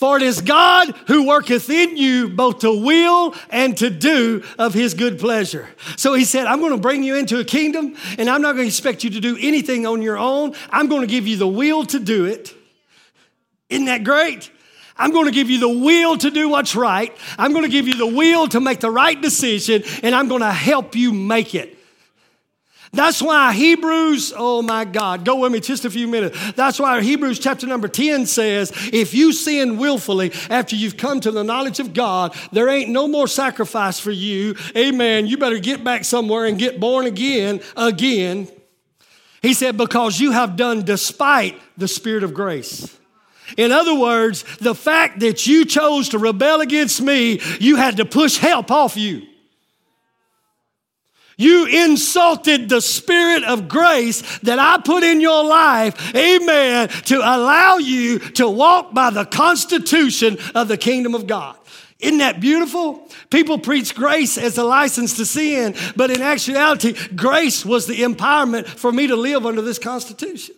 For 0.01 0.17
it 0.17 0.23
is 0.23 0.41
God 0.41 0.95
who 1.05 1.27
worketh 1.27 1.69
in 1.69 1.95
you 1.95 2.29
both 2.29 2.61
to 2.61 2.75
will 2.75 3.35
and 3.51 3.77
to 3.77 3.91
do 3.91 4.43
of 4.57 4.73
his 4.73 4.95
good 4.95 5.19
pleasure. 5.19 5.69
So 5.95 6.15
he 6.15 6.25
said, 6.25 6.47
I'm 6.47 6.59
going 6.59 6.71
to 6.71 6.79
bring 6.79 7.03
you 7.03 7.17
into 7.17 7.39
a 7.39 7.43
kingdom 7.43 7.95
and 8.17 8.27
I'm 8.27 8.41
not 8.41 8.53
going 8.53 8.63
to 8.63 8.67
expect 8.67 9.03
you 9.03 9.11
to 9.11 9.19
do 9.19 9.37
anything 9.39 9.85
on 9.85 10.01
your 10.01 10.17
own. 10.17 10.55
I'm 10.71 10.87
going 10.87 11.01
to 11.01 11.07
give 11.07 11.27
you 11.27 11.37
the 11.37 11.47
will 11.47 11.85
to 11.85 11.99
do 11.99 12.25
it. 12.25 12.51
Isn't 13.69 13.85
that 13.85 14.03
great? 14.03 14.49
I'm 14.97 15.11
going 15.11 15.25
to 15.25 15.31
give 15.31 15.51
you 15.51 15.59
the 15.59 15.69
will 15.69 16.17
to 16.17 16.31
do 16.31 16.49
what's 16.49 16.75
right. 16.75 17.15
I'm 17.37 17.51
going 17.51 17.65
to 17.65 17.69
give 17.69 17.87
you 17.87 17.93
the 17.93 18.07
will 18.07 18.47
to 18.47 18.59
make 18.59 18.79
the 18.79 18.89
right 18.89 19.21
decision 19.21 19.83
and 20.01 20.15
I'm 20.15 20.27
going 20.27 20.41
to 20.41 20.51
help 20.51 20.95
you 20.95 21.13
make 21.13 21.53
it. 21.53 21.77
That's 22.93 23.21
why 23.21 23.53
Hebrews, 23.53 24.33
oh 24.35 24.61
my 24.61 24.83
God, 24.83 25.23
go 25.23 25.37
with 25.37 25.53
me 25.53 25.61
just 25.61 25.85
a 25.85 25.89
few 25.89 26.09
minutes. 26.09 26.51
That's 26.53 26.77
why 26.77 27.01
Hebrews 27.01 27.39
chapter 27.39 27.65
number 27.65 27.87
10 27.87 28.25
says, 28.25 28.73
if 28.91 29.13
you 29.13 29.31
sin 29.31 29.77
willfully 29.77 30.33
after 30.49 30.75
you've 30.75 30.97
come 30.97 31.21
to 31.21 31.31
the 31.31 31.43
knowledge 31.43 31.79
of 31.79 31.93
God, 31.93 32.35
there 32.51 32.67
ain't 32.67 32.89
no 32.89 33.07
more 33.07 33.29
sacrifice 33.29 33.97
for 33.97 34.11
you. 34.11 34.55
Amen. 34.75 35.25
You 35.25 35.37
better 35.37 35.59
get 35.59 35.85
back 35.85 36.03
somewhere 36.03 36.45
and 36.45 36.59
get 36.59 36.81
born 36.81 37.05
again, 37.05 37.61
again. 37.77 38.49
He 39.41 39.53
said, 39.53 39.77
because 39.77 40.19
you 40.19 40.31
have 40.31 40.57
done 40.57 40.83
despite 40.83 41.59
the 41.77 41.87
Spirit 41.87 42.23
of 42.23 42.33
grace. 42.33 42.97
In 43.57 43.71
other 43.71 43.95
words, 43.95 44.43
the 44.57 44.75
fact 44.75 45.21
that 45.21 45.47
you 45.47 45.63
chose 45.63 46.09
to 46.09 46.17
rebel 46.17 46.59
against 46.59 47.01
me, 47.01 47.39
you 47.59 47.77
had 47.77 47.97
to 47.97 48.05
push 48.05 48.37
help 48.37 48.69
off 48.69 48.97
you. 48.97 49.27
You 51.41 51.65
insulted 51.65 52.69
the 52.69 52.81
spirit 52.81 53.43
of 53.43 53.67
grace 53.67 54.37
that 54.41 54.59
I 54.59 54.77
put 54.77 55.01
in 55.01 55.19
your 55.19 55.43
life, 55.43 56.15
amen, 56.15 56.89
to 57.05 57.17
allow 57.17 57.77
you 57.77 58.19
to 58.19 58.47
walk 58.47 58.93
by 58.93 59.09
the 59.09 59.25
constitution 59.25 60.37
of 60.53 60.67
the 60.67 60.77
kingdom 60.77 61.15
of 61.15 61.25
God. 61.25 61.57
Isn't 61.97 62.19
that 62.19 62.41
beautiful? 62.41 63.09
People 63.31 63.57
preach 63.57 63.95
grace 63.95 64.37
as 64.37 64.59
a 64.59 64.63
license 64.63 65.17
to 65.17 65.25
sin, 65.25 65.73
but 65.95 66.11
in 66.11 66.21
actuality, 66.21 66.93
grace 67.15 67.65
was 67.65 67.87
the 67.87 68.01
empowerment 68.01 68.67
for 68.67 68.91
me 68.91 69.07
to 69.07 69.15
live 69.15 69.43
under 69.43 69.63
this 69.63 69.79
constitution. 69.79 70.53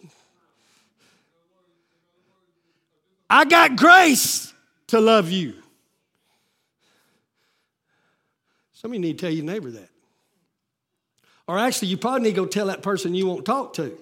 I 3.29 3.45
got 3.45 3.77
grace 3.77 4.53
to 4.87 4.99
love 4.99 5.31
you. 5.31 5.53
Some 8.73 8.91
of 8.91 8.95
you 8.95 8.99
need 8.99 9.17
to 9.17 9.25
tell 9.25 9.33
your 9.33 9.45
neighbor 9.45 9.71
that. 9.71 9.92
Or 11.47 11.57
actually, 11.57 11.89
you 11.89 11.97
probably 11.97 12.21
need 12.21 12.35
to 12.35 12.41
go 12.41 12.45
tell 12.45 12.67
that 12.67 12.81
person 12.81 13.13
you 13.13 13.27
won't 13.27 13.45
talk 13.45 13.73
to. 13.73 13.97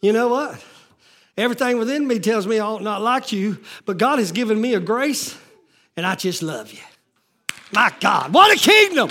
You 0.00 0.12
know 0.12 0.28
what? 0.28 0.62
Everything 1.36 1.78
within 1.78 2.06
me 2.06 2.20
tells 2.20 2.46
me 2.46 2.58
I 2.58 2.64
ought 2.66 2.82
not 2.82 3.02
like 3.02 3.32
you, 3.32 3.58
but 3.86 3.98
God 3.98 4.18
has 4.18 4.30
given 4.30 4.60
me 4.60 4.74
a 4.74 4.80
grace, 4.80 5.36
and 5.96 6.06
I 6.06 6.14
just 6.14 6.42
love 6.42 6.72
you. 6.72 6.82
My 7.72 7.92
God, 8.00 8.32
what 8.32 8.54
a 8.54 8.60
kingdom! 8.60 9.10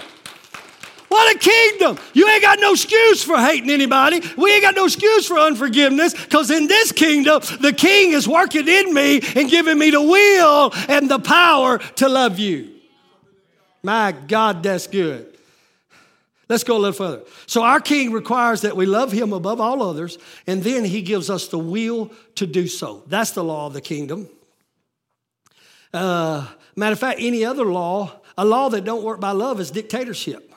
What 1.10 1.36
a 1.36 1.38
kingdom! 1.38 1.98
You 2.14 2.28
ain't 2.30 2.42
got 2.42 2.60
no 2.60 2.72
excuse 2.74 3.24
for 3.24 3.38
hating 3.38 3.70
anybody. 3.70 4.22
We 4.38 4.54
ain't 4.54 4.64
got 4.64 4.76
no 4.76 4.86
excuse 4.86 5.28
for 5.28 5.38
unforgiveness 5.38 6.14
because 6.14 6.50
in 6.50 6.68
this 6.68 6.92
kingdom, 6.92 7.42
the 7.60 7.74
king 7.74 8.14
is 8.14 8.28
working 8.28 8.68
in 8.68 8.94
me 8.94 9.20
and 9.36 9.50
giving 9.50 9.78
me 9.78 9.92
the 9.92 10.02
will 10.02 10.72
and 10.88 11.12
the 11.12 11.20
power 11.20 11.80
to 11.80 12.08
love 12.08 12.40
you. 12.40 12.70
My 13.84 14.14
God, 14.14 14.64
that's 14.64 14.88
good. 14.88 15.33
Let's 16.50 16.64
go 16.64 16.78
a 16.78 16.80
little 16.80 16.94
further. 16.94 17.24
So, 17.46 17.64
our 17.64 17.80
king 17.80 18.12
requires 18.12 18.62
that 18.62 18.76
we 18.76 18.86
love 18.86 19.12
him 19.12 19.32
above 19.32 19.62
all 19.62 19.82
others, 19.82 20.18
and 20.46 20.62
then 20.62 20.84
he 20.84 21.02
gives 21.02 21.30
us 21.30 21.48
the 21.48 21.58
will 21.58 22.12
to 22.36 22.46
do 22.46 22.68
so. 22.68 23.04
That's 23.08 23.32
the 23.32 23.44
law 23.44 23.68
of 23.68 23.74
the 23.74 23.82
kingdom. 23.82 24.28
Uh, 25.94 26.48
matter 26.76 26.94
of 26.94 27.00
fact, 27.00 27.20
any 27.22 27.46
other 27.46 27.66
law, 27.66 28.12
a 28.38 28.44
law 28.44 28.70
that 28.70 28.84
don't 28.84 29.04
work 29.04 29.20
by 29.20 29.32
love 29.32 29.60
is 29.60 29.72
dictatorship. 29.72 30.54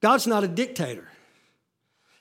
God's 0.00 0.26
not 0.26 0.44
a 0.44 0.48
dictator. 0.48 1.06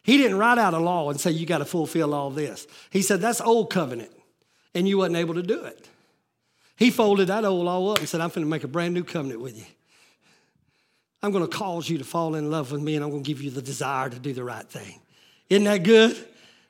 He 0.03 0.17
didn't 0.17 0.37
write 0.37 0.57
out 0.57 0.73
a 0.73 0.79
law 0.79 1.09
and 1.09 1.19
say, 1.19 1.31
you 1.31 1.45
got 1.45 1.59
to 1.59 1.65
fulfill 1.65 2.13
all 2.13 2.29
this. 2.29 2.67
He 2.89 3.01
said, 3.01 3.21
that's 3.21 3.41
old 3.41 3.71
covenant, 3.71 4.11
and 4.73 4.87
you 4.87 4.97
wasn't 4.97 5.17
able 5.17 5.35
to 5.35 5.43
do 5.43 5.63
it. 5.63 5.87
He 6.75 6.91
folded 6.91 7.27
that 7.27 7.45
old 7.45 7.65
law 7.65 7.91
up 7.91 7.99
and 7.99 8.07
said, 8.07 8.21
I'm 8.21 8.29
going 8.29 8.45
to 8.45 8.49
make 8.49 8.63
a 8.63 8.67
brand 8.67 8.93
new 8.93 9.03
covenant 9.03 9.41
with 9.41 9.57
you. 9.57 9.65
I'm 11.21 11.31
going 11.31 11.47
to 11.47 11.57
cause 11.57 11.89
you 11.89 11.97
to 11.97 12.03
fall 12.03 12.35
in 12.35 12.49
love 12.49 12.71
with 12.71 12.81
me 12.81 12.95
and 12.95 13.03
I'm 13.03 13.11
going 13.11 13.23
to 13.23 13.27
give 13.27 13.41
you 13.41 13.51
the 13.51 13.61
desire 13.61 14.09
to 14.09 14.19
do 14.19 14.33
the 14.33 14.43
right 14.43 14.65
thing. 14.65 14.99
Isn't 15.49 15.65
that 15.65 15.83
good? 15.83 16.15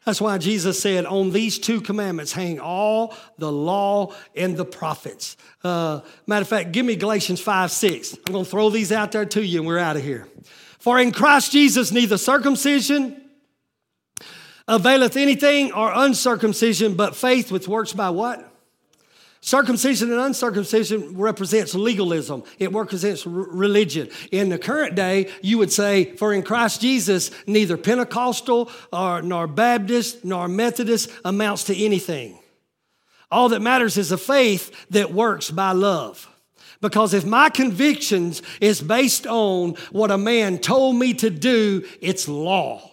That's 0.06 0.22
why 0.22 0.38
Jesus 0.38 0.80
said, 0.82 1.06
On 1.06 1.32
these 1.32 1.60
two 1.60 1.82
commandments 1.82 2.32
hang 2.32 2.60
all 2.60 3.16
the 3.38 3.52
law 3.52 4.14
and 4.36 4.58
the 4.58 4.66
prophets. 4.66 5.38
Uh, 5.64 6.02
matter 6.26 6.42
of 6.42 6.48
fact, 6.48 6.72
give 6.72 6.86
me 6.86 6.96
Galatians 6.96 7.42
5 7.42 7.72
6. 7.72 8.18
I'm 8.26 8.34
going 8.34 8.46
to 8.46 8.50
throw 8.50 8.70
these 8.70 8.92
out 8.92 9.12
there 9.12 9.26
to 9.26 9.44
you 9.44 9.60
and 9.60 9.68
we're 9.68 9.78
out 9.78 9.98
of 9.98 10.04
here. 10.04 10.28
For 10.80 10.98
in 10.98 11.12
Christ 11.12 11.52
Jesus, 11.52 11.92
neither 11.92 12.18
circumcision 12.18 13.22
availeth 14.68 15.18
anything 15.18 15.74
or 15.74 15.92
uncircumcision, 15.94 16.96
but 16.96 17.16
faith 17.16 17.52
which 17.52 17.68
works 17.68 17.92
by 17.92 18.10
what? 18.10 18.49
Circumcision 19.42 20.12
and 20.12 20.20
uncircumcision 20.20 21.18
represents 21.18 21.74
legalism. 21.74 22.44
It 22.58 22.74
represents 22.74 23.26
religion. 23.26 24.10
In 24.32 24.50
the 24.50 24.58
current 24.58 24.96
day, 24.96 25.32
you 25.42 25.58
would 25.58 25.72
say, 25.72 26.16
for 26.18 26.34
in 26.34 26.44
Christ 26.44 26.82
Jesus, 26.82 27.32
neither 27.48 27.78
Pentecostal 27.78 28.70
or, 28.92 29.22
nor 29.22 29.48
Baptist 29.48 30.26
nor 30.26 30.50
Methodist 30.50 31.10
amounts 31.24 31.64
to 31.66 31.76
anything. 31.76 32.38
All 33.32 33.50
that 33.50 33.62
matters 33.62 33.98
is 33.98 34.12
a 34.12 34.18
faith 34.18 34.76
that 34.90 35.14
works 35.14 35.50
by 35.52 35.72
love. 35.72 36.28
Because 36.82 37.14
if 37.14 37.26
my 37.26 37.50
convictions 37.50 38.42
is 38.60 38.82
based 38.82 39.28
on 39.28 39.76
what 39.92 40.12
a 40.12 40.18
man 40.18 40.58
told 40.58 40.96
me 40.96 41.14
to 41.16 41.30
do, 41.30 41.86
it's 42.02 42.28
law. 42.28 42.92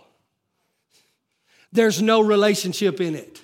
There's 1.72 2.00
no 2.00 2.20
relationship 2.20 3.00
in 3.00 3.14
it. 3.14 3.42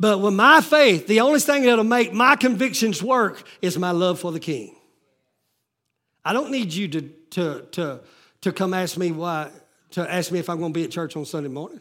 But 0.00 0.22
with 0.22 0.32
my 0.32 0.62
faith, 0.62 1.06
the 1.06 1.20
only 1.20 1.40
thing 1.40 1.64
that'll 1.64 1.84
make 1.84 2.14
my 2.14 2.34
convictions 2.34 3.02
work 3.02 3.42
is 3.60 3.78
my 3.78 3.90
love 3.90 4.18
for 4.18 4.32
the 4.32 4.40
King. 4.40 4.74
I 6.24 6.32
don't 6.32 6.50
need 6.50 6.72
you 6.72 6.88
to, 6.88 7.02
to, 7.02 7.66
to, 7.72 8.00
to 8.40 8.52
come 8.52 8.72
ask 8.72 8.96
me 8.96 9.12
why, 9.12 9.50
to 9.90 10.10
ask 10.10 10.32
me 10.32 10.38
if 10.38 10.48
I'm 10.48 10.58
going 10.58 10.72
to 10.72 10.78
be 10.78 10.84
at 10.84 10.90
church 10.90 11.16
on 11.16 11.26
Sunday 11.26 11.50
morning. 11.50 11.80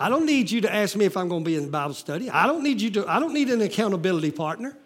I 0.00 0.08
don't 0.08 0.26
need 0.26 0.50
you 0.50 0.60
to 0.62 0.74
ask 0.74 0.96
me 0.96 1.04
if 1.04 1.16
I'm 1.16 1.28
going 1.28 1.44
to 1.44 1.48
be 1.48 1.54
in 1.54 1.70
Bible 1.70 1.94
study. 1.94 2.28
I 2.28 2.48
don't 2.48 2.64
need 2.64 2.80
you 2.80 2.90
to, 2.90 3.08
I 3.08 3.20
don't 3.20 3.34
need 3.34 3.48
an 3.48 3.60
accountability 3.60 4.32
partner 4.32 4.76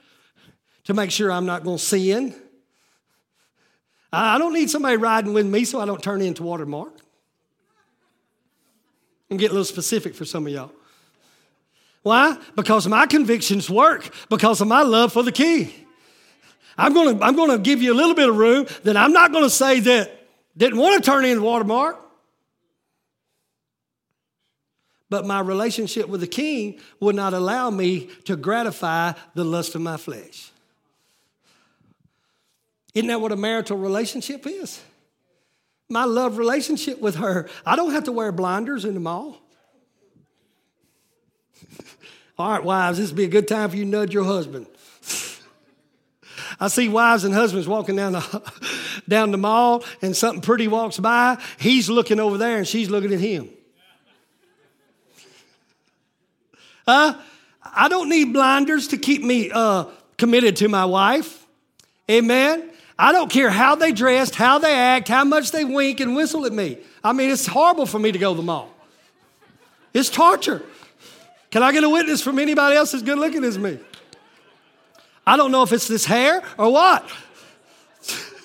to 0.84 0.92
make 0.92 1.11
sure 1.11 1.32
I'm 1.32 1.46
not 1.46 1.64
going 1.64 1.78
to 1.78 1.82
sin. 1.82 2.34
I 4.12 4.36
don't 4.36 4.52
need 4.52 4.68
somebody 4.68 4.98
riding 4.98 5.32
with 5.32 5.46
me 5.46 5.64
so 5.64 5.80
I 5.80 5.86
don't 5.86 6.02
turn 6.02 6.20
into 6.20 6.42
watermark. 6.42 6.92
And 9.30 9.38
get 9.38 9.52
a 9.52 9.54
little 9.54 9.64
specific 9.64 10.14
for 10.14 10.26
some 10.26 10.46
of 10.46 10.52
y'all. 10.52 10.70
Why? 12.07 12.38
Because 12.54 12.86
my 12.86 13.07
convictions 13.07 13.68
work 13.68 14.14
because 14.30 14.61
of 14.61 14.68
my 14.68 14.82
love 14.82 15.12
for 15.12 15.24
the 15.24 15.32
King. 15.32 15.72
I'm 16.78 16.94
going 16.94 17.18
to 17.18 17.24
I'm 17.24 17.34
going 17.34 17.50
to 17.50 17.59
give 17.59 17.82
you 17.82 17.92
a 17.92 17.96
little 17.96 18.14
bit 18.14 18.28
of 18.28 18.36
room 18.36 18.68
that 18.84 18.96
I'm 18.96 19.12
not 19.12 19.32
going 19.32 19.42
to 19.42 19.50
say 19.50 19.80
that 19.80 20.24
didn't 20.57 20.78
want 20.78 21.02
to 21.02 21.11
turn 21.11 21.24
into 21.24 21.42
watermark. 21.42 22.00
But 25.11 25.26
my 25.26 25.40
relationship 25.40 26.07
with 26.07 26.20
the 26.20 26.28
king 26.28 26.78
would 27.00 27.16
not 27.16 27.34
allow 27.34 27.70
me 27.70 28.09
to 28.26 28.36
gratify 28.36 29.14
the 29.34 29.42
lust 29.42 29.74
of 29.74 29.80
my 29.80 29.96
flesh. 29.96 30.52
Isn't 32.94 33.09
that 33.09 33.20
what 33.20 33.32
a 33.32 33.36
marital 33.36 33.78
relationship 33.78 34.46
is? 34.46 34.80
My 35.88 36.04
love 36.04 36.38
relationship 36.38 37.00
with 37.00 37.16
her. 37.16 37.48
I 37.64 37.74
don't 37.74 37.90
have 37.90 38.04
to 38.04 38.12
wear 38.12 38.30
blinders 38.30 38.84
in 38.84 38.94
the 38.94 39.00
mall. 39.00 39.42
All 42.39 42.51
right, 42.51 42.62
wives, 42.62 42.99
this 42.99 43.09
would 43.11 43.16
be 43.16 43.24
a 43.24 43.28
good 43.28 43.49
time 43.49 43.70
for 43.70 43.76
you 43.76 43.84
to 43.84 43.91
nudge 43.91 44.12
your 44.12 44.24
husband. 44.24 44.66
I 46.61 46.68
see 46.68 46.89
wives 46.89 47.24
and 47.24 47.34
husbands 47.34 47.66
walking 47.66 47.97
down 47.97 48.12
the, 48.12 48.53
down 49.09 49.30
the 49.30 49.39
mall 49.39 49.84
and 50.03 50.14
something 50.14 50.43
pretty 50.43 50.68
walks 50.68 50.99
by. 50.99 51.39
He's 51.59 51.89
looking 51.89 52.20
over 52.20 52.39
there 52.39 52.59
and 52.59 52.66
she's 52.66 52.91
looking 52.91 53.12
at 53.12 53.20
him. 53.20 53.49
Huh? 56.87 57.18
I 57.64 57.89
don't 57.89 58.09
need 58.09 58.32
blinders 58.32 58.89
to 58.89 58.97
keep 58.97 59.22
me 59.22 59.51
uh, 59.51 59.87
committed 60.18 60.57
to 60.57 60.68
my 60.68 60.84
wife. 60.84 61.45
Amen. 62.11 62.70
I 62.99 63.12
don't 63.12 63.30
care 63.30 63.51
how 63.51 63.74
they 63.74 63.93
dressed, 63.93 64.34
how 64.34 64.59
they 64.59 64.74
act, 64.74 65.09
how 65.09 65.24
much 65.24 65.51
they 65.51 65.64
wink 65.64 66.01
and 66.01 66.14
whistle 66.14 66.47
at 66.47 66.53
me. 66.53 66.78
I 67.03 67.12
mean, 67.12 67.30
it's 67.30 67.47
horrible 67.47 67.87
for 67.87 67.99
me 67.99 68.12
to 68.12 68.18
go 68.18 68.32
to 68.32 68.37
the 68.37 68.43
mall. 68.43 68.72
It's 69.93 70.09
torture. 70.09 70.62
Can 71.57 71.62
I 71.62 71.72
get 71.72 71.84
a 71.84 71.88
witness 71.88 72.20
from 72.20 72.38
anybody 72.38 72.76
else 72.76 72.92
as 72.92 73.02
good 73.02 73.16
looking 73.16 73.42
as 73.42 73.57
me? 73.57 73.78
I 75.26 75.38
don't 75.38 75.50
know 75.50 75.62
if 75.62 75.72
it's 75.72 75.88
this 75.88 76.04
hair 76.04 76.42
or 76.59 76.70
what. 76.70 77.11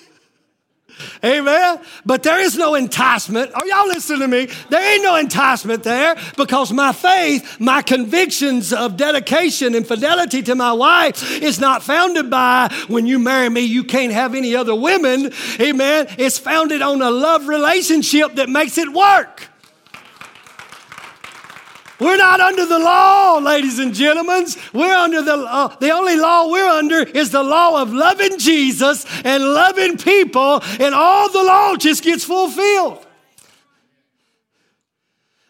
Amen. 1.22 1.80
But 2.06 2.22
there 2.22 2.40
is 2.40 2.56
no 2.56 2.74
enticement. 2.74 3.52
Are 3.52 3.66
y'all 3.66 3.86
listening 3.86 4.20
to 4.20 4.28
me? 4.28 4.48
There 4.70 4.94
ain't 4.94 5.02
no 5.02 5.16
enticement 5.16 5.82
there 5.82 6.16
because 6.38 6.72
my 6.72 6.94
faith, 6.94 7.60
my 7.60 7.82
convictions 7.82 8.72
of 8.72 8.96
dedication 8.96 9.74
and 9.74 9.86
fidelity 9.86 10.42
to 10.44 10.54
my 10.54 10.72
wife 10.72 11.42
is 11.42 11.60
not 11.60 11.82
founded 11.82 12.30
by 12.30 12.74
when 12.88 13.06
you 13.06 13.18
marry 13.18 13.50
me, 13.50 13.60
you 13.60 13.84
can't 13.84 14.14
have 14.14 14.34
any 14.34 14.56
other 14.56 14.74
women. 14.74 15.30
Amen. 15.60 16.06
It's 16.16 16.38
founded 16.38 16.80
on 16.80 17.02
a 17.02 17.10
love 17.10 17.46
relationship 17.46 18.36
that 18.36 18.48
makes 18.48 18.78
it 18.78 18.90
work. 18.90 19.51
We're 22.02 22.16
not 22.16 22.40
under 22.40 22.66
the 22.66 22.78
law, 22.78 23.38
ladies 23.38 23.78
and 23.78 23.94
gentlemen. 23.94 24.46
We're 24.72 24.94
under 24.94 25.22
the 25.22 25.34
uh, 25.34 25.76
the 25.76 25.90
only 25.90 26.16
law 26.16 26.50
we're 26.50 26.68
under 26.68 27.02
is 27.02 27.30
the 27.30 27.42
law 27.42 27.80
of 27.80 27.92
loving 27.92 28.38
Jesus 28.38 29.06
and 29.24 29.44
loving 29.44 29.96
people, 29.98 30.60
and 30.80 30.94
all 30.94 31.30
the 31.30 31.42
law 31.42 31.76
just 31.76 32.02
gets 32.02 32.24
fulfilled. 32.24 33.06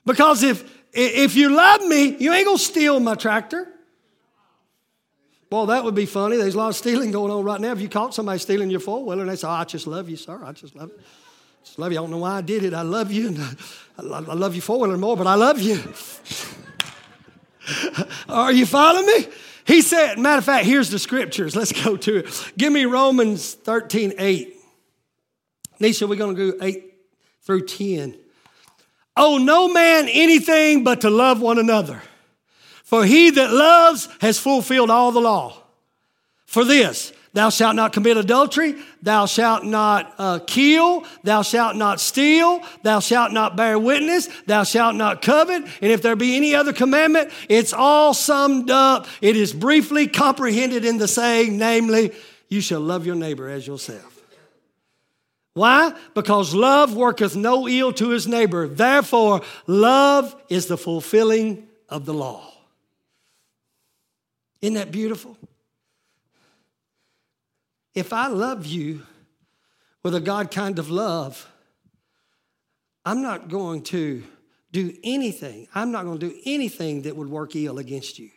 Because 0.05 0.43
if 0.43 0.71
if 0.93 1.37
you 1.37 1.49
love 1.49 1.87
me, 1.87 2.17
you 2.19 2.33
ain't 2.33 2.45
gonna 2.45 2.59
steal 2.59 3.01
my 3.01 3.15
tractor. 3.15 3.69
Well, 5.51 5.67
that 5.67 5.85
would 5.85 5.95
be 5.95 6.07
funny. 6.07 6.37
There's 6.37 6.55
a 6.55 6.59
lot 6.59 6.69
of 6.69 6.77
stealing 6.77 7.11
going 7.11 7.31
on 7.31 7.45
right 7.45 7.61
now. 7.61 7.73
If 7.73 7.81
you 7.81 7.89
caught 7.89 8.15
somebody 8.15 8.39
stealing 8.39 8.71
your 8.71 8.81
four 8.81 9.05
wheeler 9.05 9.21
and 9.21 9.31
they 9.31 9.37
say, 9.37 9.47
oh, 9.47 9.51
I 9.51 9.65
just 9.65 9.87
love 9.87 10.09
you, 10.09 10.17
sir. 10.17 10.41
I 10.43 10.53
just 10.53 10.75
love 10.75 10.89
you. 10.89 11.03
Just 11.65 11.79
love 11.79 11.93
you. 11.93 11.99
I 11.99 12.03
don't 12.03 12.11
know 12.11 12.19
why 12.19 12.39
I 12.39 12.41
did 12.41 12.65
it. 12.65 12.75
I 12.75 12.83
love 12.83 13.13
you. 13.13 13.29
And 13.29 13.39
I, 13.99 14.35
love 14.35 14.55
you 14.55 14.61
four 14.61 14.81
wheeler 14.81 14.99
more, 14.99 15.17
but 15.17 15.27
I 15.27 15.35
love 15.35 15.61
you. 15.61 15.79
Are 18.29 18.53
you 18.53 18.67
following 18.67 19.07
me? 19.07 19.27
He 19.65 19.81
said, 19.81 20.19
matter 20.19 20.39
of 20.39 20.45
fact, 20.45 20.67
here's 20.67 20.91
the 20.91 20.99
scriptures. 20.99 21.55
Let's 21.55 21.73
go 21.85 21.97
to 21.97 22.19
it. 22.19 22.53
Give 22.59 22.73
me 22.73 22.85
Romans 22.85 23.55
13, 23.55 24.15
8. 24.19 24.57
Nisha, 25.81 26.09
we're 26.09 26.17
going 26.17 26.35
to 26.35 26.53
go 26.53 26.65
8 26.65 26.95
through 27.43 27.67
10. 27.67 28.17
Oh, 29.17 29.39
no 29.39 29.73
man 29.73 30.09
anything 30.09 30.85
but 30.85 31.03
to 31.03 31.11
love 31.11 31.41
one 31.41 31.59
another. 31.59 32.03
For 32.85 33.05
he 33.05 33.31
that 33.31 33.53
loves 33.53 34.09
has 34.21 34.39
fulfilled 34.39 34.91
all 34.91 35.13
the 35.13 35.21
law. 35.21 35.57
For 36.47 36.65
this, 36.65 37.13
Thou 37.35 37.49
shalt 37.49 37.77
not 37.77 37.95
commit 37.95 38.19
adultery. 38.19 38.75
Thou 39.01 39.25
shalt 39.25 39.65
not 39.65 40.15
uh, 40.19 40.41
kill. 40.47 41.05
Thou 41.23 41.41
shalt 41.41 41.77
not 41.77 41.99
steal. 41.99 42.63
Thou 42.83 43.01
shalt 43.01 43.33
not 43.33 43.57
bear 43.57 43.79
witness. 43.79 44.29
Thou 44.47 44.65
shalt 44.65 44.97
not 44.97 45.23
covet. 45.23 45.63
And 45.63 45.93
if 45.93 46.03
there 46.03 46.15
be 46.15 46.37
any 46.37 46.55
other 46.55 46.75
commandment, 46.75 47.31
it's 47.49 47.73
all 47.73 48.13
summed 48.13 48.71
up. 48.71 49.07
It 49.23 49.37
is 49.37 49.55
briefly 49.55 50.09
comprehended 50.09 50.85
in 50.85 50.99
the 50.99 51.09
saying, 51.09 51.57
namely, 51.57 52.13
you 52.49 52.61
shall 52.61 52.81
love 52.81 53.07
your 53.07 53.17
neighbor 53.17 53.49
as 53.49 53.67
yourself. 53.67 54.21
Why? 55.55 55.95
Because 56.15 56.55
love 56.55 56.95
worketh 56.95 57.35
no 57.35 57.67
ill 57.67 57.93
to 57.95 58.11
his 58.11 58.27
neighbor. 58.27 58.69
Therefore, 58.69 59.41
love 59.67 60.35
is 60.51 60.67
the 60.67 60.77
fulfilling 60.77 61.67
of 61.89 62.05
the 62.05 62.15
law. 62.15 62.53
Isn't 64.61 64.75
that 64.75 64.93
beautiful? 64.93 65.37
If 67.95 68.13
I 68.13 68.29
love 68.29 68.67
you 68.67 69.03
with 70.03 70.15
a 70.15 70.21
God 70.21 70.51
kind 70.51 70.79
of 70.79 70.91
love, 70.91 71.51
I'm 73.05 73.23
not 73.23 73.49
going 73.49 73.83
to 73.85 74.23
do 74.71 74.97
anything. 75.05 75.69
I'm 75.75 75.93
not 75.93 76.05
going 76.05 76.19
to 76.19 76.31
do 76.31 76.41
anything 76.47 77.03
that 77.03 77.17
would 77.17 77.29
work 77.29 77.55
ill 77.55 77.79
against 77.79 78.19
you. 78.19 78.31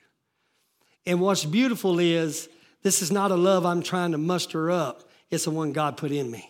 And 1.06 1.22
what's 1.22 1.46
beautiful 1.46 2.00
is 2.00 2.50
this 2.84 3.02
is 3.02 3.12
not 3.12 3.32
a 3.32 3.36
love 3.36 3.66
I'm 3.66 3.82
trying 3.82 4.12
to 4.12 4.18
muster 4.18 4.70
up, 4.70 5.10
it's 5.32 5.46
the 5.46 5.52
one 5.52 5.72
God 5.72 5.98
put 5.98 6.12
in 6.12 6.30
me. 6.30 6.50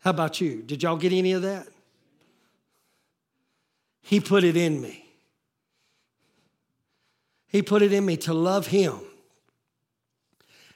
How 0.00 0.10
about 0.10 0.40
you? 0.40 0.62
Did 0.62 0.82
y'all 0.82 0.96
get 0.96 1.12
any 1.12 1.32
of 1.32 1.42
that? 1.42 1.66
He 4.02 4.20
put 4.20 4.44
it 4.44 4.56
in 4.56 4.80
me. 4.80 5.04
He 7.48 7.62
put 7.62 7.82
it 7.82 7.92
in 7.92 8.06
me 8.06 8.16
to 8.18 8.34
love 8.34 8.68
Him 8.68 9.00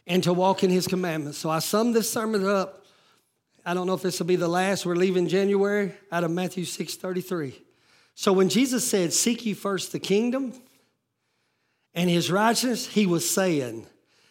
and 0.06 0.22
to 0.24 0.32
walk 0.32 0.64
in 0.64 0.70
his 0.70 0.86
commandments. 0.86 1.38
So 1.38 1.50
I 1.50 1.58
sum 1.58 1.92
this 1.92 2.10
sermon 2.10 2.46
up. 2.46 2.86
I 3.64 3.74
don't 3.74 3.86
know 3.86 3.94
if 3.94 4.02
this 4.02 4.18
will 4.18 4.26
be 4.26 4.36
the 4.36 4.48
last. 4.48 4.86
We're 4.86 4.96
leaving 4.96 5.28
January 5.28 5.92
out 6.10 6.24
of 6.24 6.30
Matthew 6.30 6.64
6 6.64 6.96
33. 6.96 7.62
So 8.14 8.32
when 8.32 8.48
Jesus 8.48 8.88
said, 8.88 9.12
Seek 9.12 9.46
ye 9.46 9.54
first 9.54 9.92
the 9.92 9.98
kingdom 9.98 10.52
and 11.94 12.10
his 12.10 12.30
righteousness, 12.30 12.86
he 12.86 13.06
was 13.06 13.28
saying, 13.28 13.86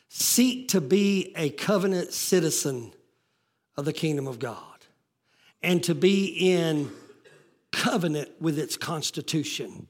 Seek 0.10 0.70
to 0.70 0.82
be 0.82 1.34
a 1.36 1.52
covenant 1.52 2.14
citizen 2.14 2.92
of 3.78 3.86
the 3.86 3.94
kingdom 3.94 4.28
of 4.28 4.40
God 4.40 4.64
and 5.62 5.84
to 5.84 5.94
be 5.96 6.26
in 6.26 6.92
covenant 7.72 8.30
with 8.40 8.58
its 8.58 8.78
constitution. 8.78 9.88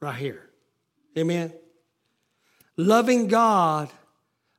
Right 0.00 0.16
here. 0.16 0.50
Amen. 1.16 1.52
Loving 2.76 3.28
God 3.28 3.90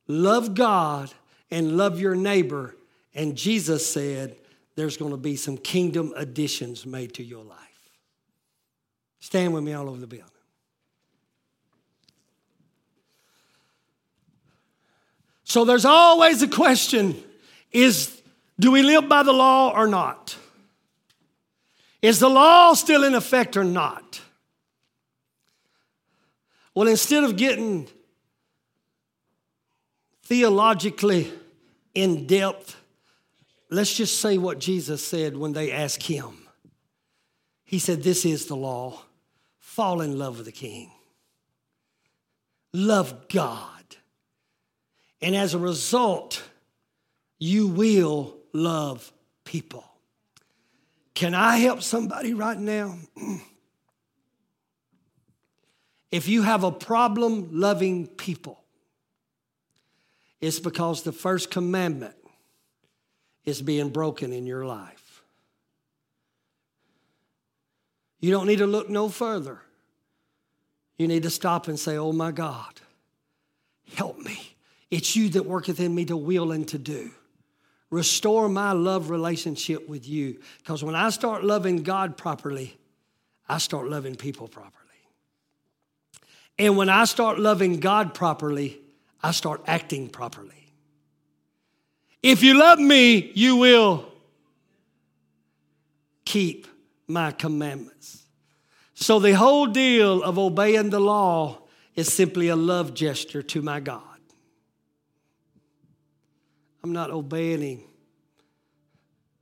love 0.06 0.54
God 0.54 1.12
and 1.50 1.76
love 1.76 2.00
your 2.00 2.14
neighbor. 2.14 2.76
And 3.14 3.36
Jesus 3.36 3.86
said, 3.86 4.36
there's 4.74 4.96
going 4.96 5.10
to 5.10 5.16
be 5.16 5.36
some 5.36 5.56
kingdom 5.56 6.12
additions 6.16 6.84
made 6.84 7.14
to 7.14 7.22
your 7.22 7.44
life. 7.44 7.58
Stand 9.20 9.54
with 9.54 9.64
me 9.64 9.72
all 9.72 9.88
over 9.88 9.98
the 9.98 10.06
building. 10.06 10.30
So 15.44 15.64
there's 15.64 15.84
always 15.84 16.42
a 16.42 16.48
question 16.48 17.22
is 17.72 18.20
do 18.58 18.70
we 18.70 18.82
live 18.82 19.08
by 19.08 19.22
the 19.22 19.32
law 19.32 19.72
or 19.74 19.86
not? 19.86 20.36
Is 22.02 22.20
the 22.20 22.28
law 22.28 22.74
still 22.74 23.04
in 23.04 23.14
effect 23.14 23.56
or 23.56 23.64
not? 23.64 24.20
Well, 26.74 26.88
instead 26.88 27.24
of 27.24 27.36
getting 27.36 27.88
theologically 30.26 31.32
in 31.94 32.26
depth, 32.26 32.76
let's 33.70 33.94
just 33.94 34.20
say 34.20 34.38
what 34.38 34.58
Jesus 34.58 35.06
said 35.06 35.36
when 35.36 35.52
they 35.52 35.70
asked 35.70 36.02
him. 36.02 36.48
He 37.64 37.78
said, 37.78 38.02
This 38.02 38.24
is 38.24 38.46
the 38.46 38.56
law 38.56 39.02
fall 39.58 40.00
in 40.00 40.18
love 40.18 40.38
with 40.38 40.46
the 40.46 40.52
king, 40.52 40.90
love 42.72 43.28
God. 43.28 43.70
And 45.22 45.34
as 45.34 45.54
a 45.54 45.58
result, 45.58 46.42
you 47.38 47.68
will 47.68 48.36
love 48.52 49.12
people. 49.44 49.84
Can 51.14 51.34
I 51.34 51.56
help 51.58 51.82
somebody 51.82 52.34
right 52.34 52.58
now? 52.58 52.98
if 56.10 56.28
you 56.28 56.42
have 56.42 56.64
a 56.64 56.72
problem 56.72 57.48
loving 57.52 58.06
people, 58.06 58.65
it's 60.40 60.58
because 60.58 61.02
the 61.02 61.12
first 61.12 61.50
commandment 61.50 62.14
is 63.44 63.62
being 63.62 63.90
broken 63.90 64.32
in 64.32 64.46
your 64.46 64.66
life. 64.66 65.22
You 68.20 68.30
don't 68.30 68.46
need 68.46 68.58
to 68.58 68.66
look 68.66 68.90
no 68.90 69.08
further. 69.08 69.60
You 70.98 71.08
need 71.08 71.22
to 71.22 71.30
stop 71.30 71.68
and 71.68 71.78
say, 71.78 71.96
Oh 71.96 72.12
my 72.12 72.32
God, 72.32 72.80
help 73.94 74.18
me. 74.18 74.56
It's 74.90 75.14
you 75.16 75.28
that 75.30 75.46
worketh 75.46 75.80
in 75.80 75.94
me 75.94 76.04
to 76.06 76.16
will 76.16 76.52
and 76.52 76.66
to 76.68 76.78
do. 76.78 77.10
Restore 77.90 78.48
my 78.48 78.72
love 78.72 79.10
relationship 79.10 79.88
with 79.88 80.08
you. 80.08 80.40
Because 80.58 80.82
when 80.82 80.94
I 80.94 81.10
start 81.10 81.44
loving 81.44 81.82
God 81.82 82.16
properly, 82.16 82.76
I 83.48 83.58
start 83.58 83.88
loving 83.88 84.16
people 84.16 84.48
properly. 84.48 84.72
And 86.58 86.76
when 86.76 86.88
I 86.88 87.04
start 87.04 87.38
loving 87.38 87.80
God 87.80 88.14
properly, 88.14 88.80
I 89.26 89.32
start 89.32 89.60
acting 89.66 90.08
properly. 90.08 90.72
If 92.22 92.44
you 92.44 92.56
love 92.56 92.78
me, 92.78 93.32
you 93.34 93.56
will 93.56 94.04
keep 96.24 96.68
my 97.08 97.32
commandments. 97.32 98.22
So 98.94 99.18
the 99.18 99.34
whole 99.34 99.66
deal 99.66 100.22
of 100.22 100.38
obeying 100.38 100.90
the 100.90 101.00
law 101.00 101.58
is 101.96 102.12
simply 102.12 102.46
a 102.46 102.54
love 102.54 102.94
gesture 102.94 103.42
to 103.42 103.62
my 103.62 103.80
God. 103.80 104.02
I'm 106.84 106.92
not 106.92 107.10
obeying 107.10 107.62
him 107.62 107.80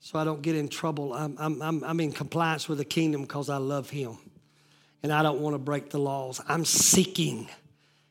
so 0.01 0.19
I 0.19 0.25
don't 0.25 0.41
get 0.41 0.57
in 0.57 0.69
trouble. 0.69 1.13
I'm, 1.13 1.37
I'm, 1.39 1.61
I'm, 1.61 1.85
I'm 1.85 2.01
in 2.01 2.11
compliance 2.11 2.71
with 2.71 2.79
the 2.79 2.87
kingdom 2.87 3.21
because 3.21 3.51
I 3.51 3.59
love 3.59 3.91
him. 3.91 4.17
and 5.03 5.13
I 5.13 5.23
don't 5.23 5.41
want 5.41 5.53
to 5.53 5.59
break 5.59 5.91
the 5.91 5.99
laws. 5.99 6.41
I'm 6.49 6.65
seeking 6.65 7.51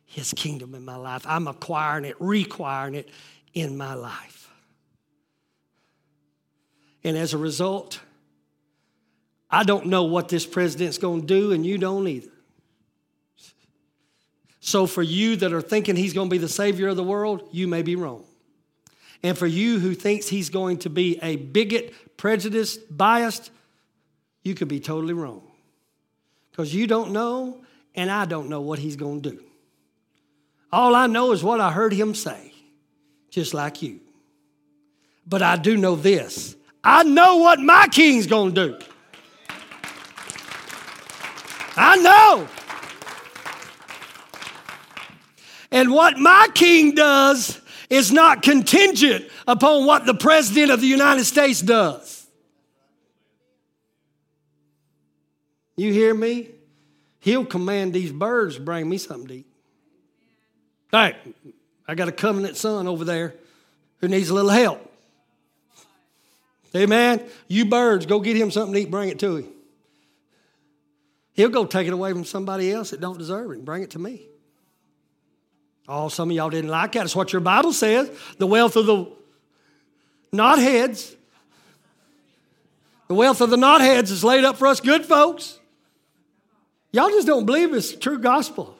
his 0.05 0.33
kingdom 0.33 0.75
in 0.75 0.85
my 0.85 0.95
life. 0.95 1.25
I'm 1.27 1.47
acquiring 1.47 2.05
it, 2.05 2.15
requiring 2.19 2.95
it 2.95 3.09
in 3.53 3.77
my 3.77 3.93
life. 3.93 4.49
And 7.03 7.17
as 7.17 7.33
a 7.33 7.37
result, 7.37 7.99
I 9.49 9.63
don't 9.63 9.87
know 9.87 10.05
what 10.05 10.29
this 10.29 10.45
president's 10.45 10.97
going 10.97 11.21
to 11.21 11.27
do, 11.27 11.51
and 11.51 11.65
you 11.65 11.77
don't 11.77 12.07
either. 12.07 12.29
So, 14.59 14.87
for 14.87 15.03
you 15.03 15.35
that 15.37 15.51
are 15.51 15.61
thinking 15.61 15.95
he's 15.95 16.13
going 16.13 16.29
to 16.29 16.33
be 16.33 16.37
the 16.37 16.47
savior 16.47 16.87
of 16.87 16.95
the 16.95 17.03
world, 17.03 17.49
you 17.51 17.67
may 17.67 17.81
be 17.81 17.95
wrong. 17.95 18.23
And 19.21 19.37
for 19.37 19.45
you 19.45 19.79
who 19.79 19.93
thinks 19.93 20.27
he's 20.27 20.49
going 20.49 20.79
to 20.79 20.89
be 20.89 21.19
a 21.21 21.35
bigot, 21.35 21.93
prejudiced, 22.17 22.79
biased, 22.95 23.51
you 24.43 24.55
could 24.55 24.67
be 24.67 24.79
totally 24.79 25.13
wrong. 25.13 25.41
Because 26.51 26.73
you 26.73 26.87
don't 26.87 27.11
know, 27.11 27.61
and 27.95 28.09
I 28.09 28.25
don't 28.25 28.49
know 28.49 28.61
what 28.61 28.79
he's 28.79 28.95
going 28.95 29.21
to 29.21 29.31
do. 29.31 29.43
All 30.73 30.95
I 30.95 31.05
know 31.05 31.33
is 31.33 31.43
what 31.43 31.61
I 31.61 31.71
heard 31.71 31.93
him 31.93 32.15
say, 32.15 32.51
just 33.29 33.53
like 33.53 33.83
you. 33.83 33.99
But 35.23 35.43
I 35.43 35.55
do 35.55 35.77
know 35.77 35.95
this 35.95 36.55
I 36.83 37.03
know 37.03 37.37
what 37.37 37.59
my 37.59 37.87
king's 37.91 38.25
going 38.25 38.55
to 38.55 38.69
do. 38.69 38.85
I 41.77 41.95
know. 41.97 42.47
And 45.69 45.91
what 45.91 46.17
my 46.17 46.47
king 46.55 46.95
does 46.95 47.61
is 47.91 48.11
not 48.11 48.41
contingent 48.41 49.25
upon 49.47 49.85
what 49.85 50.07
the 50.07 50.15
president 50.15 50.71
of 50.71 50.81
the 50.81 50.87
United 50.87 51.25
States 51.25 51.61
does. 51.61 52.25
You 55.75 55.93
hear 55.93 56.15
me? 56.15 56.49
He'll 57.19 57.45
command 57.45 57.93
these 57.93 58.11
birds 58.11 58.55
to 58.55 58.61
bring 58.61 58.89
me 58.89 58.97
something 58.97 59.27
to 59.27 59.33
eat. 59.35 59.52
Right, 60.93 61.15
I 61.87 61.95
got 61.95 62.07
a 62.07 62.11
covenant 62.11 62.55
son 62.55 62.87
over 62.87 63.03
there 63.03 63.33
who 63.97 64.07
needs 64.07 64.29
a 64.29 64.33
little 64.35 64.51
help. 64.51 64.91
Amen. 66.75 67.23
You 67.47 67.65
birds, 67.65 68.05
go 68.05 68.19
get 68.19 68.37
him 68.37 68.51
something 68.51 68.73
to 68.73 68.79
eat, 68.81 68.91
bring 68.91 69.09
it 69.09 69.17
to 69.19 69.37
him. 69.37 69.47
He'll 71.33 71.49
go 71.49 71.65
take 71.65 71.87
it 71.87 71.93
away 71.93 72.11
from 72.11 72.25
somebody 72.25 72.71
else 72.71 72.91
that 72.91 73.01
don't 73.01 73.17
deserve 73.17 73.51
it 73.51 73.55
and 73.55 73.65
bring 73.65 73.81
it 73.81 73.91
to 73.91 73.99
me. 73.99 74.27
Oh, 75.87 76.09
some 76.09 76.29
of 76.29 76.35
y'all 76.35 76.51
didn't 76.51 76.69
like 76.69 76.91
that. 76.91 77.05
It's 77.05 77.15
what 77.15 77.33
your 77.33 77.41
Bible 77.41 77.73
says. 77.73 78.11
The 78.37 78.47
wealth 78.47 78.75
of 78.75 78.85
the 78.85 79.11
not 80.31 80.59
heads. 80.59 81.15
The 83.07 83.15
wealth 83.15 83.41
of 83.41 83.49
the 83.49 83.57
not 83.57 83.81
heads 83.81 84.11
is 84.11 84.23
laid 84.23 84.45
up 84.45 84.57
for 84.57 84.67
us 84.67 84.79
good 84.79 85.05
folks. 85.05 85.59
Y'all 86.91 87.09
just 87.09 87.27
don't 87.27 87.45
believe 87.45 87.73
it's 87.73 87.95
true 87.95 88.19
gospel. 88.19 88.77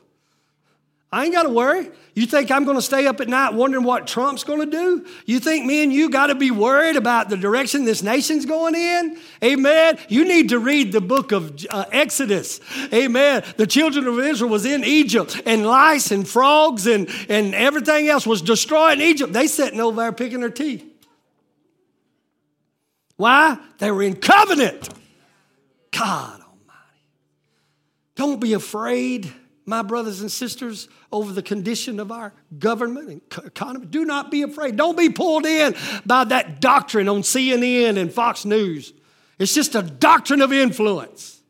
I 1.14 1.26
ain't 1.26 1.34
got 1.34 1.44
to 1.44 1.50
worry. 1.50 1.92
You 2.16 2.26
think 2.26 2.50
I'm 2.50 2.66
going 2.66 2.76
to 2.76 2.82
stay 2.82 3.06
up 3.06 3.22
at 3.22 3.28
night 3.28 3.54
wondering 3.54 3.84
what 3.84 4.08
Trump's 4.08 4.44
going 4.44 4.62
to 4.62 4.66
do? 4.66 5.06
You 5.28 5.40
think 5.40 5.64
me 5.64 5.84
and 5.84 5.94
you 5.94 6.10
got 6.10 6.28
to 6.28 6.36
be 6.36 6.50
worried 6.50 6.96
about 6.96 7.30
the 7.30 7.38
direction 7.38 7.86
this 7.86 8.02
nation's 8.02 8.48
going 8.48 8.74
in? 8.74 9.20
Amen. 9.44 10.00
You 10.10 10.26
need 10.26 10.50
to 10.50 10.58
read 10.58 10.92
the 10.92 11.02
book 11.02 11.32
of 11.32 11.64
uh, 11.70 11.86
Exodus. 11.92 12.60
Amen. 12.92 13.44
The 13.58 13.68
children 13.68 14.08
of 14.08 14.18
Israel 14.18 14.50
was 14.50 14.66
in 14.66 14.84
Egypt 14.84 15.40
and 15.46 15.68
lice 15.68 16.10
and 16.10 16.28
frogs 16.28 16.88
and, 16.88 17.08
and 17.30 17.54
everything 17.54 18.08
else 18.08 18.26
was 18.26 18.42
destroying 18.42 19.00
Egypt. 19.00 19.34
They 19.34 19.46
sitting 19.46 19.80
over 19.80 20.02
there 20.02 20.12
picking 20.14 20.40
their 20.40 20.50
teeth. 20.50 20.84
Why? 23.18 23.60
They 23.78 23.92
were 23.92 24.02
in 24.02 24.16
covenant. 24.16 24.90
God 25.92 26.42
Almighty. 26.42 27.04
Don't 28.16 28.42
be 28.42 28.54
afraid 28.54 29.32
my 29.66 29.82
brothers 29.82 30.22
and 30.22 30.32
sisters, 30.32 30.90
over 31.12 31.32
the 31.32 31.42
condition 31.42 32.00
of 32.00 32.12
our 32.12 32.34
government 32.60 33.10
and 33.10 33.46
economy. 33.46 33.86
Do 33.86 34.06
not 34.06 34.32
be 34.32 34.42
afraid. 34.42 34.76
Don't 34.76 34.98
be 34.98 35.10
pulled 35.10 35.46
in 35.46 35.76
by 36.06 36.26
that 36.26 36.60
doctrine 36.60 37.08
on 37.08 37.22
CNN 37.22 37.98
and 37.98 38.12
Fox 38.12 38.46
News. 38.46 38.94
It's 39.40 39.54
just 39.54 39.76
a 39.76 39.82
doctrine 39.82 40.42
of 40.42 40.52
influence. 40.52 41.42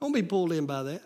Don't 0.00 0.12
be 0.12 0.22
pulled 0.22 0.52
in 0.52 0.66
by 0.66 0.82
that. 0.84 1.02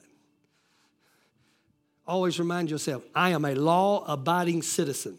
Always 2.07 2.39
remind 2.39 2.71
yourself 2.71 3.03
I 3.15 3.31
am 3.31 3.45
a 3.45 3.55
law 3.55 4.05
abiding 4.07 4.63
citizen. 4.63 5.19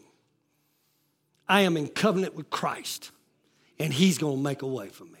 I 1.48 1.62
am 1.62 1.76
in 1.76 1.88
covenant 1.88 2.34
with 2.34 2.50
Christ, 2.50 3.10
and 3.78 3.92
He's 3.92 4.18
going 4.18 4.36
to 4.36 4.42
make 4.42 4.62
a 4.62 4.66
way 4.66 4.88
for 4.88 5.04
me. 5.04 5.18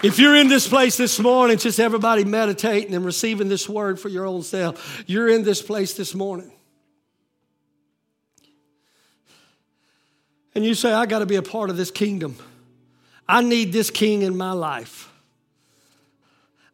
If 0.00 0.20
you're 0.20 0.36
in 0.36 0.48
this 0.48 0.68
place 0.68 0.96
this 0.96 1.18
morning, 1.18 1.58
just 1.58 1.80
everybody 1.80 2.24
meditating 2.24 2.94
and 2.94 3.04
receiving 3.04 3.48
this 3.48 3.68
word 3.68 3.98
for 3.98 4.08
your 4.08 4.26
own 4.26 4.42
self, 4.42 5.02
you're 5.06 5.28
in 5.28 5.42
this 5.42 5.60
place 5.60 5.94
this 5.94 6.14
morning. 6.14 6.52
And 10.54 10.64
you 10.64 10.74
say, 10.74 10.92
I 10.92 11.06
got 11.06 11.18
to 11.18 11.26
be 11.26 11.36
a 11.36 11.42
part 11.42 11.68
of 11.68 11.76
this 11.76 11.90
kingdom. 11.90 12.36
I 13.28 13.42
need 13.42 13.72
this 13.72 13.90
king 13.90 14.22
in 14.22 14.36
my 14.36 14.52
life. 14.52 15.12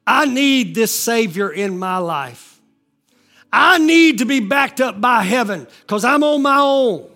I 0.07 0.27
need 0.27 0.75
this 0.75 0.95
Savior 0.95 1.51
in 1.51 1.79
my 1.79 1.99
life. 1.99 2.61
I 3.51 3.79
need 3.79 4.19
to 4.19 4.27
be 4.27 4.41
backed 4.41 4.83
up 4.83 5.01
by 5.01 5.23
heaven 5.23 5.67
because 5.81 6.05
I'm 6.05 6.23
on 6.23 6.43
my 6.43 6.59
own. 6.59 7.11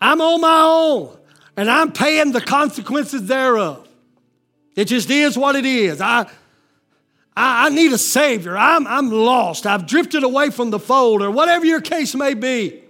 I'm 0.00 0.20
on 0.20 0.40
my 0.40 0.62
own 0.62 1.21
and 1.56 1.70
I'm 1.70 1.92
paying 1.92 2.32
the 2.32 2.40
consequences 2.40 3.26
thereof. 3.26 3.88
It 4.74 4.86
just 4.86 5.10
is 5.10 5.36
what 5.36 5.54
it 5.56 5.66
is. 5.66 6.00
I, 6.00 6.22
I, 7.36 7.66
I, 7.66 7.68
need 7.68 7.92
a 7.92 7.98
Savior. 7.98 8.56
I'm, 8.56 8.86
I'm 8.86 9.10
lost. 9.10 9.66
I've 9.66 9.86
drifted 9.86 10.22
away 10.22 10.50
from 10.50 10.70
the 10.70 10.78
fold, 10.78 11.22
or 11.22 11.30
whatever 11.30 11.66
your 11.66 11.80
case 11.80 12.14
may 12.14 12.34
be. 12.34 12.82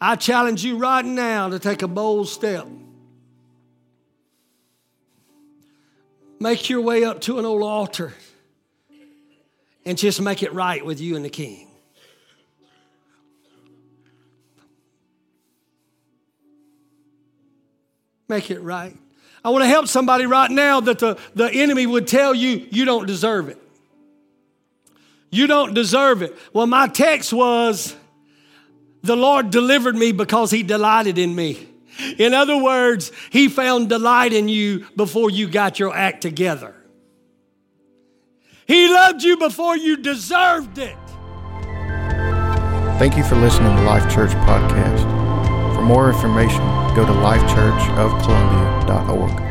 I 0.00 0.16
challenge 0.16 0.64
you 0.64 0.76
right 0.76 1.04
now 1.04 1.48
to 1.48 1.58
take 1.58 1.82
a 1.82 1.88
bold 1.88 2.28
step. 2.28 2.66
Make 6.38 6.68
your 6.68 6.82
way 6.82 7.04
up 7.04 7.22
to 7.22 7.38
an 7.38 7.46
old 7.46 7.62
altar 7.62 8.12
and 9.86 9.96
just 9.96 10.20
make 10.20 10.42
it 10.42 10.52
right 10.52 10.84
with 10.84 11.00
you 11.00 11.16
and 11.16 11.24
the 11.24 11.30
King. 11.30 11.65
Make 18.28 18.50
it 18.50 18.60
right. 18.60 18.96
I 19.44 19.50
want 19.50 19.62
to 19.62 19.68
help 19.68 19.86
somebody 19.86 20.26
right 20.26 20.50
now 20.50 20.80
that 20.80 20.98
the, 20.98 21.18
the 21.34 21.48
enemy 21.52 21.86
would 21.86 22.08
tell 22.08 22.34
you, 22.34 22.66
you 22.70 22.84
don't 22.84 23.06
deserve 23.06 23.48
it. 23.48 23.58
You 25.30 25.46
don't 25.46 25.74
deserve 25.74 26.22
it. 26.22 26.36
Well, 26.52 26.66
my 26.66 26.88
text 26.88 27.32
was, 27.32 27.94
the 29.02 29.16
Lord 29.16 29.50
delivered 29.50 29.94
me 29.94 30.12
because 30.12 30.50
he 30.50 30.62
delighted 30.62 31.18
in 31.18 31.34
me. 31.34 31.68
In 32.18 32.34
other 32.34 32.60
words, 32.60 33.12
he 33.30 33.48
found 33.48 33.88
delight 33.88 34.32
in 34.32 34.48
you 34.48 34.86
before 34.96 35.30
you 35.30 35.48
got 35.48 35.78
your 35.78 35.94
act 35.94 36.22
together. 36.22 36.74
He 38.66 38.92
loved 38.92 39.22
you 39.22 39.36
before 39.36 39.76
you 39.76 39.96
deserved 39.96 40.78
it. 40.78 40.96
Thank 42.98 43.16
you 43.16 43.24
for 43.24 43.36
listening 43.36 43.76
to 43.76 43.82
Life 43.82 44.12
Church 44.12 44.30
Podcast. 44.30 44.85
More 45.86 46.10
information, 46.10 46.62
go 46.96 47.06
to 47.06 47.12
lifechurchofcolumbia.org. 47.12 49.45